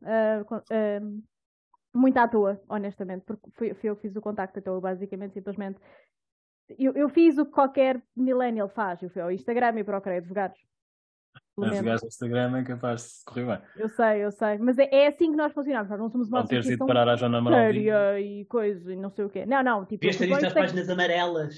[1.93, 5.81] muito à toa, honestamente, porque fui, fui eu que fiz o contacto, então basicamente, simplesmente.
[6.79, 10.61] Eu, eu fiz o que qualquer millennial faz, eu fui ao Instagram e procurei advogados.
[11.59, 13.59] Navegar no Instagram é capaz de correr bem.
[13.77, 14.59] Eu sei, eu sei.
[14.59, 15.91] Mas é, é assim que nós funcionamos.
[15.91, 17.73] Nós não somos uma Não teres ido parar à Joana Amaral.
[17.73, 19.45] e coisa e não sei o quê.
[19.47, 19.85] Não, não.
[19.85, 21.55] Tipo, Devias ter visto as páginas amarelas.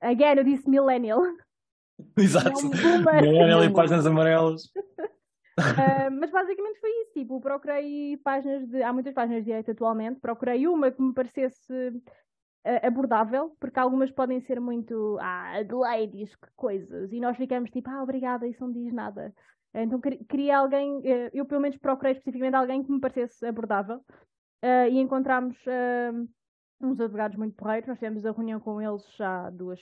[0.00, 1.22] Again, eu disse millennial.
[2.16, 2.68] Exato.
[3.20, 4.64] Millennial e páginas amarelas.
[4.64, 7.12] uh, mas basicamente foi isso.
[7.14, 8.82] Tipo, procurei páginas de.
[8.82, 10.20] Há muitas páginas de direito atualmente.
[10.20, 11.92] Procurei uma que me parecesse
[12.64, 18.02] abordável, porque algumas podem ser muito ah, ladies, que coisas, e nós ficamos tipo, ah,
[18.02, 19.34] obrigada, isso não diz nada.
[19.74, 24.88] Então queria alguém, eh, eu pelo menos procurei especificamente alguém que me parecesse abordável uh,
[24.90, 25.56] e encontramos
[26.78, 27.88] uns advogados muito porreiros.
[27.88, 29.80] Nós tivemos a reunião com eles já duas,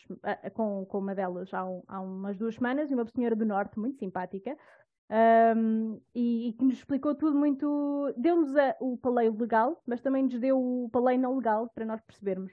[0.54, 3.98] com, com uma delas há, há umas duas semanas e uma senhora do Norte muito
[3.98, 4.56] simpática.
[5.10, 10.38] Um, e, e, que nos explicou tudo muito, deu-nos o paleio legal, mas também nos
[10.38, 12.52] deu o paleio não legal para nós percebermos.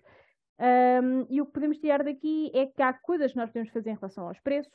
[0.59, 3.91] Um, e o que podemos tirar daqui é que há coisas que nós podemos fazer
[3.91, 4.73] em relação aos preços.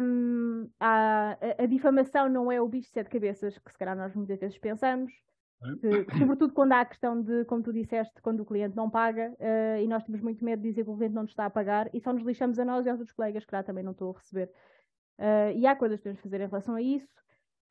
[0.00, 3.96] Um, há, a, a, difamação não é o bicho de sete cabeças que se calhar
[3.96, 5.12] nós muitas vezes pensamos.
[5.80, 9.34] Que, sobretudo quando há a questão de, como tu disseste, quando o cliente não paga
[9.38, 11.50] uh, e nós temos muito medo de dizer que o cliente não nos está a
[11.50, 13.92] pagar e só nos lixamos a nós e aos outros colegas que lá também não
[13.92, 14.50] estou a receber.
[15.20, 17.08] Uh, e há coisas que podemos fazer em relação a isso.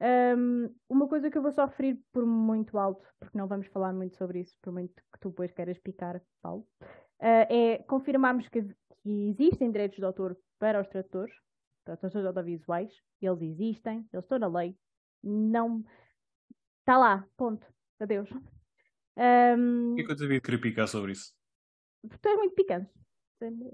[0.01, 3.91] Um, uma coisa que eu vou só referir por muito alto, porque não vamos falar
[3.91, 8.61] muito sobre isso, por muito que tu depois queiras picar, Paulo, uh, é confirmarmos que,
[9.01, 11.35] que, existem direitos de autor para os tradutores,
[11.83, 14.77] tradutores audiovisuais, eles existem, eles estão na lei,
[15.21, 15.83] não.
[16.79, 17.67] Está lá, ponto.
[17.99, 18.29] Adeus.
[19.17, 21.33] Um, Por que é que eu devia querer picar sobre isso?
[22.01, 22.89] porque tu és muito picante.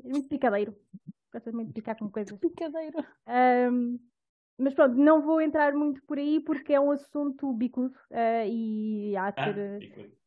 [0.03, 0.75] Muito picadeiro.
[1.39, 2.37] De picar com coisas.
[2.39, 2.97] Picadeiro.
[3.71, 3.99] Um,
[4.57, 9.15] mas pronto, não vou entrar muito por aí porque é um assunto bicudo uh, e
[9.17, 10.17] há de Ah, ter.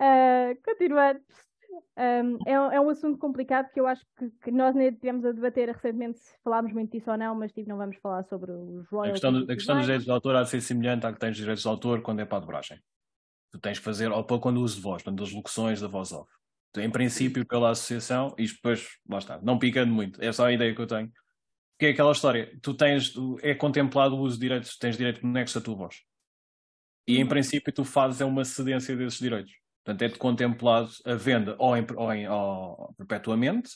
[0.00, 1.20] Uh, continuando.
[1.96, 5.24] Um, é, um- é um assunto complicado que eu acho que, que nós nem tivemos
[5.24, 8.50] a debater recentemente se falámos muito disso ou não, mas tipo, não vamos falar sobre
[8.50, 9.12] os A royalties.
[9.20, 11.36] questão, do- a questão dos direitos de autor há de ser semelhante à que tens
[11.36, 12.82] direitos de autor quando é para a dobragem.
[13.52, 16.10] Tu tens que fazer, ou para quando uso de voz, portanto, as locuções da voz
[16.12, 16.30] off.
[16.76, 20.74] Em princípio, pela associação, e depois, lá está, não picando muito, é só a ideia
[20.74, 21.10] que eu tenho.
[21.78, 25.58] Que é aquela história, tu tens, é contemplado o uso de direitos, tens direito conexo
[25.58, 25.96] à tua voz.
[27.08, 27.28] E em Uhum.
[27.28, 29.52] princípio tu fazes é uma cedência desses direitos.
[29.82, 33.70] Portanto, é-te contemplado a venda ou, em, ou, em, ou perpetuamente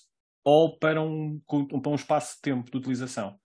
[0.45, 1.41] ou para um,
[1.83, 3.41] para um espaço de tempo de utilização.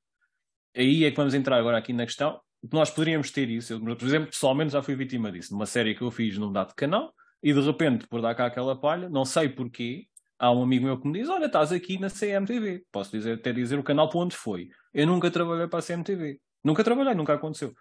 [0.75, 2.39] Aí é que vamos entrar agora aqui na questão.
[2.71, 3.73] Nós poderíamos ter isso.
[3.73, 5.53] Eu, por exemplo, pessoalmente já fui vítima disso.
[5.53, 8.79] Numa série que eu fiz num dado canal e de repente, por dar cá aquela
[8.79, 10.07] palha, não sei porquê,
[10.37, 12.85] há um amigo meu que me diz: Olha, estás aqui na CMTV.
[12.91, 14.69] Posso dizer, até dizer o canal para onde foi.
[14.93, 16.39] Eu nunca trabalhei para a CMTV.
[16.63, 17.73] Nunca trabalhei, nunca aconteceu.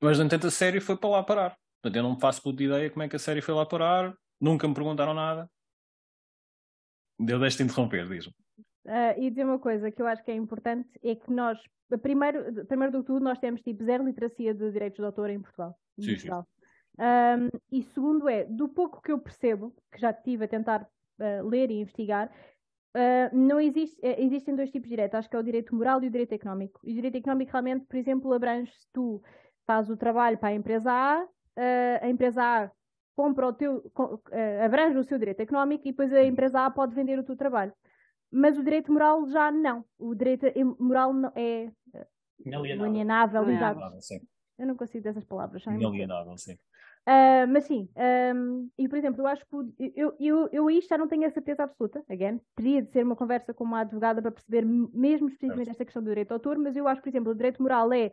[0.00, 1.56] Mas, no entanto, a série foi para lá parar.
[1.80, 4.14] Portanto, eu não me faço puta ideia como é que a série foi lá parar.
[4.40, 5.48] Nunca me perguntaram nada.
[7.20, 8.34] Eu deixo-te interromper, diz-me.
[8.86, 11.56] Ah, e dizer uma coisa que eu acho que é importante é que nós,
[12.02, 15.40] primeiro, primeiro do que tudo, nós temos tipo zero literacia de direitos de autor em
[15.40, 15.78] Portugal.
[16.00, 16.12] sim.
[16.12, 16.48] Portugal.
[16.98, 20.86] Ahm, e segundo é, do pouco que eu percebo, que já estive a tentar
[21.18, 22.30] ah, ler e investigar,
[22.94, 26.02] ah, não existe, eh, existem dois tipos de direito, acho que é o direito moral
[26.02, 26.80] e o direito económico.
[26.84, 29.22] E o direito económico realmente, por exemplo, abrange se tu
[29.66, 31.22] fazes o trabalho para a empresa A,
[31.56, 32.70] ah, a empresa A
[33.16, 36.70] compra o teu, co- ah, abrange o seu direito económico e depois a empresa A
[36.70, 37.72] pode vender o teu trabalho.
[38.30, 39.84] Mas o direito moral já não.
[39.98, 40.46] O direito
[40.78, 41.70] moral não é
[42.44, 42.86] Inalienável.
[42.86, 44.00] inalienável, Inalienável.
[44.00, 44.20] sim.
[44.58, 45.64] Eu não consigo dessas palavras.
[45.66, 46.56] muito- Inalienável, sim.
[47.04, 50.96] Ah, mas sim, ahm, e por exemplo, eu acho que eu, eu, eu aí já
[50.96, 54.30] não tenho a certeza absoluta, again, teria de ser uma conversa com uma advogada para
[54.30, 57.34] perceber mesmo especificamente esta questão do direito de autor, mas eu acho, por exemplo, o
[57.34, 58.12] direito moral é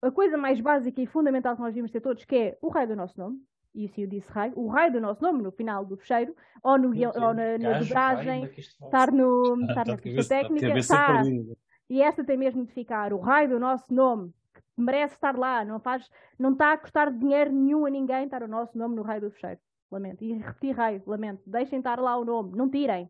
[0.00, 2.86] a coisa mais básica e fundamental que nós devíamos ter todos, que é o raio
[2.88, 3.38] do nosso nome,
[3.74, 6.78] e se eu disse raio, o raio do nosso nome no final do fecheiro, ou,
[6.78, 11.56] no, ou na, na dobragem, isto estar, no, estar na ficha técnica, perdida.
[11.90, 14.32] e essa tem mesmo de ficar o raio do nosso nome,
[14.76, 18.48] merece estar lá, não faz, não está a custar dinheiro nenhum a ninguém estar o
[18.48, 19.60] nosso nome no raio do fecheiro.
[19.90, 20.24] Lamento.
[20.24, 21.42] E repetir raio, lamento.
[21.46, 23.08] Deixem estar lá o nome, não tirem.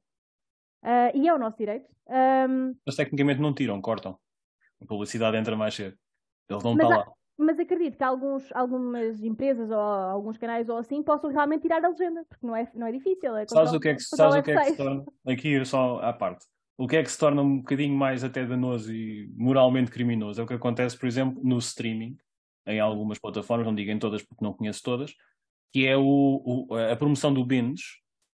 [0.83, 1.89] Ah, e é o nosso direito.
[2.09, 4.19] Ahm, Mas tecnicamente não tiram, cortam.
[4.83, 5.97] A publicidade entra mais cedo.
[6.49, 7.07] Eles não estão lá.
[7.39, 11.89] mas acredito que alguns, algumas empresas ou alguns canais ou assim possam realmente tirar a
[11.89, 13.35] legenda, porque não é, não é difícil.
[13.35, 14.77] É Sabes o que é que, sabes o que, é que se F6.
[14.77, 15.05] torna?
[15.27, 16.45] Aqui só à parte.
[16.77, 20.41] O que é que se torna um bocadinho mais até danoso e moralmente criminoso?
[20.41, 22.17] É o que acontece, por exemplo, no streaming,
[22.67, 25.15] em algumas plataformas, não digo em todas porque não conheço todas,
[25.73, 27.85] que é o, o- a promoção do binge.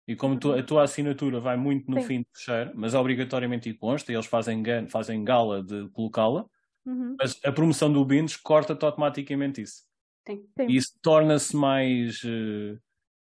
[0.08, 2.08] E como tu- a tua assinatura vai muito no Sim.
[2.08, 6.46] fim de fechar, mas obrigatoriamente e consta, e eles fazem, fazem gala de colocá-la,
[6.86, 7.16] Uhum.
[7.20, 9.84] mas a promoção do binge corta-te automaticamente isso.
[10.28, 10.48] Sim.
[10.58, 10.68] Sim.
[10.70, 12.78] E isso torna-se mais eh,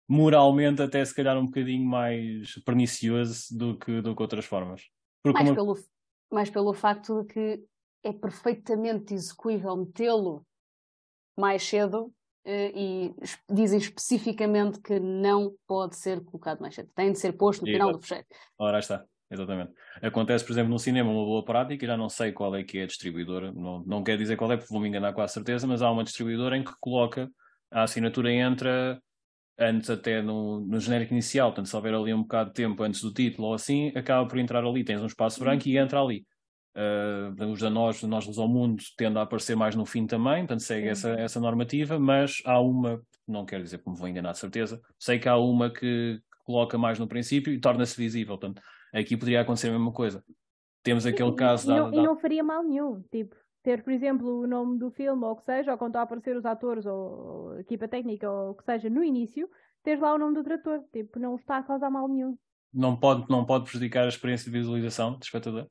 [0.09, 4.83] moralmente até se calhar um bocadinho mais pernicioso do que, do que outras formas.
[5.23, 5.79] Porque Mais uma- pelo,
[6.31, 7.65] mais pelo facto de que
[8.03, 10.47] é perfeitamente execuível metê-lo
[11.37, 12.13] mais cedo
[12.45, 13.15] eh, e
[13.51, 16.91] dizem especificamente que não pode ser colocado mais cedo.
[16.95, 18.27] Tem de ser posto no final do fecheiro.
[18.59, 19.73] Ora, está, exatamente.
[20.03, 22.83] Acontece, por exemplo, no cinema, uma boa prática, já não sei qual é que é
[22.85, 25.83] a distribuidora, não, não quero dizer qual é, porque vou-me enganar com a certeza, mas
[25.83, 27.31] há uma distribuidora em que coloca
[27.71, 29.01] a assinatura entra
[29.59, 33.01] antes até no, no genérico inicial, portanto, se houver ali um bocado de tempo antes
[33.03, 36.25] do título ou assim, acaba por entrar ali, tens um espaço branco e entra ali.
[36.77, 40.41] Uh, os da nós, nós dos ao mundo, tende a aparecer mais no fim também,
[40.47, 40.91] portanto segue Sim.
[40.91, 44.81] essa, essa normativa, mas há uma, não quero dizer que me vou enganar de certeza,
[44.97, 48.63] sei que há uma que, coloca mais no princípio e torna-se visível, portanto
[48.95, 50.25] aqui poderia acontecer a mesma coisa.
[50.83, 53.03] Temos aquele E- caso e, da, não, e da- não faria mal nenhum.
[53.11, 53.37] Tipo,
[53.69, 56.05] ter, por exemplo, o nome do filme ou o que seja, ou quando estão a
[56.05, 59.47] aparecer os atores ou a equipa técnica ou o que seja no início,
[59.83, 60.83] teres lá o nome do diretor.
[60.91, 62.35] Tipo, não está a causar mal nenhum.
[62.73, 65.67] não, pode, não pode prejudicar a experiência de visualização do espectador.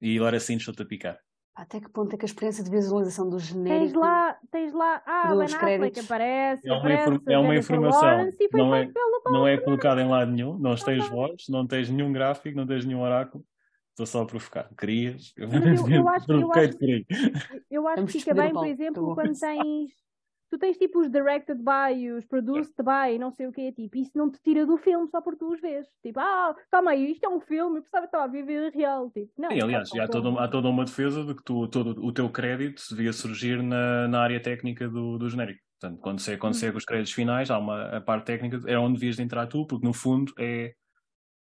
[0.00, 1.18] E agora sim estou-te a picar.
[1.54, 5.02] Até que ponto é que a experiência de visualização do Tens genérico lá, tens lá,
[5.06, 6.04] ah, Dos Ben Affleck créditos.
[6.04, 8.92] aparece, É uma aparece, infor- é uma informação, Lawrence, foi não é-
[9.26, 12.84] Não é colocado em lado nenhum, não tens voz, não tens nenhum gráfico, não tens
[12.86, 13.44] nenhum oráculo.
[13.96, 14.68] Estou só a provocar.
[14.76, 15.32] Querias?
[15.34, 16.86] Eu, eu- eu acho- eu acho- por.
[17.70, 19.90] Eu acho que fica bem, por exemplo, quando tens.
[20.50, 24.12] Tu tens tipo os directed by, os produced by, não sei o quê, tipo, isso
[24.14, 25.88] não te tira do filme só porque tu os vês.
[26.02, 29.10] Tipo, ah, calma aí, isto é um filme, eu pensava que estava a viver real.
[29.10, 32.00] Tipo, não, Sim, aliás, há, toda, uma- há toda uma defesa de que tu, todo
[32.04, 35.60] o teu crédito devia surgir na, na área técnica do, do genérico.
[35.80, 38.78] Portanto, quando você, quando você com os créditos finais, há uma a parte técnica, é
[38.78, 40.74] onde devias de entrar tu, porque no fundo é,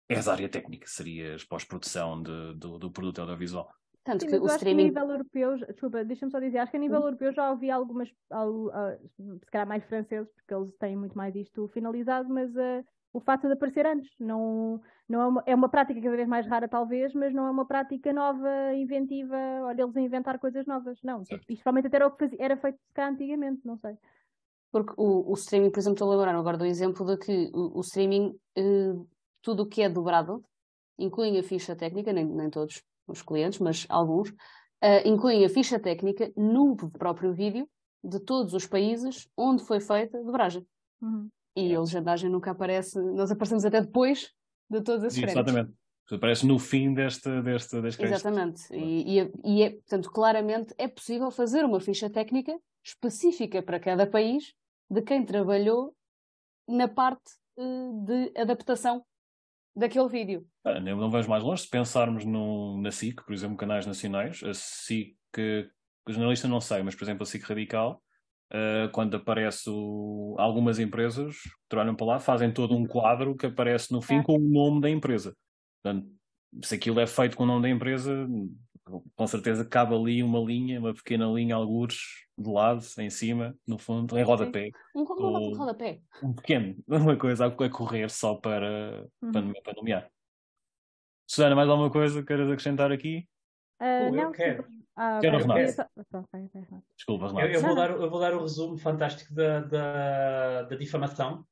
[0.10, 3.70] é a área técnica, serias pós-produção de, do, do produto audiovisual.
[4.04, 4.84] Tanto Sim, que mas o acho que a streaming.
[4.86, 8.72] nível europeu, desculpa, deixa-me só dizer, acho que a nível europeu já ouvi algumas, al-
[8.72, 13.20] ah, se calhar mais franceses, porque eles têm muito mais isto finalizado, mas ah, o
[13.20, 14.80] facto de aparecer antes não,
[15.10, 17.66] não é, uma, é uma prática cada vez mais rara, talvez, mas não é uma
[17.68, 21.00] prática nova, inventiva, olha, eles a inventar coisas novas.
[21.04, 21.44] Não, Certo.
[21.52, 23.96] isto provavelmente até era o que fazia- era feito cá antigamente, não sei.
[24.72, 27.78] Porque o, o streaming, por exemplo, estou a lembrar agora do exemplo de que o,
[27.80, 28.94] o streaming, eh,
[29.42, 30.44] tudo o que é dobrado,
[30.98, 34.34] incluem a ficha técnica, nem, nem todos os clientes, mas alguns,
[34.82, 37.68] eh, incluem a ficha técnica no próprio vídeo
[38.04, 40.66] de todos os países onde foi feita a dobragem.
[41.02, 41.30] Uhum.
[41.56, 44.32] E a legendagem nunca aparece, nós aparecemos até depois
[44.70, 45.48] de todos esses créditos.
[45.54, 45.78] Exatamente.
[46.10, 47.76] Aparece no fim deste, deste.
[48.02, 48.74] Exatamente.
[48.74, 53.80] E, e é- e é, portanto, claramente é possível fazer uma ficha técnica específica para
[53.80, 54.54] cada país
[54.90, 55.94] de quem trabalhou
[56.68, 59.04] na parte eh, de adaptação
[59.78, 60.46] daquele vídeo.
[60.66, 61.62] Ah, não vamos mais longe.
[61.64, 65.70] Se pensarmos no, na SIC, por exemplo, canais nacionais, a SIC, que
[66.08, 68.02] o jornalista não sei, mas por exemplo a SIC Radical,
[68.52, 73.46] ah, quando aparece o- algumas empresas que trabalham para lá, fazem todo um quadro que
[73.46, 74.24] aparece no fim É.
[74.24, 75.36] com o nome da empresa.
[75.84, 76.08] Portanto,
[76.64, 78.28] se aquilo é feito com o nome da empresa,
[79.16, 83.78] com certeza cabe ali uma linha, uma pequena linha, algures de lado, em cima, no
[83.78, 84.72] fundo, em rodapé.
[84.96, 86.02] Um, um Ou- rodapé.
[86.24, 89.54] Um pequeno, uma coisa a a correr só para, para, Uhum.
[89.64, 90.12] para nomear.
[91.28, 93.28] Susana, mais alguma coisa que queres acrescentar aqui?
[93.80, 94.64] Eu não, quero.
[94.64, 94.84] sim.
[94.96, 95.84] Ah, Quero, ok, eu Renato.
[96.96, 101.46] Desculpa, Eu, eu vou dar, eu vou dar o resumo fantástico da, da, da difamação.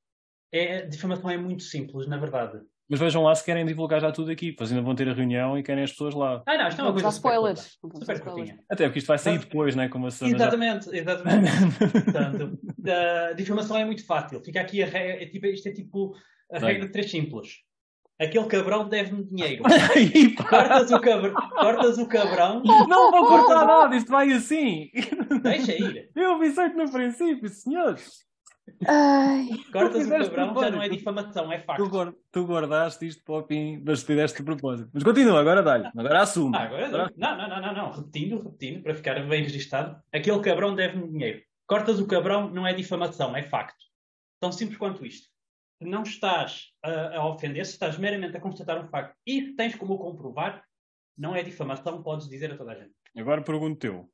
[0.51, 2.61] É, a difamação é muito simples, na verdade.
[2.87, 5.57] Mas vejam lá se querem divulgar já tudo aqui, pois ainda vão ter a reunião
[5.57, 6.43] e querem as pessoas lá.
[6.45, 7.77] Ah, não, isto é uma Não coisa super spoilers.
[7.81, 7.97] curta.
[7.97, 8.59] Não Super curtinha.
[8.69, 9.89] Até porque isto vai sair depois, né?
[9.89, 10.45] Como a Susana já...
[10.45, 11.51] Exatamente, exatamente.
[12.03, 12.59] Portanto,
[13.29, 14.39] a difamação é muito fácil.
[14.45, 16.15] Fica aqui a regra, é tipo, isto é tipo
[16.51, 17.47] a regra de três simples.
[18.19, 19.63] Aquele cabrão deve-me dinheiro.
[20.47, 21.33] Cortas o, cabr...
[21.33, 24.89] Cortas o cabrão, não vou cortar nada, isto vai assim.
[25.41, 26.09] deixa ir.
[26.15, 28.25] Eu avisei no princípio, senhores.
[28.87, 31.89] Ai, Cortas o cabrão, já não é difamação, é Tu, facto.
[31.89, 34.89] guar- tu guardaste isto para o fim, mas fizeste de propósito.
[34.93, 35.85] Mas continua, agora dá-lhe.
[35.87, 36.55] Agora assume.
[36.57, 37.91] Ah, agora não, não, não, não, não.
[37.91, 40.01] Repetindo, repetindo, para ficar bem registado.
[40.11, 41.41] Aquele cabrão deve-me dinheiro.
[41.67, 43.83] Cortas o cabrão, não é difamação, é facto.
[44.39, 45.27] Tão simples quanto isto.
[45.81, 49.75] Se não estás a, a ofender, se estás meramente a constatar um facto e tens
[49.75, 50.63] como o comprovar,
[51.17, 52.93] não é difamação, podes dizer a toda a gente.
[53.17, 54.09] Agora pergunto eu.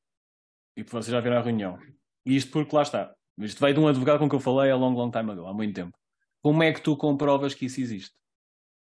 [0.78, 1.78] E vocês já viram a reunião.
[2.26, 3.14] E isto porque lá está.
[3.40, 5.54] Isto veio de um advogado com que eu falei a long, long time ago, há
[5.54, 5.98] muito tempo.
[6.42, 8.14] Como é que tu comprovas que isso existe?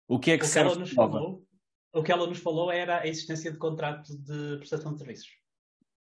[0.08, 1.14] O que é que O que ela serve nos de prova?
[1.14, 1.44] falou,
[1.94, 5.30] o que ela nos falou era a existência de contrato de prestação de serviços.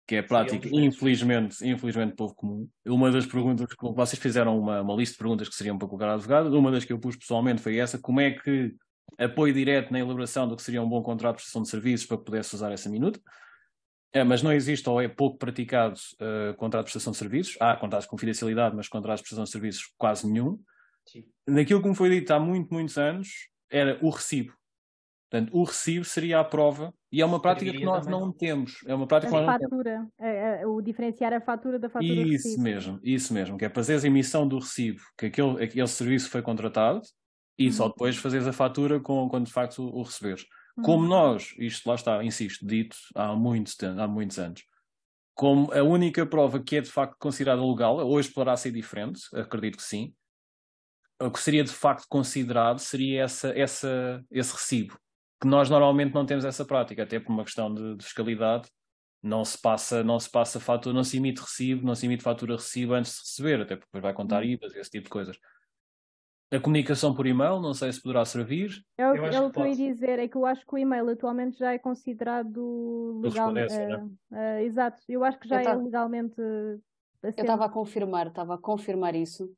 [0.07, 2.69] Que é prática, Sim, é infelizmente, infelizmente, povo comum.
[2.87, 6.07] Uma das perguntas que vocês fizeram uma, uma lista de perguntas que seriam para colocar
[6.07, 6.59] ao advogado.
[6.59, 8.75] Uma das que eu pus pessoalmente foi essa: como é que
[9.19, 12.19] apoio direto na elaboração do que seria um bom contrato de prestação de serviços para
[12.19, 13.21] poder-se usar essa minuta?
[14.13, 17.57] É, mas não existe ou é pouco praticado uh, contrato de prestação de serviços.
[17.61, 20.59] Há contratos de confidencialidade, mas contratos de prestação de serviços quase nenhum.
[21.07, 21.25] Sim.
[21.47, 24.53] Naquilo que me foi dito há muito, muitos anos, era o recibo.
[25.31, 28.21] Portanto, o recibo seria a prova e é uma prática que nós também.
[28.21, 28.81] não temos.
[28.85, 29.71] É uma prática que A nós não temos.
[29.71, 32.63] fatura, é, é, o diferenciar a fatura da fatura de Isso recibo.
[32.65, 36.43] mesmo, isso mesmo, que é fazeres a emissão do recibo, que aquele, aquele serviço foi
[36.43, 37.01] contratado,
[37.57, 37.91] e só Uhum.
[37.91, 40.45] depois fazeres a fatura com, quando de facto o, o receberes.
[40.81, 40.83] Uhum.
[40.83, 44.65] Como nós, isto lá está, insisto, dito há muitos, há muitos anos,
[45.35, 49.77] como a única prova que é de facto considerada legal, hoje poderá ser diferente, acredito
[49.77, 50.15] que sim,
[51.21, 54.99] o que seria de facto considerado seria essa, essa, esse recibo,
[55.41, 58.69] que nós normalmente não temos essa prática, até por uma questão de, de fiscalidade,
[59.23, 62.57] não se passa, não se passa fatura, não se emite recibo, não se emite fatura
[62.57, 64.47] recibo antes de receber, até porque depois vai contar Hum.
[64.47, 65.39] IVAs, esse tipo de coisas.
[66.53, 68.85] A comunicação por e-mail, não sei se poderá servir.
[68.99, 70.79] É o, Eu é que que eu ia dizer, é que eu acho que o
[70.79, 73.57] e-mail atualmente já é considerado legal.
[73.57, 74.11] Eh, né?
[74.33, 78.27] eh, exato, eu acho que já Eu é tava- legalmente eu ser- estava a confirmar,
[78.27, 79.49] estava a confirmar isso,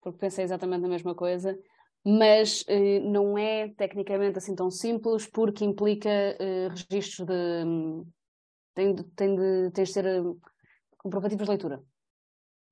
[0.00, 1.56] porque pensei exatamente a mesma coisa,
[2.04, 6.10] mas eh, não é tecnicamente assim tão simples, porque implica
[6.70, 7.64] registros de.
[7.64, 8.04] hum,
[8.74, 10.22] Tem de, tem de, tens de ter eh,
[10.98, 11.82] comprovativos de leitura.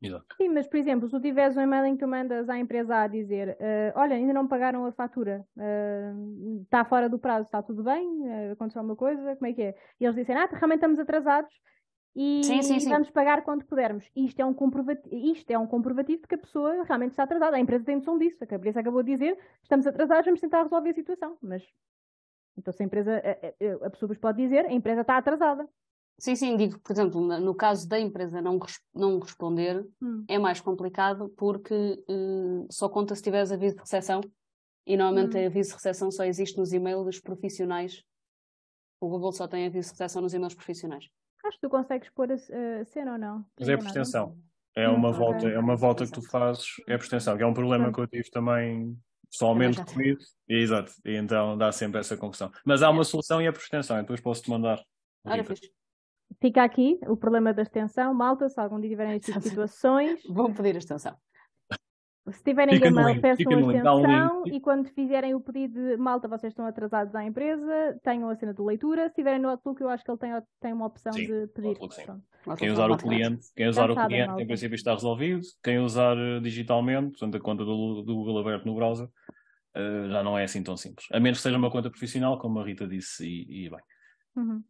[0.01, 0.37] Exato.
[0.41, 2.97] Sim, mas por exemplo, se tu tiveres um e-mail em que tu mandas à empresa
[3.03, 6.13] a dizer eh, olha, ainda não pagaram a fatura, eh,
[6.63, 9.75] está fora do prazo, está tudo bem, Eh, aconteceu alguma coisa, como é que é?
[10.01, 11.53] E eles dizem, ah, realmente estamos atrasados
[12.17, 12.91] e Sim, sim, sim.
[12.91, 14.11] vamos pagar quando pudermos.
[14.17, 17.57] Isto é, um comprovativo, isto é um comprovativo de que a pessoa realmente está atrasada.
[17.57, 20.91] A empresa tem noção disso, a cabeça acabou de dizer, estamos atrasados, vamos tentar resolver
[20.91, 21.39] a situação.
[21.43, 21.63] Mas,
[22.57, 25.69] então se a empresa, a, a- a pessoa vos pode dizer, a empresa está atrasada.
[26.21, 28.59] Sim, sim, digo, por exemplo, no caso da empresa não,
[28.95, 30.27] não responder, Hum.
[30.29, 34.21] é mais complicado porque eh, só conta se tiveres aviso de recepção
[34.87, 35.45] e normalmente Hum.
[35.45, 38.03] a aviso de recepção só existe nos e-mails profissionais.
[39.01, 41.07] O Google só tem aviso de recepção nos e-mails profissionais.
[41.45, 43.45] Acho que tu consegues pôr a, a cena ou não.
[43.59, 44.37] Mas é por extensão.
[44.77, 47.47] É Hum, uma volta, é uma volta que tu fazes, é por extensão, que é
[47.47, 48.97] um problema que eu tive também
[49.31, 50.19] pessoalmente comigo.
[50.49, 52.53] E, exato, e então dá sempre essa confusão.
[52.65, 54.81] Mas há uma solução e é por extensão, e depois posso-te mandar.
[55.25, 55.71] Ora, fixe.
[56.39, 58.15] Fica aqui o problema da extensão.
[58.15, 61.17] Malta, se algum dia tiverem este tipo de situações, Vou pedir a extensão.
[62.31, 64.57] se tiverem Fica link, peçam a um extensão link.
[64.57, 68.55] e quando fizerem o pedido de malta, vocês estão atrasados à empresa, tenham a cena
[68.55, 69.09] de leitura.
[69.09, 70.31] Se tiverem no Outlook, eu acho que ele tem,
[70.61, 71.69] tem uma opção Sim, de pedir.
[71.69, 72.05] Outlook, sim.
[72.57, 75.43] Quem usar o cliente, quem usar o cliente, em princípio está resolvido.
[75.63, 79.09] Quem usar eh, digitalmente, portanto a conta do, do Google aberto no browser,
[79.75, 81.07] eh, já não é assim tão simples.
[81.13, 83.81] A menos que seja uma conta profissional, como a Rita disse, e, e bem.
[84.37, 84.63] Uhum.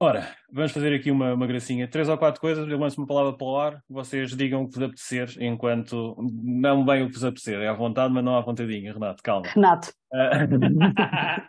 [0.00, 1.88] Ora, vamos fazer aqui uma, uma gracinha.
[1.88, 4.74] Três ou quatro coisas, eu lanço uma palavra para o ar, vocês digam o que
[4.74, 7.60] vos apetecer, enquanto não bem o que vos apetecer.
[7.60, 9.46] É à vontade, mas não à vontadinha, Renato, calma.
[9.48, 11.48] Renato, Ah,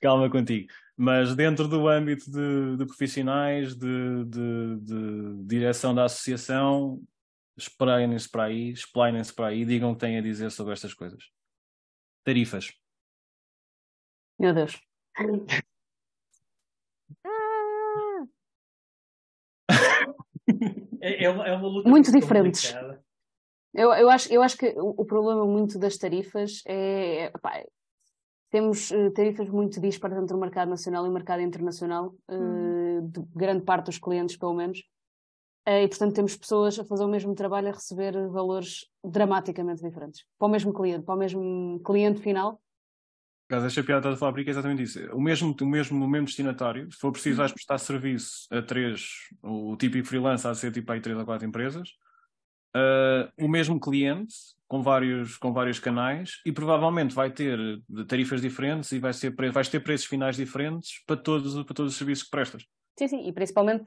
[0.00, 0.66] calma contigo.
[0.96, 7.00] Mas dentro do âmbito de, de profissionais, de, de- de direção da associação,
[7.56, 11.22] espreiem-se para aí, explainem-se para aí, digam o que têm a dizer sobre estas coisas.
[12.24, 12.72] Tarifas.
[14.38, 14.80] meu Deus.
[21.08, 22.72] É, é uma, é uma luta Muito muito diferentes.
[22.72, 23.02] complicada.
[23.74, 27.24] Eu, eu, acho, eu acho que o, problema muito das tarifas é.
[27.24, 27.62] é, pá,
[28.50, 33.06] temos eh, tarifas muito dispares entre o mercado nacional e o mercado internacional, Uhum.
[33.06, 34.82] de grande parte dos clientes, pelo menos.
[35.66, 40.24] Eh, e, portanto, temos pessoas a fazer o mesmo trabalho a receber valores dramaticamente diferentes.
[40.38, 42.58] Para o mesmo cliente, para o mesmo cliente final.
[43.48, 45.00] Caso achei piada a falar porque é exatamente isso.
[45.14, 49.08] O mesmo, o mesmo, o mesmo destinatário, se for preciso, vais prestar serviço a três,
[49.42, 51.88] o típico freelance há de ser tipo aí três ou quatro empresas,
[52.74, 54.34] ah, o mesmo cliente,
[54.66, 57.58] com vários, com vários canais, e provavelmente vai ter
[58.06, 61.98] tarifas diferentes e vai ser, vais ter preços finais diferentes para todos, para todos os
[61.98, 62.66] serviços que prestas.
[62.98, 63.86] Sim, sim, e principalmente,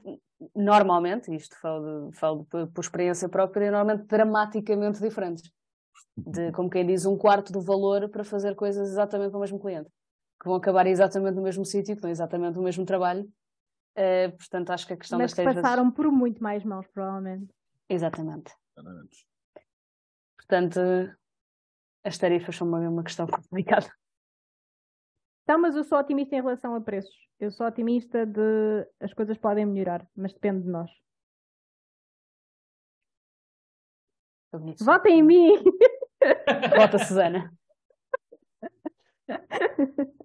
[0.56, 5.52] normalmente, isto falo, de- falo por, por experiência própria, normalmente dramaticamente diferentes.
[6.16, 9.58] De, como quem diz, um quarto do valor para fazer coisas exatamente para o mesmo
[9.58, 9.90] cliente.
[10.40, 13.30] Que vão acabar exatamente no mesmo sítio, que dão exatamente o mesmo trabalho.
[13.94, 15.62] Eh, portanto, acho que a questão mas das que tarifas...
[15.62, 17.52] passaram por muito mais mãos, provavelmente.
[17.88, 18.52] Exatamente.
[20.36, 20.80] Portanto,
[22.04, 23.90] as tarifas são uma, uma questão complicada.
[25.44, 27.14] Então, mas eu sou otimista em relação a preços.
[27.38, 30.90] Eu sou otimista de as coisas podem melhorar, mas depende de nós.
[34.80, 35.62] Votem em mim!
[36.76, 37.52] Vota, Susana.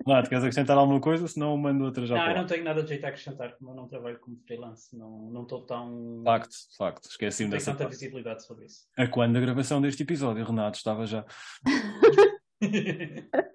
[0.06, 1.28] Renato, queres acrescentar alguma coisa?
[1.28, 3.76] Senão eu mando outra já Não, não tenho nada de jeito a acrescentar, como eu
[3.76, 6.22] não trabalho como freelance, não não estou tão.
[6.26, 7.06] Facto, facto.
[7.06, 7.94] não Esqueci-me tenho dessa tanta parte.
[8.00, 8.88] visibilidade sobre isso.
[8.98, 11.26] A quando a gravação deste episódio, Renato, estava já.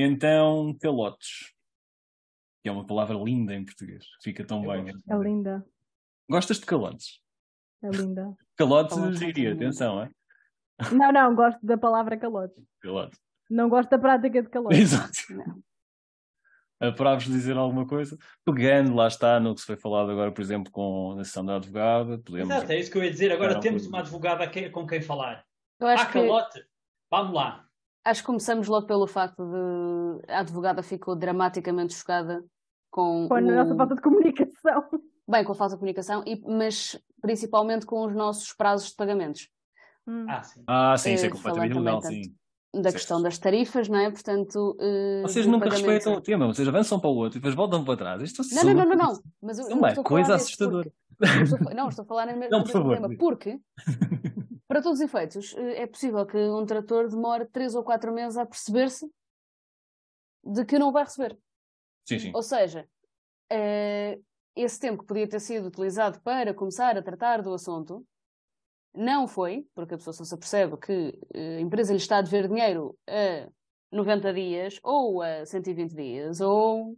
[0.00, 1.52] Então, calotes.
[2.62, 4.04] Que é uma palavra linda em português.
[4.22, 4.94] Fica tão Eu bem.
[5.10, 5.66] É linda,
[6.30, 7.20] Gostas de calotes?
[7.82, 8.36] é linda.
[8.56, 10.10] Calotes, Calotes, diria, atenção, é?
[10.92, 12.62] Não, não, gosto da palavra calotes.
[12.80, 13.16] Calote.
[13.50, 14.78] Não gosto da prática de calotes.
[14.78, 15.18] Exato.
[15.30, 15.62] Não.
[16.94, 20.70] Para-vos dizer alguma coisa, pegando, lá está, no que se foi falado agora, por exemplo,
[20.70, 22.54] com a sessão da advogada, podemos.
[22.54, 23.32] Exato, é isso que eu ia dizer.
[23.32, 25.44] Agora Não, temos uma advogada com quem falar.
[25.80, 26.64] Eu acho Ah, que, calote!
[27.10, 27.64] Vamos lá.
[28.04, 32.44] acho que começamos logo pelo facto de a advogada ficou dramaticamente chocada
[32.92, 34.88] com, Com a o- nossa falta de comunicação.
[35.28, 39.48] bem com a falta de comunicação, e, mas principalmente com os nossos prazos de pagamentos.
[40.08, 40.26] Hum.
[40.28, 40.62] Ah, sim.
[40.66, 42.34] Ah, sim, isso é Eh, completamente ilegal, sim.
[42.74, 44.10] Da questão das tarifas, não é?
[44.10, 44.76] Portanto.
[44.80, 47.84] eh, Vocês nunca pagamento- respeitam o tema, vocês avançam para o outro e depois voltam
[47.84, 48.22] para trás.
[48.22, 49.22] Isto Não, não, não, não, não.
[49.42, 50.90] Mas eu, É coisa assustadora.
[51.18, 52.94] porque- não, estou a falar mesmo Não, do por favor.
[52.94, 53.60] tema, porque,
[54.68, 58.36] para todos os efeitos, eh, é possível que um trator demore 3 ou 4 meses
[58.38, 59.10] a perceber-se
[60.44, 61.36] de que não vai receber.
[62.06, 62.32] Sim, sim.
[62.34, 62.86] Ou seja,
[63.50, 64.18] eh,
[64.54, 68.04] esse tempo que podia ter sido utilizado para começar a tratar do assunto
[68.94, 72.22] não foi, porque a pessoa só se apercebe que eh, a empresa lhe está a
[72.22, 73.48] dever dinheiro a
[73.92, 76.96] 90 dias ou a 120 dias ou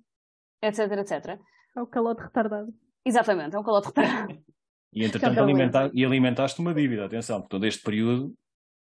[0.63, 1.39] etc, etc.
[1.77, 2.73] É o calote retardado.
[3.05, 4.39] Exatamente, é um calote retardado.
[4.93, 8.35] E entretanto alimenta- e alimentaste uma dívida, atenção, porque todo este período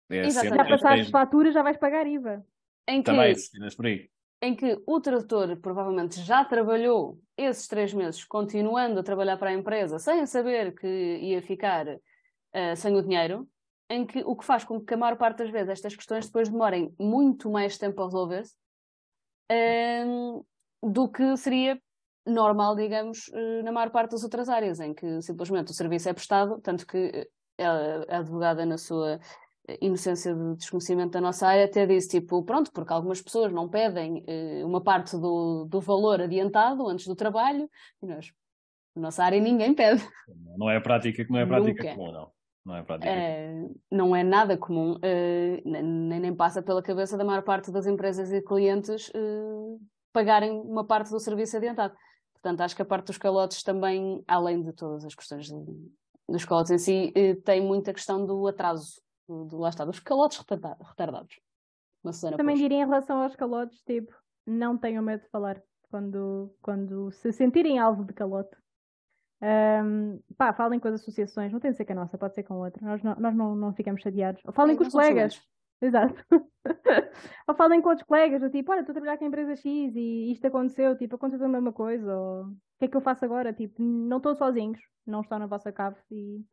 [0.09, 0.51] é sempre.
[0.57, 2.47] Já passaste é- fatura, já vais pagar IVA.
[2.87, 4.09] em que Também, se tiveres por aí.
[4.41, 9.55] em que o tradutor provavelmente já trabalhou esses três meses, continuando a trabalhar para a
[9.55, 10.87] empresa, sem saber que
[11.21, 11.85] ia ficar
[12.53, 13.49] eh, sem o dinheiro,
[13.91, 16.49] em que o que faz com que a maior parte das vezes estas questões depois
[16.49, 18.55] demorem muito mais tempo a resolver-se
[19.51, 20.41] ehm,
[20.83, 21.81] do que seria
[22.27, 26.13] normal, digamos, eh, na maior parte das outras áreas, em que simplesmente o serviço é
[26.13, 27.29] prestado, tanto que
[27.61, 29.19] a advogada, na sua
[29.81, 34.25] inocência de desconhecimento da nossa área, até disse, tipo, pronto, porque algumas pessoas não pedem
[34.27, 37.69] uh, uma parte do, do valor adiantado antes do trabalho,
[38.03, 38.33] e nós,
[38.97, 40.03] na nossa área, ninguém pede.
[40.57, 42.31] Não é prática, não é prática comum, não.
[42.69, 43.11] Não é prática.
[43.11, 47.87] Uh, não é nada comum, uh, nem, nem passa pela cabeça da maior parte das
[47.87, 49.11] empresas e clientes
[50.13, 51.97] pagarem uma parte do serviço adiantado.
[52.35, 55.55] Portanto, acho que a parte dos calotes também, além de todas as questões de,
[56.29, 57.13] dos calotes em si,
[57.43, 61.41] tem muita questão do atraso do, lá está, dos calotes retardados.
[62.37, 64.15] Também diria em relação aos calotes, tipo,
[64.47, 68.55] não tenham medo de falar quando, quando se sentirem alvo de calote.
[69.41, 72.43] Um, pá, falem com as associações, não tem de ser com a nossa, pode ser
[72.43, 72.85] com outra.
[72.85, 74.43] Nós não, nós não, não ficamos chateados.
[74.45, 75.43] Ou falem é, com os colegas.
[75.81, 76.25] Exato.
[77.47, 79.65] ou falem com outros colegas, ou tipo, olha, estou a trabalhar com a empresa X
[79.95, 83.25] e isto aconteceu, tipo, aconteceu a mesma coisa, ou o que é que eu faço
[83.25, 83.53] agora?
[83.53, 86.45] Tipo, não estou sozinhos, não estão na vossa cave e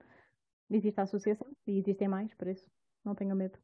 [0.70, 2.68] Existe a associação e existem mais, por isso
[3.04, 3.58] não tenho medo.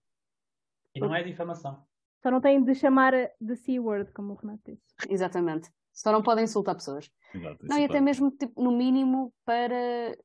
[0.93, 1.83] E não é difamação.
[2.21, 4.83] Só não têm de chamar de C-word, como o Renato disse.
[5.09, 5.71] Exatamente.
[5.93, 7.09] Só não podem insultar pessoas.
[7.33, 10.17] Exato, não, e até mesmo, tipo, no mínimo, para,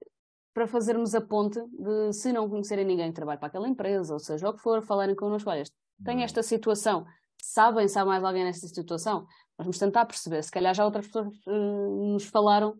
[0.54, 4.20] para fazermos a ponte de, se não conhecerem ninguém que trabalha para aquela empresa, ou
[4.20, 5.64] seja, o que for, falarem connosco, olha,
[6.04, 7.04] tem esta situação,
[7.40, 9.26] sabem se há mais alguém nesta situação?
[9.58, 12.76] Nós vamos tentar perceber, se calhar já outras pessoas uh, nos falaram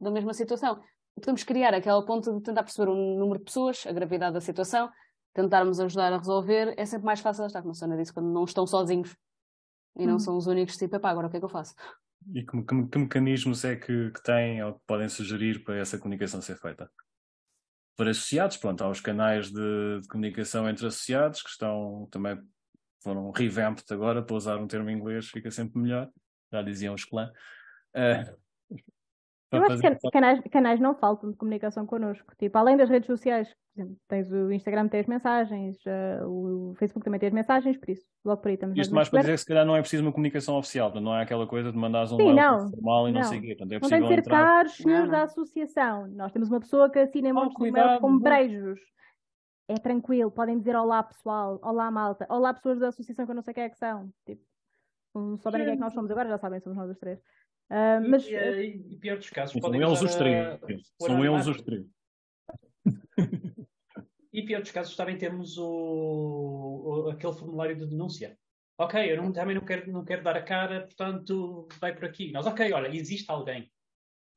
[0.00, 0.80] da mesma situação
[1.20, 4.90] podemos criar aquela ponta de tentar perceber o número de pessoas, a gravidade da situação,
[5.32, 8.44] tentarmos ajudar a resolver, é sempre mais fácil estar, como a Sônia disse, quando não
[8.44, 9.14] estão sozinhos
[9.96, 10.18] e não hum.
[10.18, 11.74] são os únicos, tipo, epá, agora o que é que eu faço?
[12.34, 15.98] E que, que, que mecanismos é que, que têm ou que podem sugerir para essa
[15.98, 16.90] comunicação ser feita?
[17.96, 22.38] Para associados, pronto, há os canais de, de comunicação entre associados que estão também
[23.02, 26.10] foram revamped agora, para usar um termo inglês, fica sempre melhor,
[26.52, 27.32] já diziam os clã.
[27.94, 28.36] Uh,
[29.52, 32.32] eu acho que canais, canais não faltam de comunicação connosco.
[32.38, 36.74] Tipo, além das redes sociais, por exemplo, tens o Instagram tem as mensagens, uh, o
[36.76, 39.32] Facebook também tem as mensagens, por isso, logo por aí estamos Isto mais para dizer
[39.32, 42.12] que se calhar não é preciso uma comunicação oficial, não é aquela coisa de mandares
[42.12, 43.56] um Sim, não, formal e não, não sei o quê.
[43.56, 44.44] Portanto, é não tem de ser entrar...
[44.44, 46.06] caros senhores da associação.
[46.08, 48.80] Nós temos uma pessoa que assina oh, e-mails com brejos.
[49.68, 53.42] É tranquilo, podem dizer olá pessoal, olá malta, olá pessoas da associação que eu não
[53.42, 54.10] sei quem é que são.
[54.26, 54.42] Tipo,
[55.14, 57.20] não souberem quem é que nós somos agora, já sabem, somos nós os três.
[57.70, 58.26] Uh, mas...
[58.26, 60.58] E, uh, e, pior dos casos, são eles os três.
[61.00, 61.86] São eles os três.
[64.32, 68.36] e pior dos casos, também temos o, o, aquele formulário de denúncia.
[68.76, 72.32] Ok, eu não, também não quero, não quero dar a cara, portanto, vai por aqui.
[72.32, 73.70] Nós, ok, olha, existe alguém.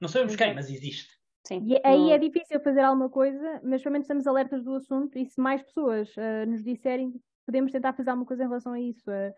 [0.02, 1.08] Não sabemos quem, mas existe.
[1.48, 1.66] Sim.
[1.66, 5.26] E aí é difícil fazer alguma coisa, mas pelo menos estamos alertas do assunto e
[5.26, 7.14] se mais pessoas uh, nos disserem,
[7.46, 9.10] podemos tentar fazer alguma coisa em relação a isso.
[9.10, 9.34] Uh,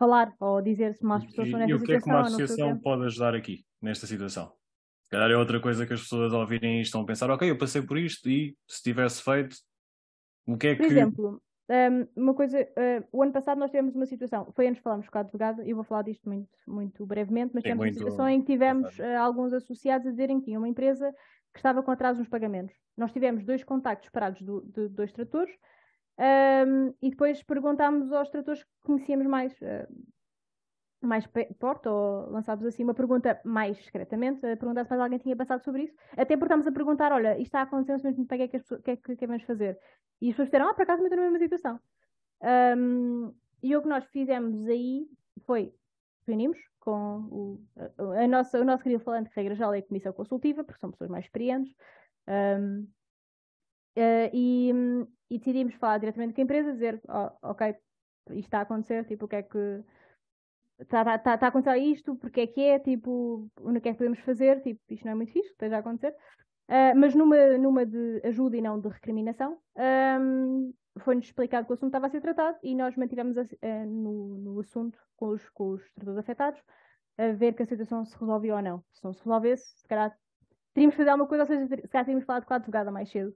[0.00, 1.84] falar ou dizer se mais pessoas estão nesta situação.
[1.84, 4.52] E o que é que uma associação pode ajudar aqui, nesta situação?
[5.02, 7.50] Se calhar é outra coisa que as pessoas ao ouvirem isto estão a pensar, ok,
[7.50, 9.56] eu passei por isto e se tivesse feito,
[10.46, 10.88] o que é por que...
[10.88, 14.82] Por exemplo, um, uma coisa, uh, o ano passado nós tivemos uma situação, foi antes
[14.82, 17.96] falámos com a advogada, e vou falar disto muito, muito brevemente, mas tivemos muito...
[17.96, 21.12] uma situação em que tivemos uh, alguns associados a dizerem que tinha uma empresa
[21.52, 22.74] que estava com atraso nos pagamentos.
[22.96, 25.52] Nós tivemos dois contactos parados do, de dois tratores,
[26.20, 29.88] um, e depois perguntámos aos tratores que conhecíamos mais, uh,
[31.00, 35.34] mais perto, ou lançámos assim uma pergunta mais discretamente, a perguntar se mais alguém tinha
[35.34, 35.94] passado sobre isso.
[36.12, 38.90] Até porque estamos a perguntar: olha, isto está a acontecer, mas para que é que,
[38.90, 39.78] é que, vamos fazer?
[40.20, 41.80] E as pessoas disseram: ah, por acaso, estou na mesma situação.
[42.42, 45.06] Um, e o que nós fizemos aí
[45.46, 45.74] foi
[46.26, 50.12] reunimos com o, a, a nossa, o nosso querido falante, regra geral é a comissão
[50.12, 51.74] consultiva, porque são pessoas mais experientes.
[52.28, 52.86] Um,
[53.96, 54.72] Uh, e,
[55.30, 57.74] e, decidimos falar diretamente com a empresa, dizer, oh, ok,
[58.30, 59.82] isto está a acontecer, tipo, o que é que
[60.80, 63.98] está, está, está, a acontecer isto, porque é que é, tipo, o que é que
[63.98, 66.14] podemos fazer, tipo, isto não é muito fixe, esteja a acontecer.
[66.68, 69.58] Uh, mas numa, numa de ajuda e não de recriminação,
[70.20, 73.86] um, foi-nos explicado que o assunto estava a ser tratado e nós mantivemos a, uh,
[73.86, 76.62] no, no, assunto com os, com os tratores afetados
[77.18, 78.84] a ver que a situação se resolvia ou não.
[78.92, 80.16] Se não se resolvesse, se calhar
[80.72, 83.10] teríamos de fazer alguma coisa, ou seja, se calhar teríamos falado com a advogada mais
[83.10, 83.34] cedo.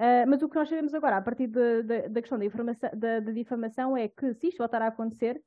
[0.00, 2.46] Uh, mas o que nós sabemos agora, a partir de, de, da questão da,
[2.94, 5.42] da, da, difamação, é que se isto voltar a acontecer,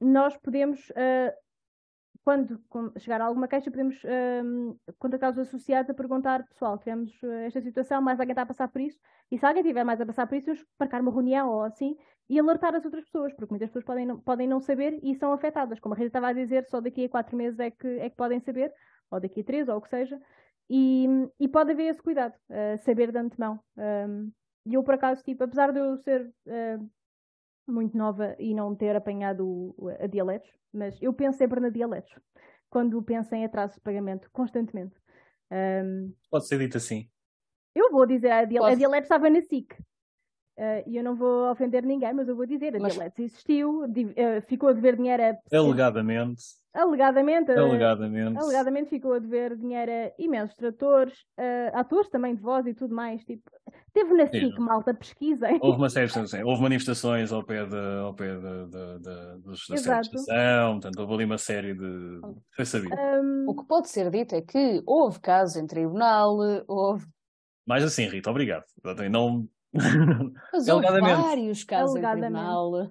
[0.00, 1.32] nós podemos, uh,
[2.24, 2.60] quando,
[2.98, 7.12] chegar a alguma queixa, podemos uh, contactar os associados a perguntar, pessoal, tivemos
[7.44, 8.98] esta situação, mais alguém está a passar por isso,
[9.30, 11.96] e se alguém tiver mais a passar por isso, vamos marcar uma reunião ou assim,
[12.28, 15.32] e alertar as outras pessoas, porque muitas pessoas podem não, podem não saber e são
[15.32, 15.78] afetadas.
[15.78, 18.16] Como a Rita estava a dizer, só daqui a quatro meses é que, é que
[18.16, 18.72] podem saber,
[19.08, 20.20] ou daqui a três, ou o que seja.
[20.68, 21.06] E,
[21.38, 23.60] e pode haver esse cuidado, uh, saber de antemão.
[23.76, 24.32] Um,
[24.66, 26.90] e eu, por acaso, tipo, apesar de eu ser uh,
[27.66, 32.12] muito nova e não ter apanhado a dialetos, mas eu penso sempre na dialetos,
[32.68, 34.96] quando penso em atrasos de pagamento, constantemente.
[35.50, 37.08] Um, Pode ser dito assim.
[37.74, 39.76] Eu vou dizer, a, dial a dialetos estava na SIC.
[40.58, 42.98] Uh, e eu não vou ofender ninguém, mas eu vou dizer, a mas...
[43.18, 45.56] Existiu, uh, ficou a dever dinheiro a...
[45.56, 46.42] Alegadamente.
[46.72, 47.50] Alegadamente.
[47.52, 48.38] Alegadamente.
[48.38, 52.94] Alegadamente ficou a dever dinheiro a imensos tratores, uh, atores também de voz e tudo
[52.94, 53.22] mais.
[53.22, 53.42] Tipo,
[53.92, 55.58] teve na SIC, malta, pesquisem.
[55.60, 56.10] Houve uma série,
[56.42, 61.14] houve manifestações ao pé, de, ao pé de, de, de, dos, da estação, portanto, houve
[61.14, 62.20] ali uma série de...
[62.54, 62.94] Foi sabido.
[62.94, 63.44] Um...
[63.46, 67.06] O que pode ser dito é que houve casos em tribunal, houve...
[67.66, 68.64] Mais assim, Rita, obrigado.
[69.10, 69.46] Não,
[70.52, 72.90] mas houve vários casos em tribunal.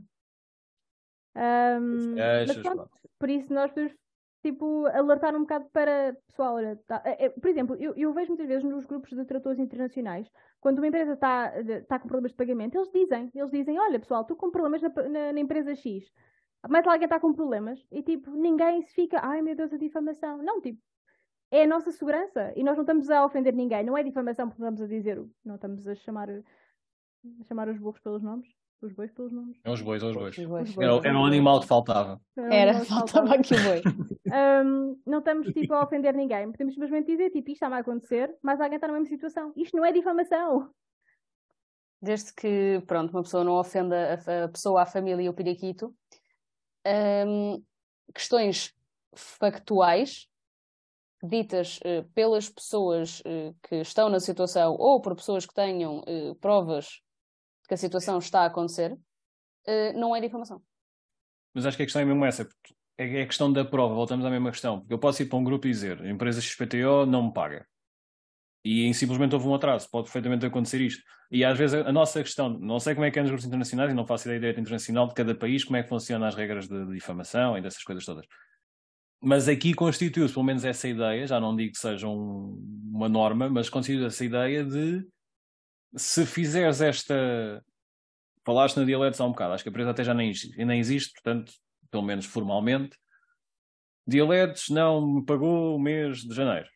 [1.37, 2.89] Um, mas, pronto,
[3.19, 3.93] por isso nós podemos
[4.45, 8.29] tipo, alertar um bocado para pessoal, olha, tá, é, é, por exemplo, eu, eu, vejo
[8.29, 10.29] muitas vezes nos grupos de tratores internacionais,
[10.61, 11.51] quando uma empresa está
[11.87, 14.89] tá com problemas de pagamento, eles dizem, eles dizem, olha pessoal, estou com problemas na,
[14.89, 16.05] na, na empresa X,
[16.69, 20.37] mas alguém está com problemas e tipo, ninguém se fica, ai meu Deus, a difamação.
[20.37, 20.79] Não, tipo,
[21.49, 24.61] é a nossa segurança e nós não estamos a ofender ninguém, não é difamação porque
[24.61, 26.29] estamos a dizer, não estamos a chamar
[27.47, 28.47] chamar os burros pelos nomes?
[28.81, 29.57] Os bois pelos nomes?
[29.63, 30.37] É os bois, é os bois.
[30.37, 30.77] Os bois.
[30.77, 32.21] Era, era um animal que faltava.
[32.37, 33.81] Era, era faltava aqui o boi.
[34.65, 36.51] um, não estamos tipo a ofender ninguém.
[36.51, 39.53] Podemos simplesmente dizer, tipo, isto está a acontecer, mas alguém está na mesma situação.
[39.55, 40.69] Isto não é difamação.
[42.01, 45.95] Desde que, pronto, uma pessoa não ofenda a, a pessoa, a família e o periquito.
[46.85, 47.63] Um,
[48.13, 48.71] questões
[49.15, 50.27] factuais
[51.23, 56.35] ditas uh, pelas pessoas uh, que estão na situação ou por pessoas que tenham uh,
[56.35, 57.01] provas
[57.67, 60.61] que a situação está a acontecer, uh, não é difamação.
[61.53, 62.47] Mas acho que a questão é mesmo essa,
[62.97, 64.79] é a questão da prova, voltamos à mesma questão.
[64.79, 67.65] Porque eu posso ir para um grupo e dizer, a empresa XPTO não me paga.
[68.63, 71.03] E simplesmente houve um atraso, pode perfeitamente acontecer isto.
[71.31, 73.91] E às vezes a, nossa questão, não sei como é que é nos grupos internacionais
[73.91, 76.35] e não faço ideia de direito internacional de cada país, como é que funcionam as
[76.35, 78.25] regras de, de difamação e dessas coisas todas.
[79.21, 82.59] Mas aqui constituiu-se pelo menos essa ideia, já não digo que seja um,
[82.91, 85.05] uma norma, mas constituiu essa ideia de
[85.95, 87.63] se fizeres esta.
[88.45, 91.13] Falaste na dialetos há um bocado, acho que a empresa até já nem, nem existe,
[91.13, 91.51] portanto,
[91.89, 92.95] pelo menos formalmente.
[94.07, 96.67] Dialetos não me pagou o mês de janeiro.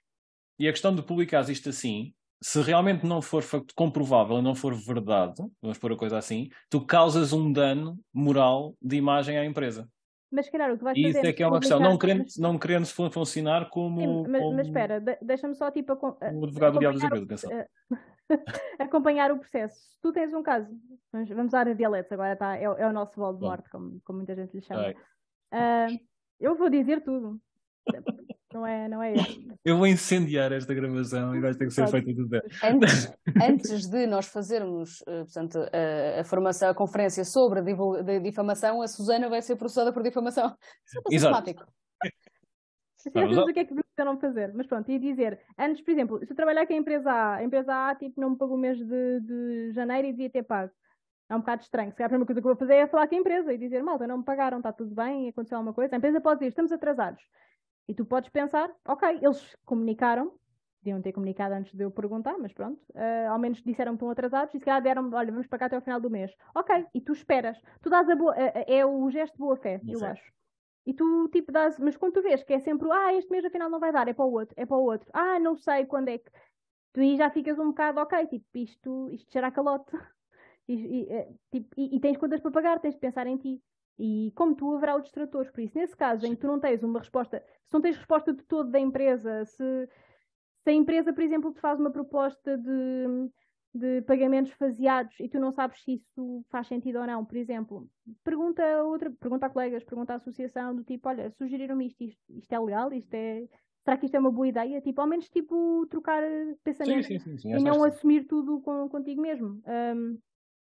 [0.57, 4.55] E a questão de publicar isto assim, se realmente não for facto comprovável e não
[4.55, 9.45] for verdade, vamos pôr a coisa assim, tu causas um dano moral de imagem à
[9.45, 9.87] empresa.
[10.31, 11.09] Mas, calhar, o que vais fazer...
[11.09, 13.99] Isso é que é uma questão, não querendo, não querendo funcionar como...
[13.99, 14.55] Sim, mas, como...
[14.55, 15.93] mas, espera, deixa-me só, tipo...
[15.93, 17.67] A, o advogado do diabo das empresas, atenção.
[18.80, 19.76] acompanhar o processo.
[19.76, 20.69] Se tu tens um caso,
[21.11, 24.35] vamos, vamos usar a dialetos, agora tá, é, é o nosso Voldemort, como, como muita
[24.35, 24.91] gente lhe chama.
[25.53, 25.99] Uh,
[26.39, 27.39] eu vou dizer tudo.
[28.53, 29.47] Não é, não é isso.
[29.64, 32.41] Eu vou incendiar esta gravação e vai ter que ser feito tudo bem.
[32.64, 38.19] Antes, antes de nós fazermos uh, portanto, a, a, formação, a conferência sobre a, a
[38.19, 40.56] difamação, a Susana vai ser processada por difamação.
[41.11, 41.56] Isso é Exato.
[42.99, 43.73] Sabemos o que é que
[44.03, 44.53] não fazer.
[44.53, 47.43] Mas pronto, ia dizer, antes, por exemplo, se eu trabalhar com a empresa A, a
[47.43, 50.71] empresa A tipo, não me pagou o mês de, de janeiro e devia ter pago.
[51.30, 51.91] É um bocado estranho.
[51.91, 53.57] Se calhar a primeira coisa que eu vou fazer é falar com a empresa e
[53.57, 55.95] dizer, malta, não me pagaram, está tudo bem, aconteceu alguma coisa.
[55.95, 57.23] A empresa pode dizer, estamos atrasados.
[57.88, 60.34] E tu podes pensar, ok, eles comunicaram,
[60.81, 64.09] deviam ter comunicado antes de eu perguntar, mas pronto, uh, ao menos disseram que estão
[64.09, 66.31] atrasados e se calhar deram olha, vamos pagar até ao final do mês.
[66.55, 67.59] Ok, e tu esperas.
[67.81, 70.39] Tu dás a boa, uh, é o gesto de boa fé, eu acho.
[70.90, 73.70] E tu, tipo, dás, mas quando tu vês que é sempre, ah, este mês afinal
[73.70, 76.07] não vai dar, é para o outro, é para o outro, ah, não sei quando
[76.07, 76.32] é que.
[76.94, 79.91] Tu aí já ficas um bocado, ok, tipo, isto, isto será calote.
[80.68, 83.60] E, e, é, tipo, e, e, tens contas para pagar, tens de pensar em ti.
[83.98, 86.84] E como tu haverá outros tratores, por isso, nesse caso em que tu não tens
[86.84, 89.90] uma resposta, se não tens resposta de todo da empresa, se,
[90.61, 93.32] se a empresa, por exemplo, te faz uma proposta de
[93.73, 97.87] de pagamentos faseados e tu não sabes se isso faz sentido ou não, por exemplo,
[98.23, 102.21] pergunta a outra, pergunta a colegas, pergunta à associação do tipo, olha, sugeriram-me isto, isto,
[102.29, 103.45] isto, é legal, isto é.
[103.83, 104.81] Será que isto é uma boa ideia?
[104.81, 106.21] Tipo, ao menos tipo trocar
[106.63, 109.61] pensamento sim, sim, sim, e não assumir tudo com, contigo mesmo.
[109.65, 110.17] Um,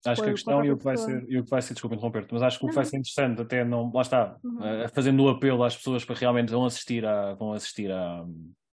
[0.06, 1.96] acho que a questão e o que vai ser, e o que vai ser, desculpa
[1.96, 4.58] interromper-te, mas acho que o que vai ser interessante até não, lá está, uhum.
[4.58, 8.26] uh, fazendo o apelo às pessoas para realmente vão assistir a, vão assistir a,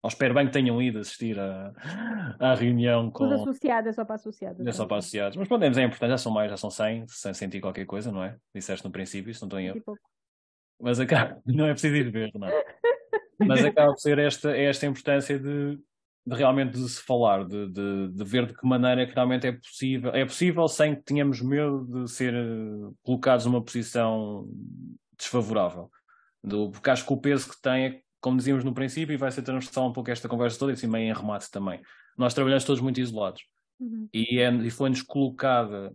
[0.01, 3.25] ou espero bem que tenham ido assistir à, reunião com.
[3.25, 4.65] Os associados, é só para associados.
[4.65, 5.37] É só para associados.
[5.37, 8.23] Mas pronto, é importante, já são mais, já são 100, sem sentir qualquer coisa, não
[8.23, 8.37] é?
[8.55, 9.83] Disseste no princípio, se não estou em erro.
[10.79, 12.63] Mas acaba, não é preciso ir ver, não é?
[13.39, 15.77] Mas acaba por ser esta, esta importância de,
[16.25, 19.47] de realmente de se falar, de, de, de, ver de que maneira é que realmente
[19.47, 24.47] é possível, é possível sem que tenhamos medo de ser eh, colocados numa posição
[25.17, 25.89] desfavorável.
[26.41, 29.31] Do, porque acho que o peso que tem é como dizíamos no princípio, e vai
[29.31, 31.81] ser transversal um pouco esta conversa toda, e assim meio em remate também.
[32.17, 33.43] Nós trabalhamos todos muito isolados.
[33.79, 34.09] Uhum.
[34.13, 35.93] E, é, e foi-nos colocada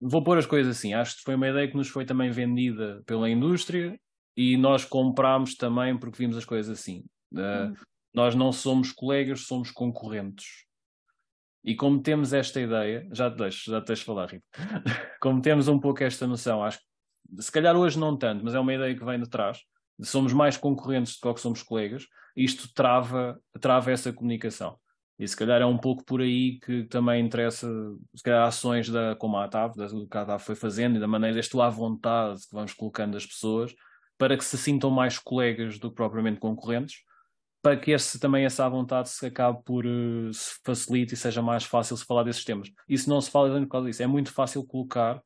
[0.00, 0.94] vou pôr as coisas assim.
[0.94, 3.98] Acho que foi uma ideia que nos foi também vendida pela indústria
[4.36, 7.04] e nós comprámos também porque vimos as coisas assim.
[7.32, 7.74] Uh,
[8.14, 10.64] Nós não somos colegas, somos concorrentes.
[11.64, 14.44] E como temos esta ideia, já te deixo, já te deixo falar, Rita.
[15.20, 18.60] como temos um pouco esta noção, acho que se calhar hoje não tanto, mas é
[18.60, 19.58] uma ideia que vem de trás,
[20.02, 22.06] somos mais concorrentes do que somos colegas,
[22.36, 24.78] isto trava, trava essa comunicação.
[25.18, 27.66] E se calhar é um pouco por aí que também interessa,
[28.14, 31.08] se calhar, ações da, como a ATAV, do que a ATAV foi fazendo e da
[31.08, 33.74] maneira deste à vontade que vamos colocando as pessoas,
[34.18, 36.96] para que se sintam mais colegas do que propriamente concorrentes,
[37.62, 41.64] para que esse, também essa vontade se acabe por uh, se facilite e seja mais
[41.64, 42.70] fácil se falar desses temas.
[42.88, 44.02] Isso não se fala por causa disso.
[44.02, 45.22] É muito fácil colocar,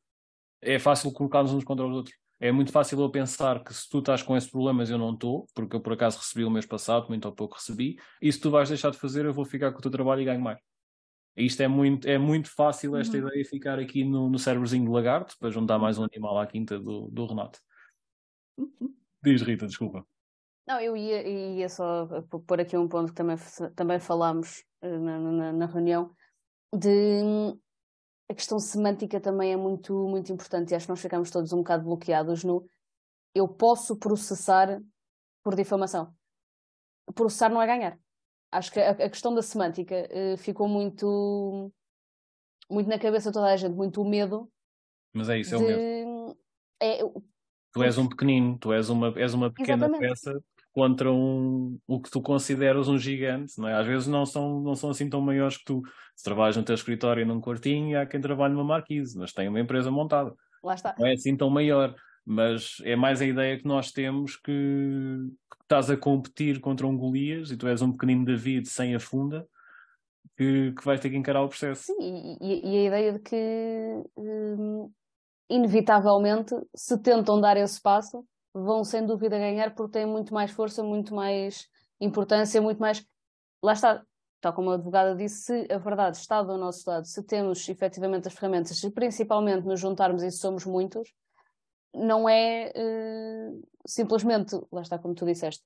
[0.61, 2.15] é fácil colocar-nos uns contra os outros.
[2.43, 5.45] É muito fácil eu pensar que se tu estás com esses problemas eu não estou,
[5.53, 8.49] porque eu por acaso recebi o mês passado, muito ou pouco recebi, e se tu
[8.49, 10.57] vais deixar de fazer eu vou ficar com o teu trabalho e ganho mais.
[11.37, 13.27] Isto é muito, é muito fácil esta uhum.
[13.27, 16.79] ideia ficar aqui no, no cérebrozinho de lagarto, para juntar mais um animal à quinta
[16.79, 17.59] do, do Renato.
[19.23, 20.03] Diz Rita, desculpa.
[20.67, 22.07] Não, eu ia, ia só
[22.47, 23.37] pôr aqui um ponto que também,
[23.75, 26.11] também falámos eh, na, na, na reunião,
[26.75, 27.55] de
[28.31, 31.57] a questão semântica também é muito, muito importante e acho que nós ficamos todos um
[31.57, 32.65] bocado bloqueados no
[33.35, 34.81] eu posso processar
[35.43, 36.13] por difamação.
[37.13, 37.99] Processar não é ganhar.
[38.51, 41.71] Acho que a, a questão da semântica uh, ficou muito,
[42.69, 44.51] muito na cabeça de toda a gente, muito o medo.
[45.13, 45.63] Mas é isso, é de...
[45.63, 46.37] o medo.
[46.81, 46.99] É,
[47.73, 50.09] tu és um pequenino, tu és uma, és uma pequena Exatamente.
[50.09, 53.73] peça contra um, o que tu consideras um gigante, não é?
[53.73, 55.81] Às vezes não são, não são assim tão maiores que tu.
[56.15, 59.59] Se trabalhas no teu escritório num quartinho, há quem trabalhe numa marquise, mas tem uma
[59.59, 60.33] empresa montada.
[60.63, 60.95] Lá está.
[60.97, 61.95] Não é assim tão maior,
[62.25, 66.97] mas é mais a ideia que nós temos que, que estás a competir contra um
[66.97, 69.45] Golias e tu és um pequenino David sem a funda
[70.37, 71.85] que, que vais ter que encarar o processo.
[71.85, 74.91] Sim, e, e a ideia de que hum,
[75.49, 80.83] inevitavelmente se tentam dar esse passo vão sem dúvida ganhar porque têm muito mais força,
[80.83, 81.67] muito mais
[81.99, 83.05] importância, muito mais.
[83.63, 84.03] Lá está,
[84.41, 88.27] tal como a advogada disse, se a verdade está do nosso lado, se temos efetivamente
[88.27, 91.13] as ferramentas, se principalmente nos juntarmos e somos muitos,
[91.93, 95.63] não é uh, simplesmente, lá está como tu disseste,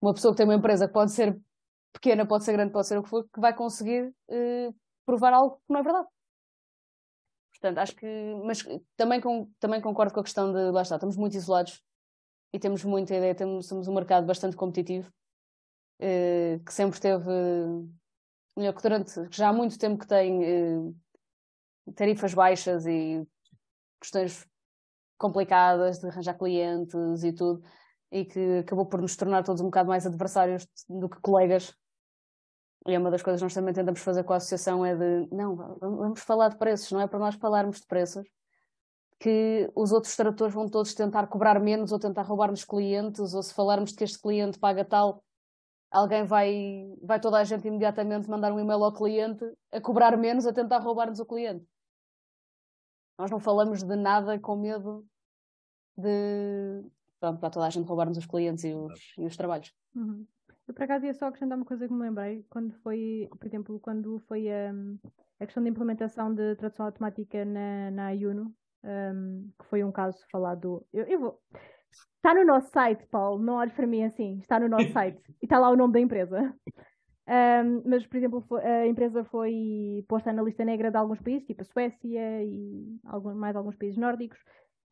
[0.00, 1.38] uma pessoa que tem uma empresa que pode ser
[1.92, 4.74] pequena, pode ser grande, pode ser o que for, que vai conseguir uh,
[5.04, 6.08] provar algo que não é verdade.
[7.50, 8.06] Portanto, acho que.
[8.44, 8.64] Mas
[8.96, 10.70] também, com, também concordo com a questão de.
[10.70, 11.82] Lá está, estamos muito isolados
[12.52, 15.10] e temos muita ideia, temos, somos um mercado bastante competitivo,
[15.98, 17.30] eh, que sempre teve,
[18.56, 23.26] melhor, que durante que já há muito tempo que tem eh, tarifas baixas e
[24.00, 24.46] questões
[25.18, 27.62] complicadas de arranjar clientes e tudo,
[28.10, 31.74] e que acabou por nos tornar todos um bocado mais adversários do que colegas.
[32.86, 35.28] E é uma das coisas que nós também tentamos fazer com a associação é de,
[35.30, 38.26] não, vamos falar de preços, não é para nós falarmos de preços,
[39.20, 43.52] que os outros tradutores vão todos tentar cobrar menos ou tentar roubar-nos clientes, ou se
[43.52, 45.22] falarmos que este cliente paga tal,
[45.90, 50.46] alguém vai, vai toda a gente imediatamente mandar um e-mail ao cliente a cobrar menos,
[50.46, 51.66] a tentar roubar-nos o cliente.
[53.18, 55.06] Nós não falamos de nada com medo
[55.98, 56.82] de
[57.20, 59.70] pronto, para toda a gente roubar-nos os clientes e os, e os trabalhos.
[59.94, 60.26] Uhum.
[60.66, 63.78] Eu por acaso ia só acrescentar uma coisa que me lembrei, quando foi, por exemplo,
[63.80, 64.98] quando foi um,
[65.38, 68.14] a questão da implementação de tradução automática na, na
[68.84, 70.84] um, que foi um caso falado.
[70.92, 71.40] Eu, eu vou.
[72.16, 75.46] Está no nosso site, Paulo, não olhes para mim assim, está no nosso site e
[75.46, 76.54] está lá o nome da empresa.
[77.30, 81.62] Um, mas, por exemplo, a empresa foi posta na lista negra de alguns países, tipo
[81.62, 84.38] a Suécia e algum, mais alguns países nórdicos,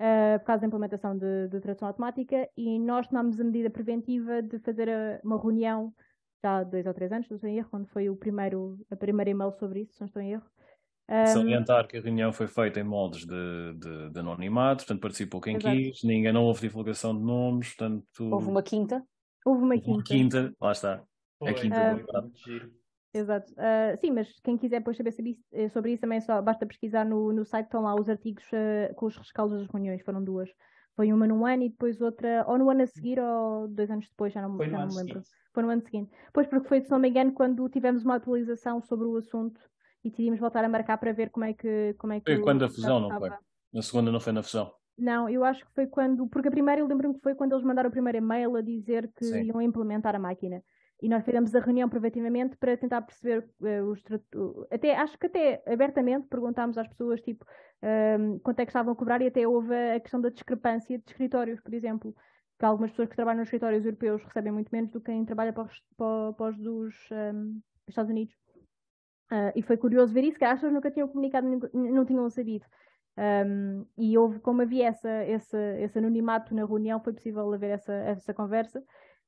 [0.01, 4.41] uh, por causa da implementação de, de, tradução automática, e nós tomámos a medida preventiva
[4.41, 5.93] de fazer a, uma reunião
[6.41, 8.79] já há dois ou três anos, se não estou em erro, quando foi o primeiro,
[8.89, 10.47] a primeira e-mail sobre isso, se não estou em erro.
[11.11, 11.27] Um...
[11.27, 15.57] Salientar que a reunião foi feita em moldes de, de, de anonimato, portanto participou quem
[15.57, 15.75] Exato.
[15.75, 18.31] quis, ninguém não houve divulgação de nomes, portanto...
[18.31, 19.03] Houve uma quinta.
[19.45, 19.91] Houve uma quinta.
[19.91, 21.03] Uma quinta, lá está.
[21.39, 21.49] Foi.
[21.49, 22.71] A quinta um...
[23.15, 23.53] Exato.
[23.53, 26.67] Uh, sim, mas quem quiser depois saber sobre isso, eh, sobre isso também só basta
[26.67, 30.23] pesquisar no, no site, estão lá os artigos uh, com os rescaldos das reuniões, foram
[30.23, 30.51] duas.
[30.95, 34.09] Foi uma no ano e depois outra, ou no ano a seguir ou dois anos
[34.09, 35.23] depois, já não, já não me lembro.
[35.23, 35.29] Seguinte.
[35.55, 36.11] Foi no ano seguinte.
[36.33, 39.61] Pois porque foi, se não me engano, quando tivemos uma atualização sobre o assunto
[40.05, 41.95] e decidimos voltar a marcar para ver como é que.
[41.99, 43.31] Como é que foi quando a fusão, não foi?
[43.73, 44.73] Na segunda não foi na fusão.
[44.97, 46.27] Não, eu acho que foi quando.
[46.29, 49.11] Porque a primeira eu lembro-me que foi quando eles mandaram o primeiro e-mail a dizer
[49.17, 49.45] que Sim.
[49.45, 50.63] iam implementar a máquina.
[51.01, 54.03] E nós fizemos a reunião preventivamente para tentar perceber uh, os
[54.69, 57.47] até Acho que até abertamente perguntámos às pessoas tipo
[58.19, 61.05] um, quanto é que estavam a cobrar e até houve a questão da discrepância de
[61.07, 62.15] escritórios, por exemplo.
[62.59, 65.53] Que algumas pessoas que trabalham nos escritórios europeus recebem muito menos do que quem trabalha
[65.53, 68.35] para os, para, para os dos um, Estados Unidos.
[69.31, 72.65] Uh, e foi curioso ver isso, que as pessoas nunca tinham comunicado, não tinham sabido.
[73.19, 77.93] Um, e houve, como havia essa, essa, esse anonimato na reunião, foi possível haver essa,
[77.93, 78.81] essa conversa.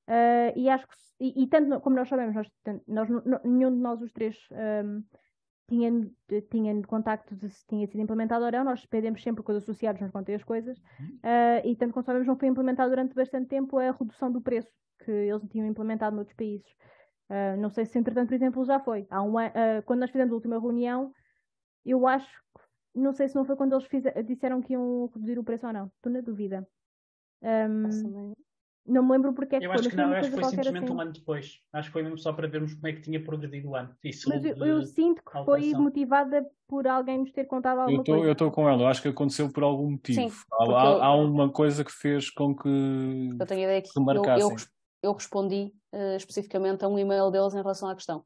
[0.09, 4.01] Uh, e acho que, e, e, tanto como nós sabemos, nós, nós, nenhum de nós
[4.01, 4.39] os três
[4.85, 5.05] um,
[5.69, 6.11] tinha,
[6.51, 10.11] tinha contacto de se tinha sido implementado ou não, nós dependemos sempre os associados, nos
[10.11, 13.93] contem as coisas, uh, e tanto como sabemos, não foi implementado durante bastante tempo a
[13.93, 14.71] redução do preço
[15.05, 16.67] que eles tinham implementado noutros países.
[17.31, 19.07] Uh, não sei se, entretanto, por exemplo, já foi.
[19.09, 21.13] Há um, uh, quando nós fizemos a última reunião,
[21.87, 22.29] eu acho
[22.95, 23.89] não sei se não foi quando eles
[24.27, 25.87] disseram que iam reduzir o preço ou não.
[25.87, 26.67] Estou na dúvida.
[27.43, 28.33] Um,
[28.87, 30.93] não me lembro porque é que Eu acho que não, acho que foi simplesmente assim.
[30.93, 31.61] um ano depois.
[31.73, 33.95] Acho que foi mesmo só para vermos como é que tinha progredido o ano.
[34.03, 38.05] Isso Mas eu, eu sinto que foi motivada por alguém nos ter contado alguma eu
[38.05, 38.27] tô, coisa.
[38.27, 40.21] Eu estou com ela, acho que aconteceu por algum motivo.
[40.21, 42.69] Sim, há, há, há, uma coisa que fez com que.
[43.39, 44.57] Eu tenho a ideia que eu, eu,
[45.03, 48.25] eu, respondi uh, especificamente a um e-mail deles em relação à questão.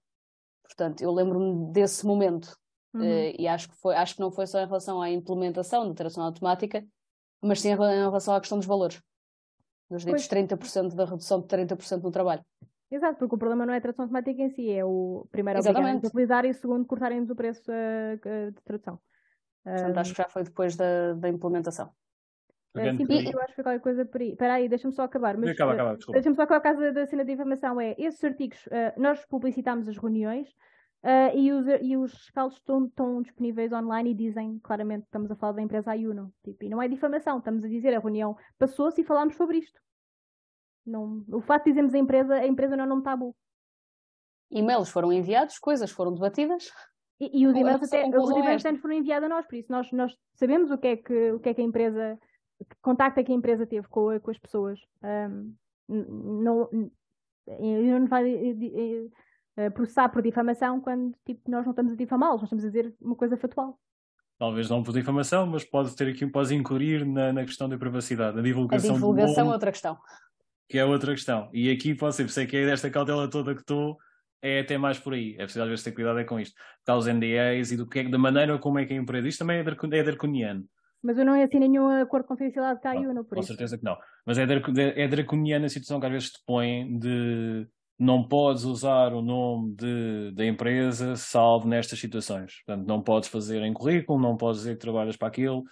[0.62, 2.56] Portanto, eu lembro-me desse momento
[2.94, 3.02] Uhum.
[3.02, 5.94] Uh, e acho que, foi, acho que não foi só em relação à implementação da
[5.94, 6.86] tradução automática,
[7.42, 9.02] mas sim em relação à questão dos valores.
[9.90, 12.42] Dos ditos 30% da redução de 30% no trabalho.
[12.90, 15.94] Exato, porque o problema não é a tradução automática em si, é o primeiro obrigarem
[15.94, 19.00] a utilizar e o segundo cortarem-nos o preço uh, de tradução.
[19.64, 21.90] Portanto, acho que já foi depois da, da implementação.
[22.74, 23.32] Uh, sim, e...
[23.32, 24.32] eu acho que foi qualquer coisa por aí.
[24.32, 25.36] Espera aí, deixa-me só acabar.
[25.36, 27.80] Mas, acaba, acaba, deixa-me só acabar a casa da cena de informação.
[27.80, 30.48] É, esses artigos, uh, nós publicitámos as reuniões,
[31.04, 35.30] Uh, e, os, e os rescaldos estão, estão, disponíveis online e dizem claramente que estamos
[35.30, 36.32] a falar da empresa Ayuno.
[36.42, 39.78] Tipo, e não é difamação, estamos a dizer a reunião passou-se e falámos sobre isto.
[40.86, 43.36] Não, o facto de dizermos a empresa, a empresa não é um nome tabu.
[44.50, 46.72] E-mails foram enviados, coisas foram debatidas.
[47.20, 49.92] E, e os e-mails até, os e-mails até foram enviados a nós, por isso nós,
[49.92, 52.18] nós sabemos o que, é que, o que é que a empresa,
[52.58, 54.80] que contacto é que a empresa teve com, com as pessoas.
[55.02, 55.54] Um,
[55.88, 56.68] não,
[57.46, 62.44] eu não vai uh, processar por difamação quando tipo, nós não estamos a difamá-los, nós
[62.44, 63.78] estamos a dizer uma coisa factual.
[64.38, 68.36] Talvez não por difamação, mas pode ter aqui, pode incluir na, na questão da privacidade,
[68.36, 68.90] na divulgação.
[68.90, 69.98] A divulgação é outra questão.
[70.68, 71.48] Que é outra questão.
[71.52, 73.96] E aqui pode ser, sei que é desta cautela toda que estou,
[74.42, 75.34] é até mais por aí.
[75.34, 76.54] É preciso às vezes ter cuidado é com isto.
[76.80, 79.28] Está os NDAs e do que é, da maneira como é que a empresa.
[79.28, 80.64] Isto também é, é draconiano.
[81.04, 83.48] Mas eu não assinei nenhum acordo de confidencialidade que caiu, não por Com isso.
[83.48, 83.96] certeza que não.
[84.24, 87.68] Mas é, é draconiana a situação que às vezes te põe de
[87.98, 92.62] não podes usar o nome de, da empresa salvo nestas situações.
[92.64, 95.62] Portanto, não podes fazer em currículo, não podes dizer que trabalhas para aquilo.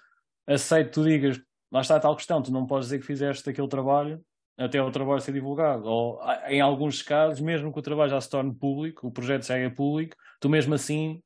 [0.46, 1.40] Aceito que tu digas,
[1.70, 4.20] lá está a tal questão, tu não podes dizer que fizeste aquele trabalho
[4.59, 5.86] até o trabalho ser divulgado.
[5.86, 9.56] Ou, em alguns casos, mesmo que o trabalho já se torne público, o projeto já
[9.56, 11.22] é público, tu mesmo assim,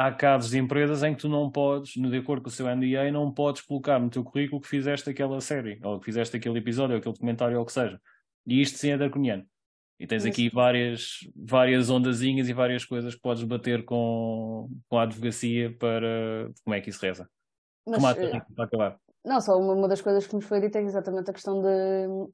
[0.00, 3.12] há casos de empresas em que tu não podes, de acordo com o seu NDA,
[3.12, 6.94] não podes colocar no teu currículo que fizeste aquela série, ou que fizeste aquele episódio,
[6.94, 8.00] ou aquele documentário, ou o que seja.
[8.46, 9.44] E isto sim é draconiano.
[9.98, 15.02] E tens aqui várias, várias ondazinhas e várias coisas que podes bater com, com a
[15.02, 17.28] advocacia para como é que isso reza.
[17.86, 18.98] Mas, Como uh, para acabar.
[19.22, 22.30] Não, só uma, uma, das coisas que nos foi dita é exatamente a questão de.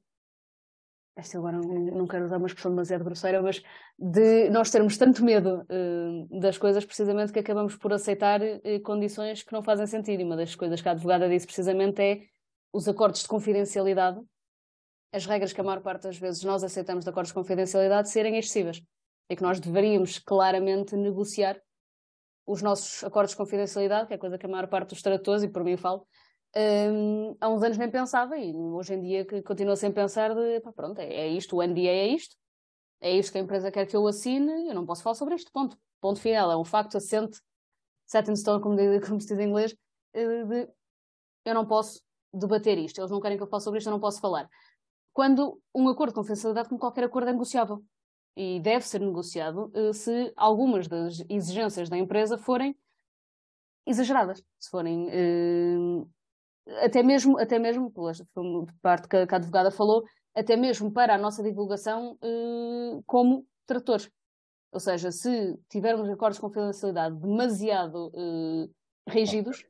[1.17, 3.63] Esta agora não quero usar uma expressão demasiado grosseira, mas
[3.97, 9.41] de nós termos tanto medo uh, das coisas precisamente que acabamos por aceitar uh, condições
[9.41, 10.21] que não fazem sentido.
[10.21, 12.21] E uma das coisas que a advogada disse precisamente é
[12.71, 14.21] os acordos de confidencialidade
[15.11, 18.37] as regras que a maior parte das vezes nós aceitamos de acordos de confidencialidade serem
[18.37, 18.81] excessivas
[19.29, 21.59] e que nós deveríamos claramente negociar
[22.45, 25.49] os nossos acordos de confidencialidade, que é coisa que a maior parte dos tradutores, e
[25.49, 26.07] por mim falo,
[26.55, 30.59] um, há uns anos nem pensava e hoje em dia que continua sem pensar de,
[30.61, 32.35] pá, pronto, é, é, isto, o NDA é isto,
[33.01, 35.51] é isto que a empresa quer que eu assine, eu não posso falar sobre isto,
[35.51, 35.77] ponto.
[35.99, 37.39] Ponto final, é um facto assente,
[38.05, 38.75] set in stone, como,
[39.05, 39.75] como se diz em inglês,
[40.13, 40.69] eh, de
[41.45, 42.01] eu não posso
[42.33, 44.49] debater isto, eles não querem que eu fale sobre isto, eu não posso falar
[45.17, 47.83] quando um acordo de confidencialidade, como qualquer acordo, é negociável.
[48.35, 52.77] E deve ser negociado uh, se algumas das exigências da empresa forem
[53.83, 56.07] exageradas, se forem uh,
[56.81, 58.11] até mesmo, até mesmo, pela
[58.81, 60.03] parte que a, que a advogada falou,
[60.35, 64.09] até mesmo para a nossa divulgação uh, como tradutores.
[64.71, 68.69] Ou seja, se tivermos acordos de confidencialidade demasiado uh,
[69.07, 69.65] rígidos,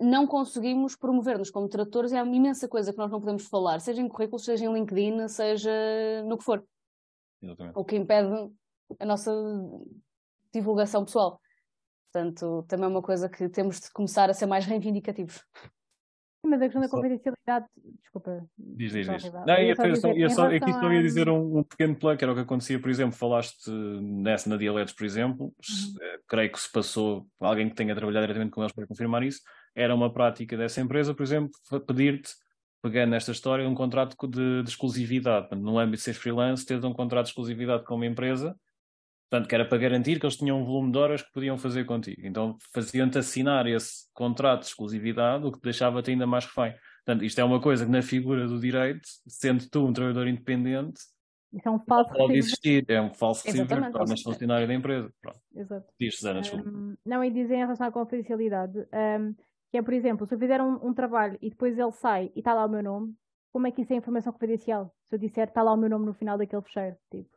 [0.00, 3.80] não conseguimos promover-nos como tradutores e há uma imensa coisa que nós não podemos falar,
[3.80, 5.70] seja em currículos, seja em LinkedIn, seja
[6.26, 6.64] no que for.
[7.40, 7.78] Exatamente.
[7.78, 8.52] O que impede
[8.98, 9.32] a nossa
[10.52, 11.40] divulgação pessoal.
[12.12, 15.42] Portanto, também é uma coisa que temos de começar a ser mais reivindicativos.
[16.44, 17.66] Mas a questão da confidencialidade,
[18.00, 18.44] desculpa.
[18.58, 19.32] Diz, diz, diz.
[19.32, 22.24] Não, eu, só, dizer, eu só, aqui só ia dizer um, um, pequeno plano, que
[22.24, 26.02] era o que acontecia, por exemplo, falaste nessa na Dialetos, por exemplo, uhum.
[26.02, 29.40] Eh, creio que se passou, alguém que tenha trabalhado diretamente com eles para confirmar isso,
[29.74, 31.52] era uma prática dessa empresa, por exemplo,
[31.86, 32.32] pedir-te,
[32.82, 35.54] pegando nesta história, um contrato de, de exclusividade.
[35.54, 38.56] No âmbito de ser freelance, teres um contrato de exclusividade com uma empresa
[39.32, 41.86] Portanto, que era para garantir que eles tinham um volume de horas que podiam fazer
[41.86, 42.20] contigo.
[42.22, 46.74] Então faziam-te assinar esse contrato de exclusividade, o que te deixava-te ainda mais refém.
[47.02, 51.00] Portanto, isto é uma coisa que na figura do direito, sendo tu um trabalhador independente,
[51.50, 55.10] isso é um falso pode existir, é um falso receiver, tornas funcionário da empresa.
[55.22, 55.40] Pronto.
[55.54, 55.86] Exato.
[55.98, 56.42] Diz, Susana.
[56.54, 59.34] Um, não, e dizer em relação à confidencialidade, um,
[59.70, 62.40] que é, por exemplo, se eu fizer um, um, trabalho e depois ele sai e
[62.40, 63.14] está lá o meu nome,
[63.50, 64.94] como é que isso é informação confidencial?
[65.08, 67.30] Se eu disser está lá o meu nome no final daquele fecheiro, tipo,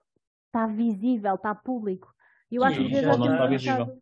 [0.55, 2.13] está visível, está público.
[2.49, 4.01] E eu acho que já não está visível.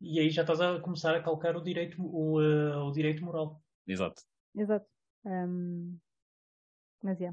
[0.00, 3.60] E aí já estás a começar a calcar o direito, o, uh, o direito moral.
[3.86, 4.22] Exato.
[4.54, 4.86] Exato.
[5.24, 5.98] Um...
[7.02, 7.32] Mas é.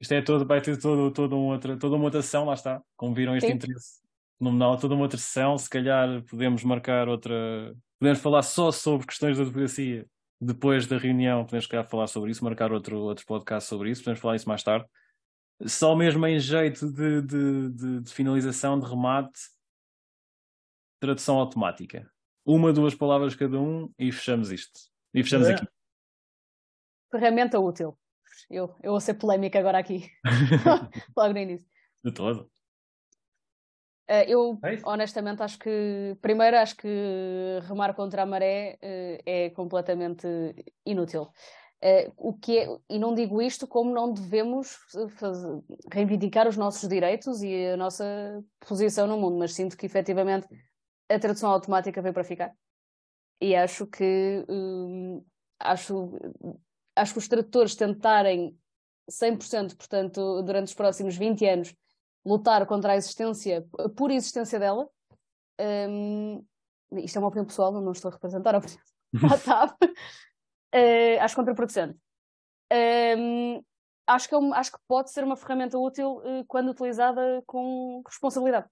[0.00, 2.82] Isto é todo, vai ter todo, todo um outra, toda uma outra sessão, lá está.
[2.96, 3.54] Como viram este Sim.
[3.54, 4.00] interesse
[4.38, 7.74] fenomenal, toda uma outra sessão, se calhar podemos marcar outra.
[8.00, 10.04] Podemos falar só sobre questões da advocacia
[10.40, 14.20] depois da reunião, podemos calhar falar sobre isso, marcar outro, outro podcast sobre isso, podemos
[14.20, 14.84] falar isso mais tarde
[15.66, 19.40] só mesmo em jeito de, de, de, de finalização, de remate,
[21.00, 22.10] tradução automática.
[22.44, 24.80] Uma, duas palavras cada um e fechamos isto.
[25.14, 25.54] E fechamos é.
[25.54, 25.66] aqui.
[27.10, 27.96] Ferramenta útil.
[28.50, 30.10] Eu, eu vou ser polémica agora aqui.
[31.16, 31.68] Logo no início.
[32.04, 32.50] De todo.
[34.10, 36.88] Uh, eu, é honestamente, acho que, primeiro, acho que
[37.62, 40.26] remar contra a maré uh, é completamente
[40.84, 41.30] inútil.
[41.82, 44.78] Uh, o que é, e não digo isto como não devemos
[45.16, 45.60] fazer,
[45.92, 48.04] reivindicar os nossos direitos e a nossa
[48.60, 50.46] posição no mundo, mas sinto que efetivamente
[51.08, 52.54] a tradução automática veio para ficar.
[53.40, 55.24] E acho que um,
[55.58, 56.12] acho,
[56.94, 58.56] acho que os tradutores tentarem
[59.10, 61.74] 100%, portanto, durante os próximos 20 anos,
[62.24, 64.88] lutar contra a existência, a pura existência dela.
[65.60, 66.44] Um,
[66.98, 68.80] isto é uma opinião pessoal, não estou a representar a opinião
[69.14, 69.76] da TAP
[70.74, 71.98] uh, acho contraproducente.
[73.18, 73.62] Um,
[74.06, 78.02] acho, que é um, acho que pode ser uma ferramenta útil uh, quando utilizada com
[78.06, 78.66] responsabilidade.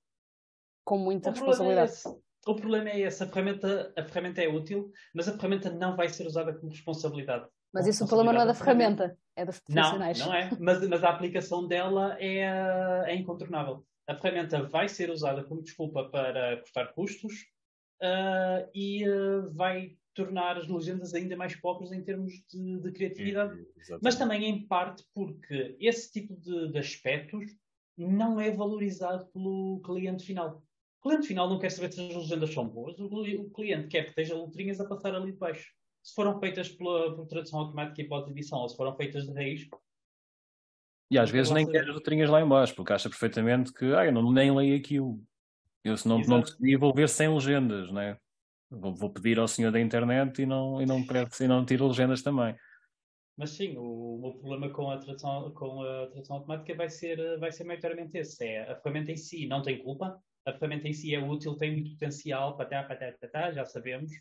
[0.85, 1.93] Com muita o responsabilidade.
[2.02, 5.70] Problema é o problema é esse, a ferramenta, a ferramenta é útil, mas a ferramenta
[5.70, 7.47] não vai ser usada com responsabilidade.
[7.72, 10.18] Mas isso o problema não é da ferramenta, é dos profissionais.
[10.18, 12.40] Não, não é, mas, mas a aplicação dela é,
[13.06, 13.85] é incontornável.
[14.09, 17.32] A ferramenta vai ser usada como desculpa para cortar custos
[18.02, 23.55] uh, e uh, vai tornar as legendas ainda mais pobres em termos de, de criatividade.
[23.55, 27.45] Uhum, Mas também, em parte, porque esse tipo de, de, aspectos
[27.97, 30.62] não é valorizado pelo cliente final.
[31.01, 34.03] O cliente final não quer saber se as legendas são boas, o, o cliente quer
[34.05, 35.73] que esteja letrinhas a passar ali de baixo.
[36.03, 39.32] Se foram feitas pela, por tradução automática e pela edição, ou se foram feitas de
[39.32, 39.69] raiz,
[41.11, 44.12] e às vezes nem quer as letrinhas lá embaixo, porque acha perfeitamente que ah, eu
[44.12, 45.20] não, nem leio aquilo.
[45.82, 48.16] Eu se não, não consegui, vou ver sem legendas, né?
[48.70, 51.05] Vou, vou, pedir ao senhor da internet e não, e não,
[51.40, 52.55] e não tiro legendas também.
[53.36, 57.51] Mas sim, o, o problema com a, tradução, com a tradução automática vai ser, vai
[57.51, 58.44] ser maioritariamente esse.
[58.44, 61.72] É, a ferramenta em si não tem culpa, a ferramenta em si é útil, tem
[61.72, 64.12] muito potencial, patá, patá, patá, já sabemos.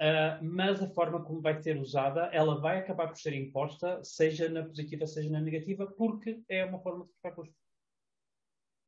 [0.00, 4.48] Uh, mas a forma como vai ser usada, ela vai acabar por ser imposta, seja
[4.48, 7.54] na positiva, seja na negativa, porque é uma forma de ficar custo.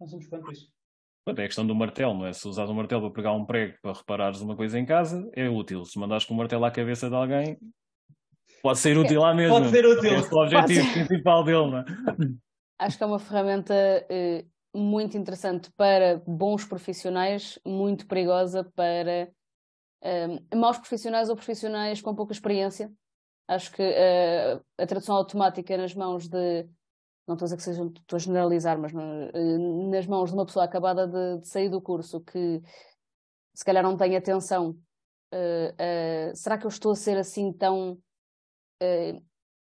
[0.00, 0.75] Não somos quanto isso.
[1.28, 2.32] É a questão do martelo, não é?
[2.32, 5.48] Se usares um martelo para pegar um prego para reparares uma coisa em casa, é
[5.48, 5.84] útil.
[5.84, 7.58] Se mandares com o martelo à cabeça de alguém,
[8.62, 9.58] pode ser útil lá mesmo.
[9.58, 10.18] Pode ser útil.
[10.18, 11.84] Esse é o objetivo principal dele, não é?
[12.78, 19.28] Acho que é uma ferramenta eh, muito interessante para bons profissionais, muito perigosa para
[20.02, 22.92] eh, maus profissionais ou profissionais com pouca experiência.
[23.48, 26.68] Acho que uh, a tradução automática nas mãos de
[27.26, 29.58] não estou a dizer que estou a generalizar, mas eh,
[29.90, 32.62] nas mãos de uma pessoa acabada de, de, sair do curso que
[33.54, 34.70] se calhar não tem atenção,
[35.32, 37.92] uh, uh, será que eu estou a ser assim tão.
[38.82, 39.24] Uh,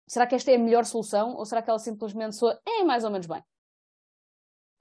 [0.07, 3.05] será que esta é a melhor solução ou será que ela simplesmente soa é mais
[3.05, 3.43] ou menos bem?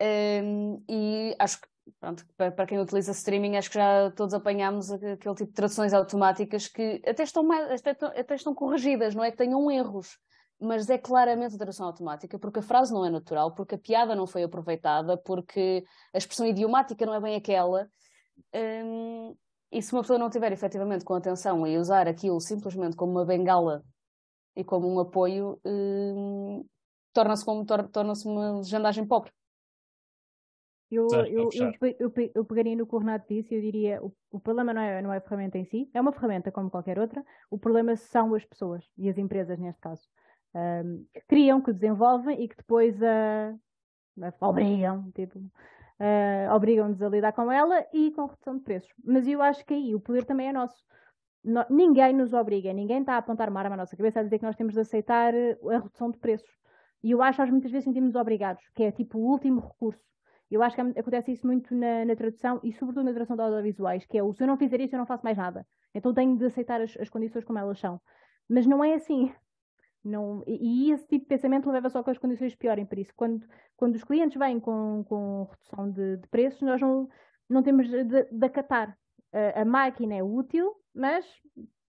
[0.02, 1.68] Ehm, e acho que,
[2.00, 5.94] pronto, para, para, quem utiliza streaming, acho que já todos apanhámos aquele tipo de traduções
[5.94, 10.18] automáticas que até estão, mais, até, até estão corrigidas, não é que tenham erros
[10.60, 14.28] mas é claramente tradução automática, porque a frase não é natural, porque a piada não
[14.28, 17.90] foi aproveitada, porque a expressão idiomática não é bem aquela.
[18.54, 19.36] Hum,
[19.72, 23.26] e se uma pessoa não estiver efetivamente com atenção e usar aquilo simplesmente como uma
[23.26, 23.84] bengala
[24.56, 26.66] e como um apoio, hum,
[27.14, 29.32] torna-se tor torna uma legendagem pobre.
[30.92, 34.12] Eu, eu, eu, eu, eu pegaria no que o Renato disse e eu diria o,
[34.32, 36.98] o problema não é, não é a ferramenta em si, é uma ferramenta como qualquer
[36.98, 40.10] outra, o problema são as pessoas e as empresas neste caso
[40.56, 43.60] um, que criam, que desenvolvem e que depois uh,
[44.42, 48.92] obrigam, tipo, uh, obrigam-nos a lidar com ela e com redução de preços.
[49.04, 50.84] Mas eu acho que aí o poder também é nosso.
[51.44, 54.40] No, ninguém nos obriga, ninguém está a apontar uma arma à nossa cabeça a dizer
[54.40, 56.50] que nós temos de aceitar a redução de preços.
[57.02, 60.04] E eu acho que muitas vezes sentimos obrigados, que é tipo o último recurso.
[60.52, 64.06] Eu acho que acontece isso muito na, na tradução e sobretudo na tradução de audiovisuais,
[64.06, 65.66] que é o se eu não fizer isso eu não faço mais nada.
[65.94, 68.02] Então tenho de aceitar as, as condições como elas são.
[68.50, 69.32] Mas não é assim.
[70.04, 72.86] Não, e esse tipo de pensamento leva só que as condições piorem.
[72.86, 73.46] Por isso, quando,
[73.76, 77.10] quando os clientes vêm com, com redução de, de preços, nós não,
[77.50, 78.98] não temos de, de acatar.
[79.34, 81.26] A, a máquina é útil, mas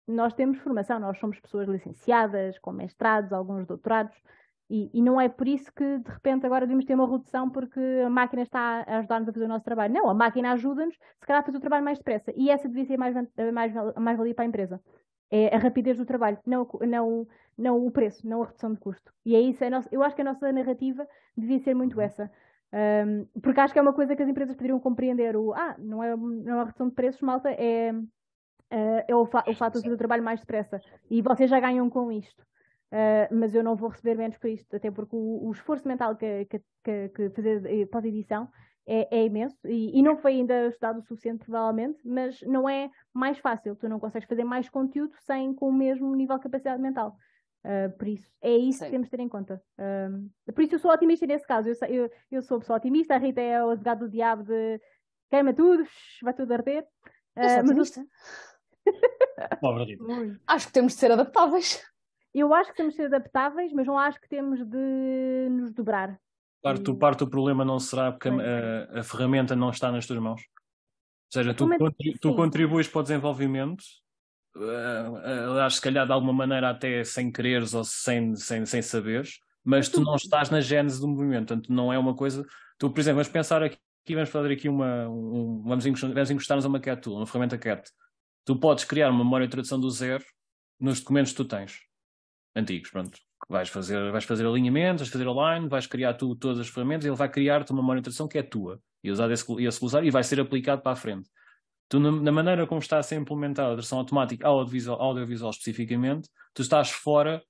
[0.07, 4.17] nós temos formação, nós somos pessoas licenciadas, com mestrados, alguns doutorados,
[4.71, 7.81] e, e, não é por isso que de repente agora devemos ter uma redução porque
[8.05, 9.95] a máquina está a ajudar-nos a fazer o nosso trabalho.
[9.95, 12.33] Não, a máquina ajuda-nos, se calhar, a fazer o trabalho mais depressa.
[12.37, 13.15] E essa devia ser mais,
[13.53, 14.81] mais, mais valia para a empresa.
[15.31, 17.27] É a rapidez do trabalho, não, não,
[17.57, 19.13] não o preço, não a redução de custo.
[19.25, 21.07] E é isso, é eu acho que a nossa narrativa
[21.37, 22.31] devia ser muito essa.
[22.73, 25.37] Um, porque acho que é uma coisa que as empresas poderiam compreender.
[25.37, 29.27] O, ah, não é, não é uma redução de preços, malta, é, uh, é o,
[29.27, 30.81] fa o fato de fazer o trabalho mais depressa.
[31.11, 32.43] E vocês já ganham com isto.
[32.91, 36.17] Uh, mas eu não vou receber menos por isto, até porque o, o esforço mental
[36.17, 38.49] que, que, que, que fazer eh, pós-edição
[38.89, 42.91] é, é, imenso e, e, não foi ainda estudado o suficiente, provavelmente, mas não é
[43.13, 43.77] mais fácil.
[43.77, 47.15] Tu não consegues fazer mais conteúdo sem com o mesmo nível de capacidade mental.
[47.65, 48.85] Uh, por isso, é isso Sim.
[48.87, 49.63] que temos de ter em conta.
[49.79, 51.69] Uh, por isso, eu sou otimista nesse caso.
[51.69, 53.15] Eu, eu, eu sou pessoa otimista.
[53.15, 54.81] A Rita é o advogado do diabo de
[55.29, 55.85] queima tudo,
[56.23, 56.83] vai tudo arder.
[57.37, 58.07] Uh, eu sou otimista.
[60.01, 60.37] Eu...
[60.47, 61.85] Acho que temos de ser adaptáveis.
[62.35, 66.19] Eu acho que temos de ser adaptáveis, mas não acho que temos de nos dobrar.
[66.63, 70.41] Parte, parte do problema não será porque a, a, ferramenta não está nas tuas mãos.
[70.41, 71.69] Ou seja, tu,
[72.21, 73.83] tu contribuis para o desenvolvimento,
[74.57, 79.89] uh, se calhar de alguma maneira até sem quereres ou sem, sem, sem saberes, mas
[79.89, 82.45] tu não estás na gênese do movimento, portanto não é uma coisa...
[82.79, 83.79] Tu, por exemplo, vamos pensar aqui,
[84.11, 85.09] vamos fazer aqui uma...
[85.09, 87.91] Um, vamos encostar-nos a uma CAT tool, uma ferramenta CAT.
[88.45, 90.25] Tu podes criar uma memória de tradução do zero
[90.81, 91.81] nos documentos que tu tens
[92.57, 93.28] antigos, pronto.
[93.49, 97.17] Vais fazer, vais fazer alinhamentos, vais fazer align, vais criar tu todas as ferramentas ele
[97.17, 100.41] vai criar-te uma monitorização que é tua e usar esse, esse glossário e vai ser
[100.41, 101.31] aplicado para a frente.
[101.89, 106.29] Tu, na, na, maneira como está a ser implementada a tradução automática audiovisual, audiovisual especificamente,
[106.53, 107.43] tu estás fora,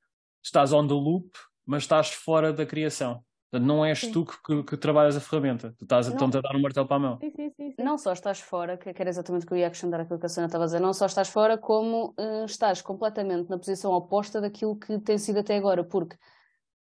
[0.43, 1.31] estás on the loop,
[1.67, 3.25] mas estás fora da criação.
[3.51, 4.13] Portanto, não és sim.
[4.13, 5.75] tu que, que, trabalhas a ferramenta.
[5.79, 7.19] Tu estás a, a dar um martelo para a mão.
[7.19, 10.01] Sim, sim, sim, não só estás fora, que, era exatamente o que eu ia acrescentar
[10.01, 13.49] aquilo que a Sônia estava a dizer, não só estás fora, como uh, estás completamente
[13.49, 16.17] na posição oposta daquilo que tem sido até agora, porque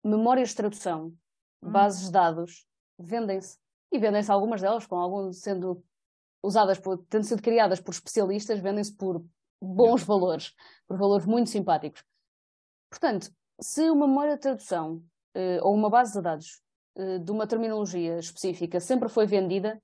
[0.04, 1.14] memórias de tradução,
[1.62, 1.70] hum.
[1.70, 2.66] bases de dados,
[2.98, 3.58] vendem-se.
[3.92, 5.84] E vendem-se algumas delas, com algum sendo
[6.42, 9.24] usadas por, tendo sido criadas por especialistas, vendem-se por
[9.62, 10.52] bons valores,
[10.88, 12.04] por valores muito simpáticos.
[12.90, 13.30] Portanto,
[13.60, 15.02] se uma memória de tradução
[15.62, 16.60] ou uma base de dados
[16.96, 19.80] uh, de uma terminologia específica sempre foi vendida,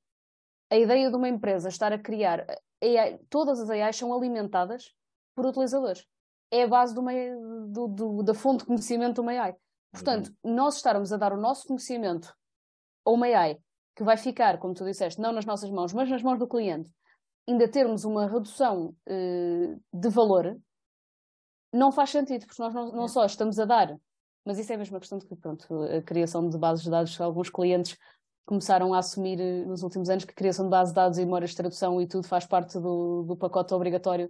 [0.70, 2.46] a ideia de uma empresa estar a criar
[2.82, 4.94] AI, todas as AIs são alimentadas
[5.34, 6.06] por utilizadores.
[6.50, 7.02] É a base do,
[7.68, 9.54] do, do, da fonte de conhecimento de uma AI.
[9.92, 10.54] Portanto, uhum.
[10.54, 12.34] nós estarmos a dar o nosso conhecimento
[13.04, 13.58] a uma AI
[13.94, 16.90] que vai ficar, como tu disseste, não nas nossas mãos, mas nas mãos do cliente,
[17.46, 20.58] ainda termos uma redução uh, de valor,
[21.72, 23.94] não faz sentido, porque nós não, não só estamos a dar
[24.44, 27.20] mas isso é a mesma questão de que, pronto, a criação de bases de dados,
[27.20, 27.96] alguns clientes
[28.44, 31.24] começaram a assumir eh, nos últimos anos que a criação de bases de dados e
[31.24, 34.28] memórias de tradução e tudo faz parte do, do pacote obrigatório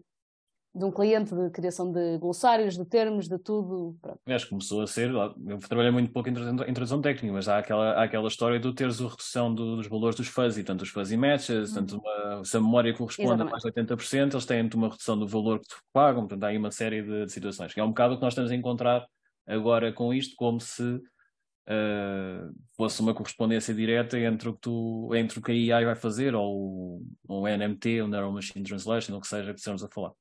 [0.75, 3.95] de um cliente, de criação de glossários, de termos, de tudo.
[4.01, 4.19] Pronto.
[4.27, 7.93] Acho que começou a ser, eu trabalhei muito pouco em tradução, técnica, mas há aquela,
[7.93, 11.17] há aquela história de teres a redução do, dos valores dos fuzzy, tanto os fuzzy
[11.17, 11.75] matches, uhum.
[11.75, 13.49] tanto uma, se a memória corresponde Exatamente.
[13.49, 16.47] a mais de 80%, eles têm uma redução do valor que te pagam, portanto há
[16.47, 18.55] aí uma série de, de situações, que é um bocado o que nós estamos a
[18.55, 19.07] encontrar
[19.47, 25.39] agora com isto como se uh, fosse uma correspondência direta entre o que tu, entre
[25.39, 29.21] o que a AI vai fazer ou o NMT, o Neural Machine Translation, ou o
[29.21, 30.13] que seja que estamos a falar.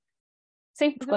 [0.73, 1.11] Sim, porque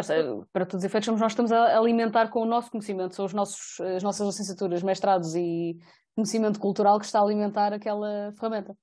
[0.52, 3.32] para todos os efeitos somos nós estamos a alimentar com o nosso conhecimento, são os
[3.32, 5.78] nossos, as nossas licenciaturas, mestrados e
[6.14, 8.76] conhecimento cultural que está a alimentar aquela ferramenta.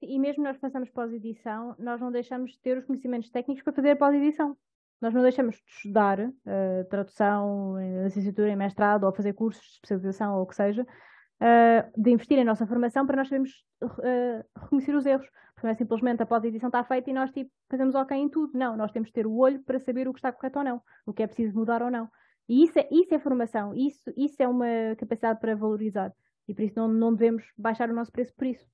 [0.00, 3.90] E mesmo nós passamos pós-edição, nós não deixamos de ter os conhecimentos técnicos para fazer
[3.92, 4.56] a pós-edição.
[5.00, 7.74] Nós não deixamos de estudar uh, tradução,
[8.04, 12.38] licenciatura em mestrado ou fazer cursos de especialização ou o que seja, uh, de investir
[12.38, 13.50] em nossa formação para nós sabermos
[13.82, 15.28] uh, reconhecer os erros.
[15.54, 18.58] Porque não é simplesmente a pós-edição está feita e nós tipo, fazemos ok em tudo.
[18.58, 20.82] Não, nós temos de ter o olho para saber o que está correto ou não,
[21.06, 22.10] o que é preciso mudar ou não.
[22.48, 26.12] E isso é, isso é formação, isso, isso é uma capacidade para valorizar.
[26.46, 28.66] E por isso não, não devemos baixar o nosso preço por isso.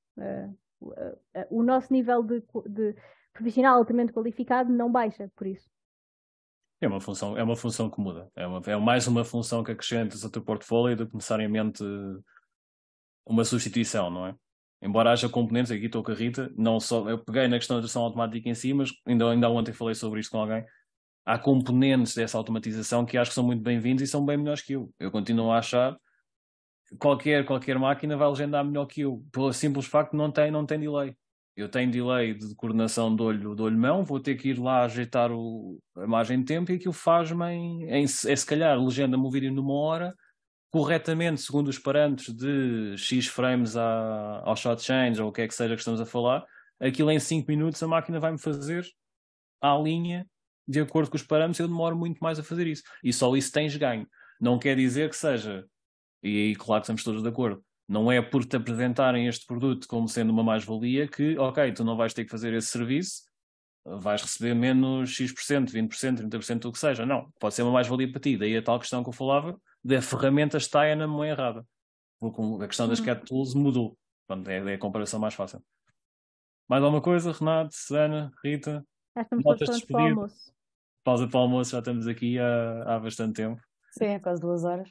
[1.50, 2.94] o nosso nível de, de
[3.32, 5.70] profissional altamente qualificado não baixa por isso.
[6.82, 8.28] É uma função, é uma função que muda.
[8.34, 11.84] É, uma, é mais uma função que acrescentas ao teu portfólio do que necessariamente
[13.24, 14.34] uma substituição, não é?
[14.82, 17.82] Embora haja componentes, aqui estou com a Rita, não só, eu peguei na questão da
[17.82, 20.64] tradução automática em si, mas ainda, ainda ontem falei sobre isto com alguém.
[21.24, 24.72] Há componentes dessa automatização que acho que são muito bem-vindos e são bem melhores que
[24.72, 24.92] eu.
[24.98, 25.96] Eu continuo a achar
[26.98, 30.80] qualquer, qualquer máquina vai legendar melhor que eu, pelo simples facto não tem, não tem
[30.80, 31.16] delay.
[31.56, 35.30] Eu tenho delay de coordenação do olho, do olho-mão, vou ter que ir lá ajeitar
[35.30, 39.30] o, a margem de tempo e aquilo faz-me em, em, é se calhar legenda-me o
[39.30, 40.14] vídeo numa hora,
[40.70, 45.48] corretamente, segundo os parâmetros de X frames à, ao shot change ou o que é
[45.48, 46.42] que seja que estamos a falar,
[46.80, 48.86] aquilo em 5 minutos a máquina vai-me fazer
[49.60, 50.26] à linha
[50.66, 52.82] de acordo com os parâmetros, eu demoro muito mais a fazer isso.
[53.02, 54.06] E só isso tens ganho.
[54.40, 55.66] Não quer dizer que seja,
[56.22, 59.86] e aí claro que estamos todos de acordo, não é por te apresentarem este produto
[59.86, 63.22] como sendo uma mais-valia que, ok, tu não vais ter que fazer esse serviço,
[63.84, 67.04] vais receber menos X%, 20%, 30% do que seja.
[67.04, 68.36] Não, pode ser uma mais-valia para ti.
[68.36, 71.66] Daí a tal questão que eu falava da ferramenta está na mão errada.
[72.18, 73.04] Porque a questão das uhum.
[73.04, 73.98] cat tools mudou.
[74.26, 75.62] Portanto, é, é a comparação mais fácil.
[76.68, 78.86] Mais alguma coisa, Renato, Susana, Rita?
[79.16, 80.52] Já estamos todos prontos para o almoço.
[81.04, 83.60] Pausa para o almoço, já estamos aqui há, há bastante tempo.
[83.90, 84.88] Sim, é quase duas horas.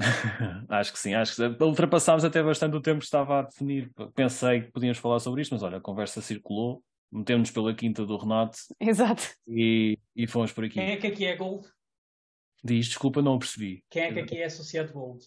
[0.68, 3.90] acho que sim, acho que ultrapassámos até bastante o tempo que estava a definir.
[4.14, 6.82] Pensei que podíamos falar sobre isto, mas olha, a conversa circulou,
[7.12, 8.58] metemos-nos pela quinta do Renato.
[8.80, 9.22] Exato.
[9.46, 10.74] E, e fomos por aqui.
[10.74, 11.66] Quem é que aqui é Gold?
[12.62, 13.84] Diz, desculpa, não percebi.
[13.88, 15.24] Quem é que aqui é associado Gold?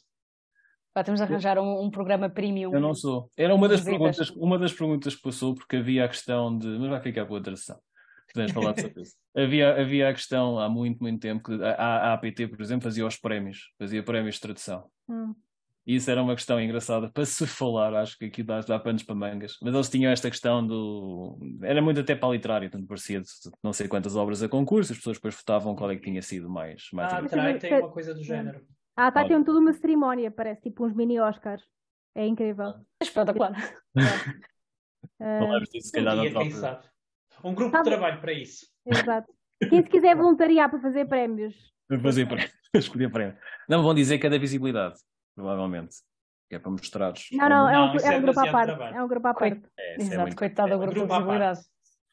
[0.94, 2.72] Pá, temos de arranjar um, um, programa premium.
[2.72, 3.32] Eu não sou.
[3.36, 6.68] Era uma das, perguntas, uma das perguntas que passou, porque havia a questão de.
[6.68, 7.80] Mas vai ficar outra sessão.
[8.34, 9.16] Podemos falar sobre isso.
[9.36, 13.06] havia, havia a questão há muito, muito tempo que a, a APT, por exemplo, fazia
[13.06, 14.90] os prémios, fazia prémios de tradução.
[15.08, 15.34] Hum.
[15.86, 19.04] E isso era uma questão engraçada para se falar, acho que aqui dá, dá panos
[19.04, 19.58] para mangas.
[19.62, 21.38] Mas eles tinham esta questão do.
[21.62, 23.28] Era muito até para a literária, tanto parecia de
[23.62, 26.50] não sei quantas obras a concurso, as pessoas depois votavam qual é que tinha sido
[26.50, 26.88] mais.
[26.94, 28.66] mais ah, a tem uma coisa do género.
[28.96, 31.64] Ah, tá, tem toda uma cerimónia, parece tipo uns mini Oscars.
[32.16, 32.76] É incrível.
[33.02, 33.54] É espetacular.
[35.20, 36.88] Falamos disso, se calhar, quem sabe.
[37.44, 38.66] Um grupo de trabalho para isso.
[38.86, 39.32] Exato.
[39.70, 41.56] Quem se quiser voluntariar para fazer prémios.
[41.88, 43.38] Para fazer prémios, escolher prémios.
[43.68, 44.96] Não vão dizer que é da visibilidade,
[45.36, 45.96] provavelmente.
[46.50, 47.14] Que é para mostrar.
[47.32, 48.96] Não, não, é um, não, é um grupo à parte.
[48.96, 49.62] É um grupo à parte.
[49.78, 50.36] É, Exato, é muito...
[50.36, 51.60] coitado do grupo, grupo da visibilidade.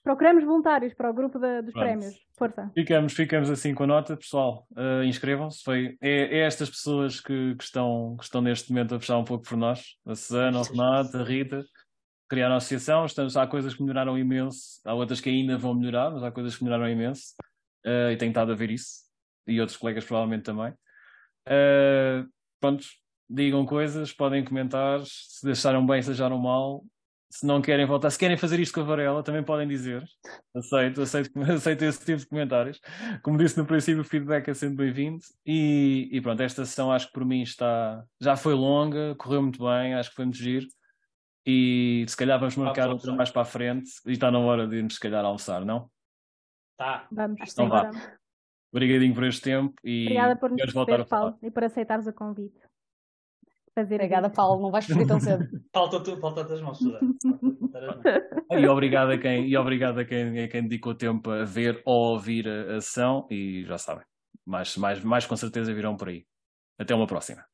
[0.03, 1.85] Procuramos voluntários para o grupo de, dos Pronto.
[1.85, 2.15] prémios.
[2.39, 2.71] Força.
[2.75, 4.67] Ficamos, ficamos assim com a nota, pessoal.
[4.73, 5.63] Uh, Inscrevam-se.
[5.63, 9.25] Foi, é, é, estas pessoas que, que, estão, que estão neste momento a puxar um
[9.25, 9.97] pouco por nós.
[10.07, 11.63] A Susana, o Renato, a Rita
[12.31, 16.13] criaram a associação, estamos, há coisas que melhoraram imenso, há outras que ainda vão melhorar,
[16.13, 17.35] mas há coisas que melhoraram imenso,
[17.85, 19.01] uh, e tenho estado a ver isso,
[19.49, 20.73] e outros colegas provavelmente também.
[21.49, 22.31] Uh,
[22.61, 22.87] pronto,
[23.29, 26.85] digam coisas, podem comentar, se deixaram bem, se deixaram mal,
[27.29, 30.05] se não querem voltar, se querem fazer isto com a Varela, também podem dizer.
[30.55, 32.81] Aceito, aceito, aceito esse tipo de comentários.
[33.23, 35.23] Como disse no princípio, o feedback é sempre bem-vindo.
[35.47, 38.05] E, e, pronto, esta sessão acho que por mim está.
[38.21, 40.67] Já foi longa, correu muito bem, acho que foi muito giro.
[41.47, 44.67] E se calhar vamos marcar ah, outra mais para a frente e está na hora
[44.67, 45.91] de irmos se calhar almoçar, não?
[46.77, 47.07] Tá.
[47.11, 47.91] Vamos, então vá.
[48.73, 52.61] Obrigadinho por este tempo e Obrigada por nos voltar Paulo, e por aceitares o convite.
[53.75, 54.37] Fazer Obrigada, aqui.
[54.37, 55.47] Paulo, não vais fugir tão cedo.
[55.73, 56.79] falta tu, falta as mãos,
[58.51, 62.13] E obrigado a quem, e obrigado a quem, a quem dedicou tempo a ver ou
[62.13, 64.05] ouvir a, a sessão e já sabem,
[64.47, 66.25] mais, mais, mais com certeza virão por aí.
[66.79, 67.45] Até uma próxima.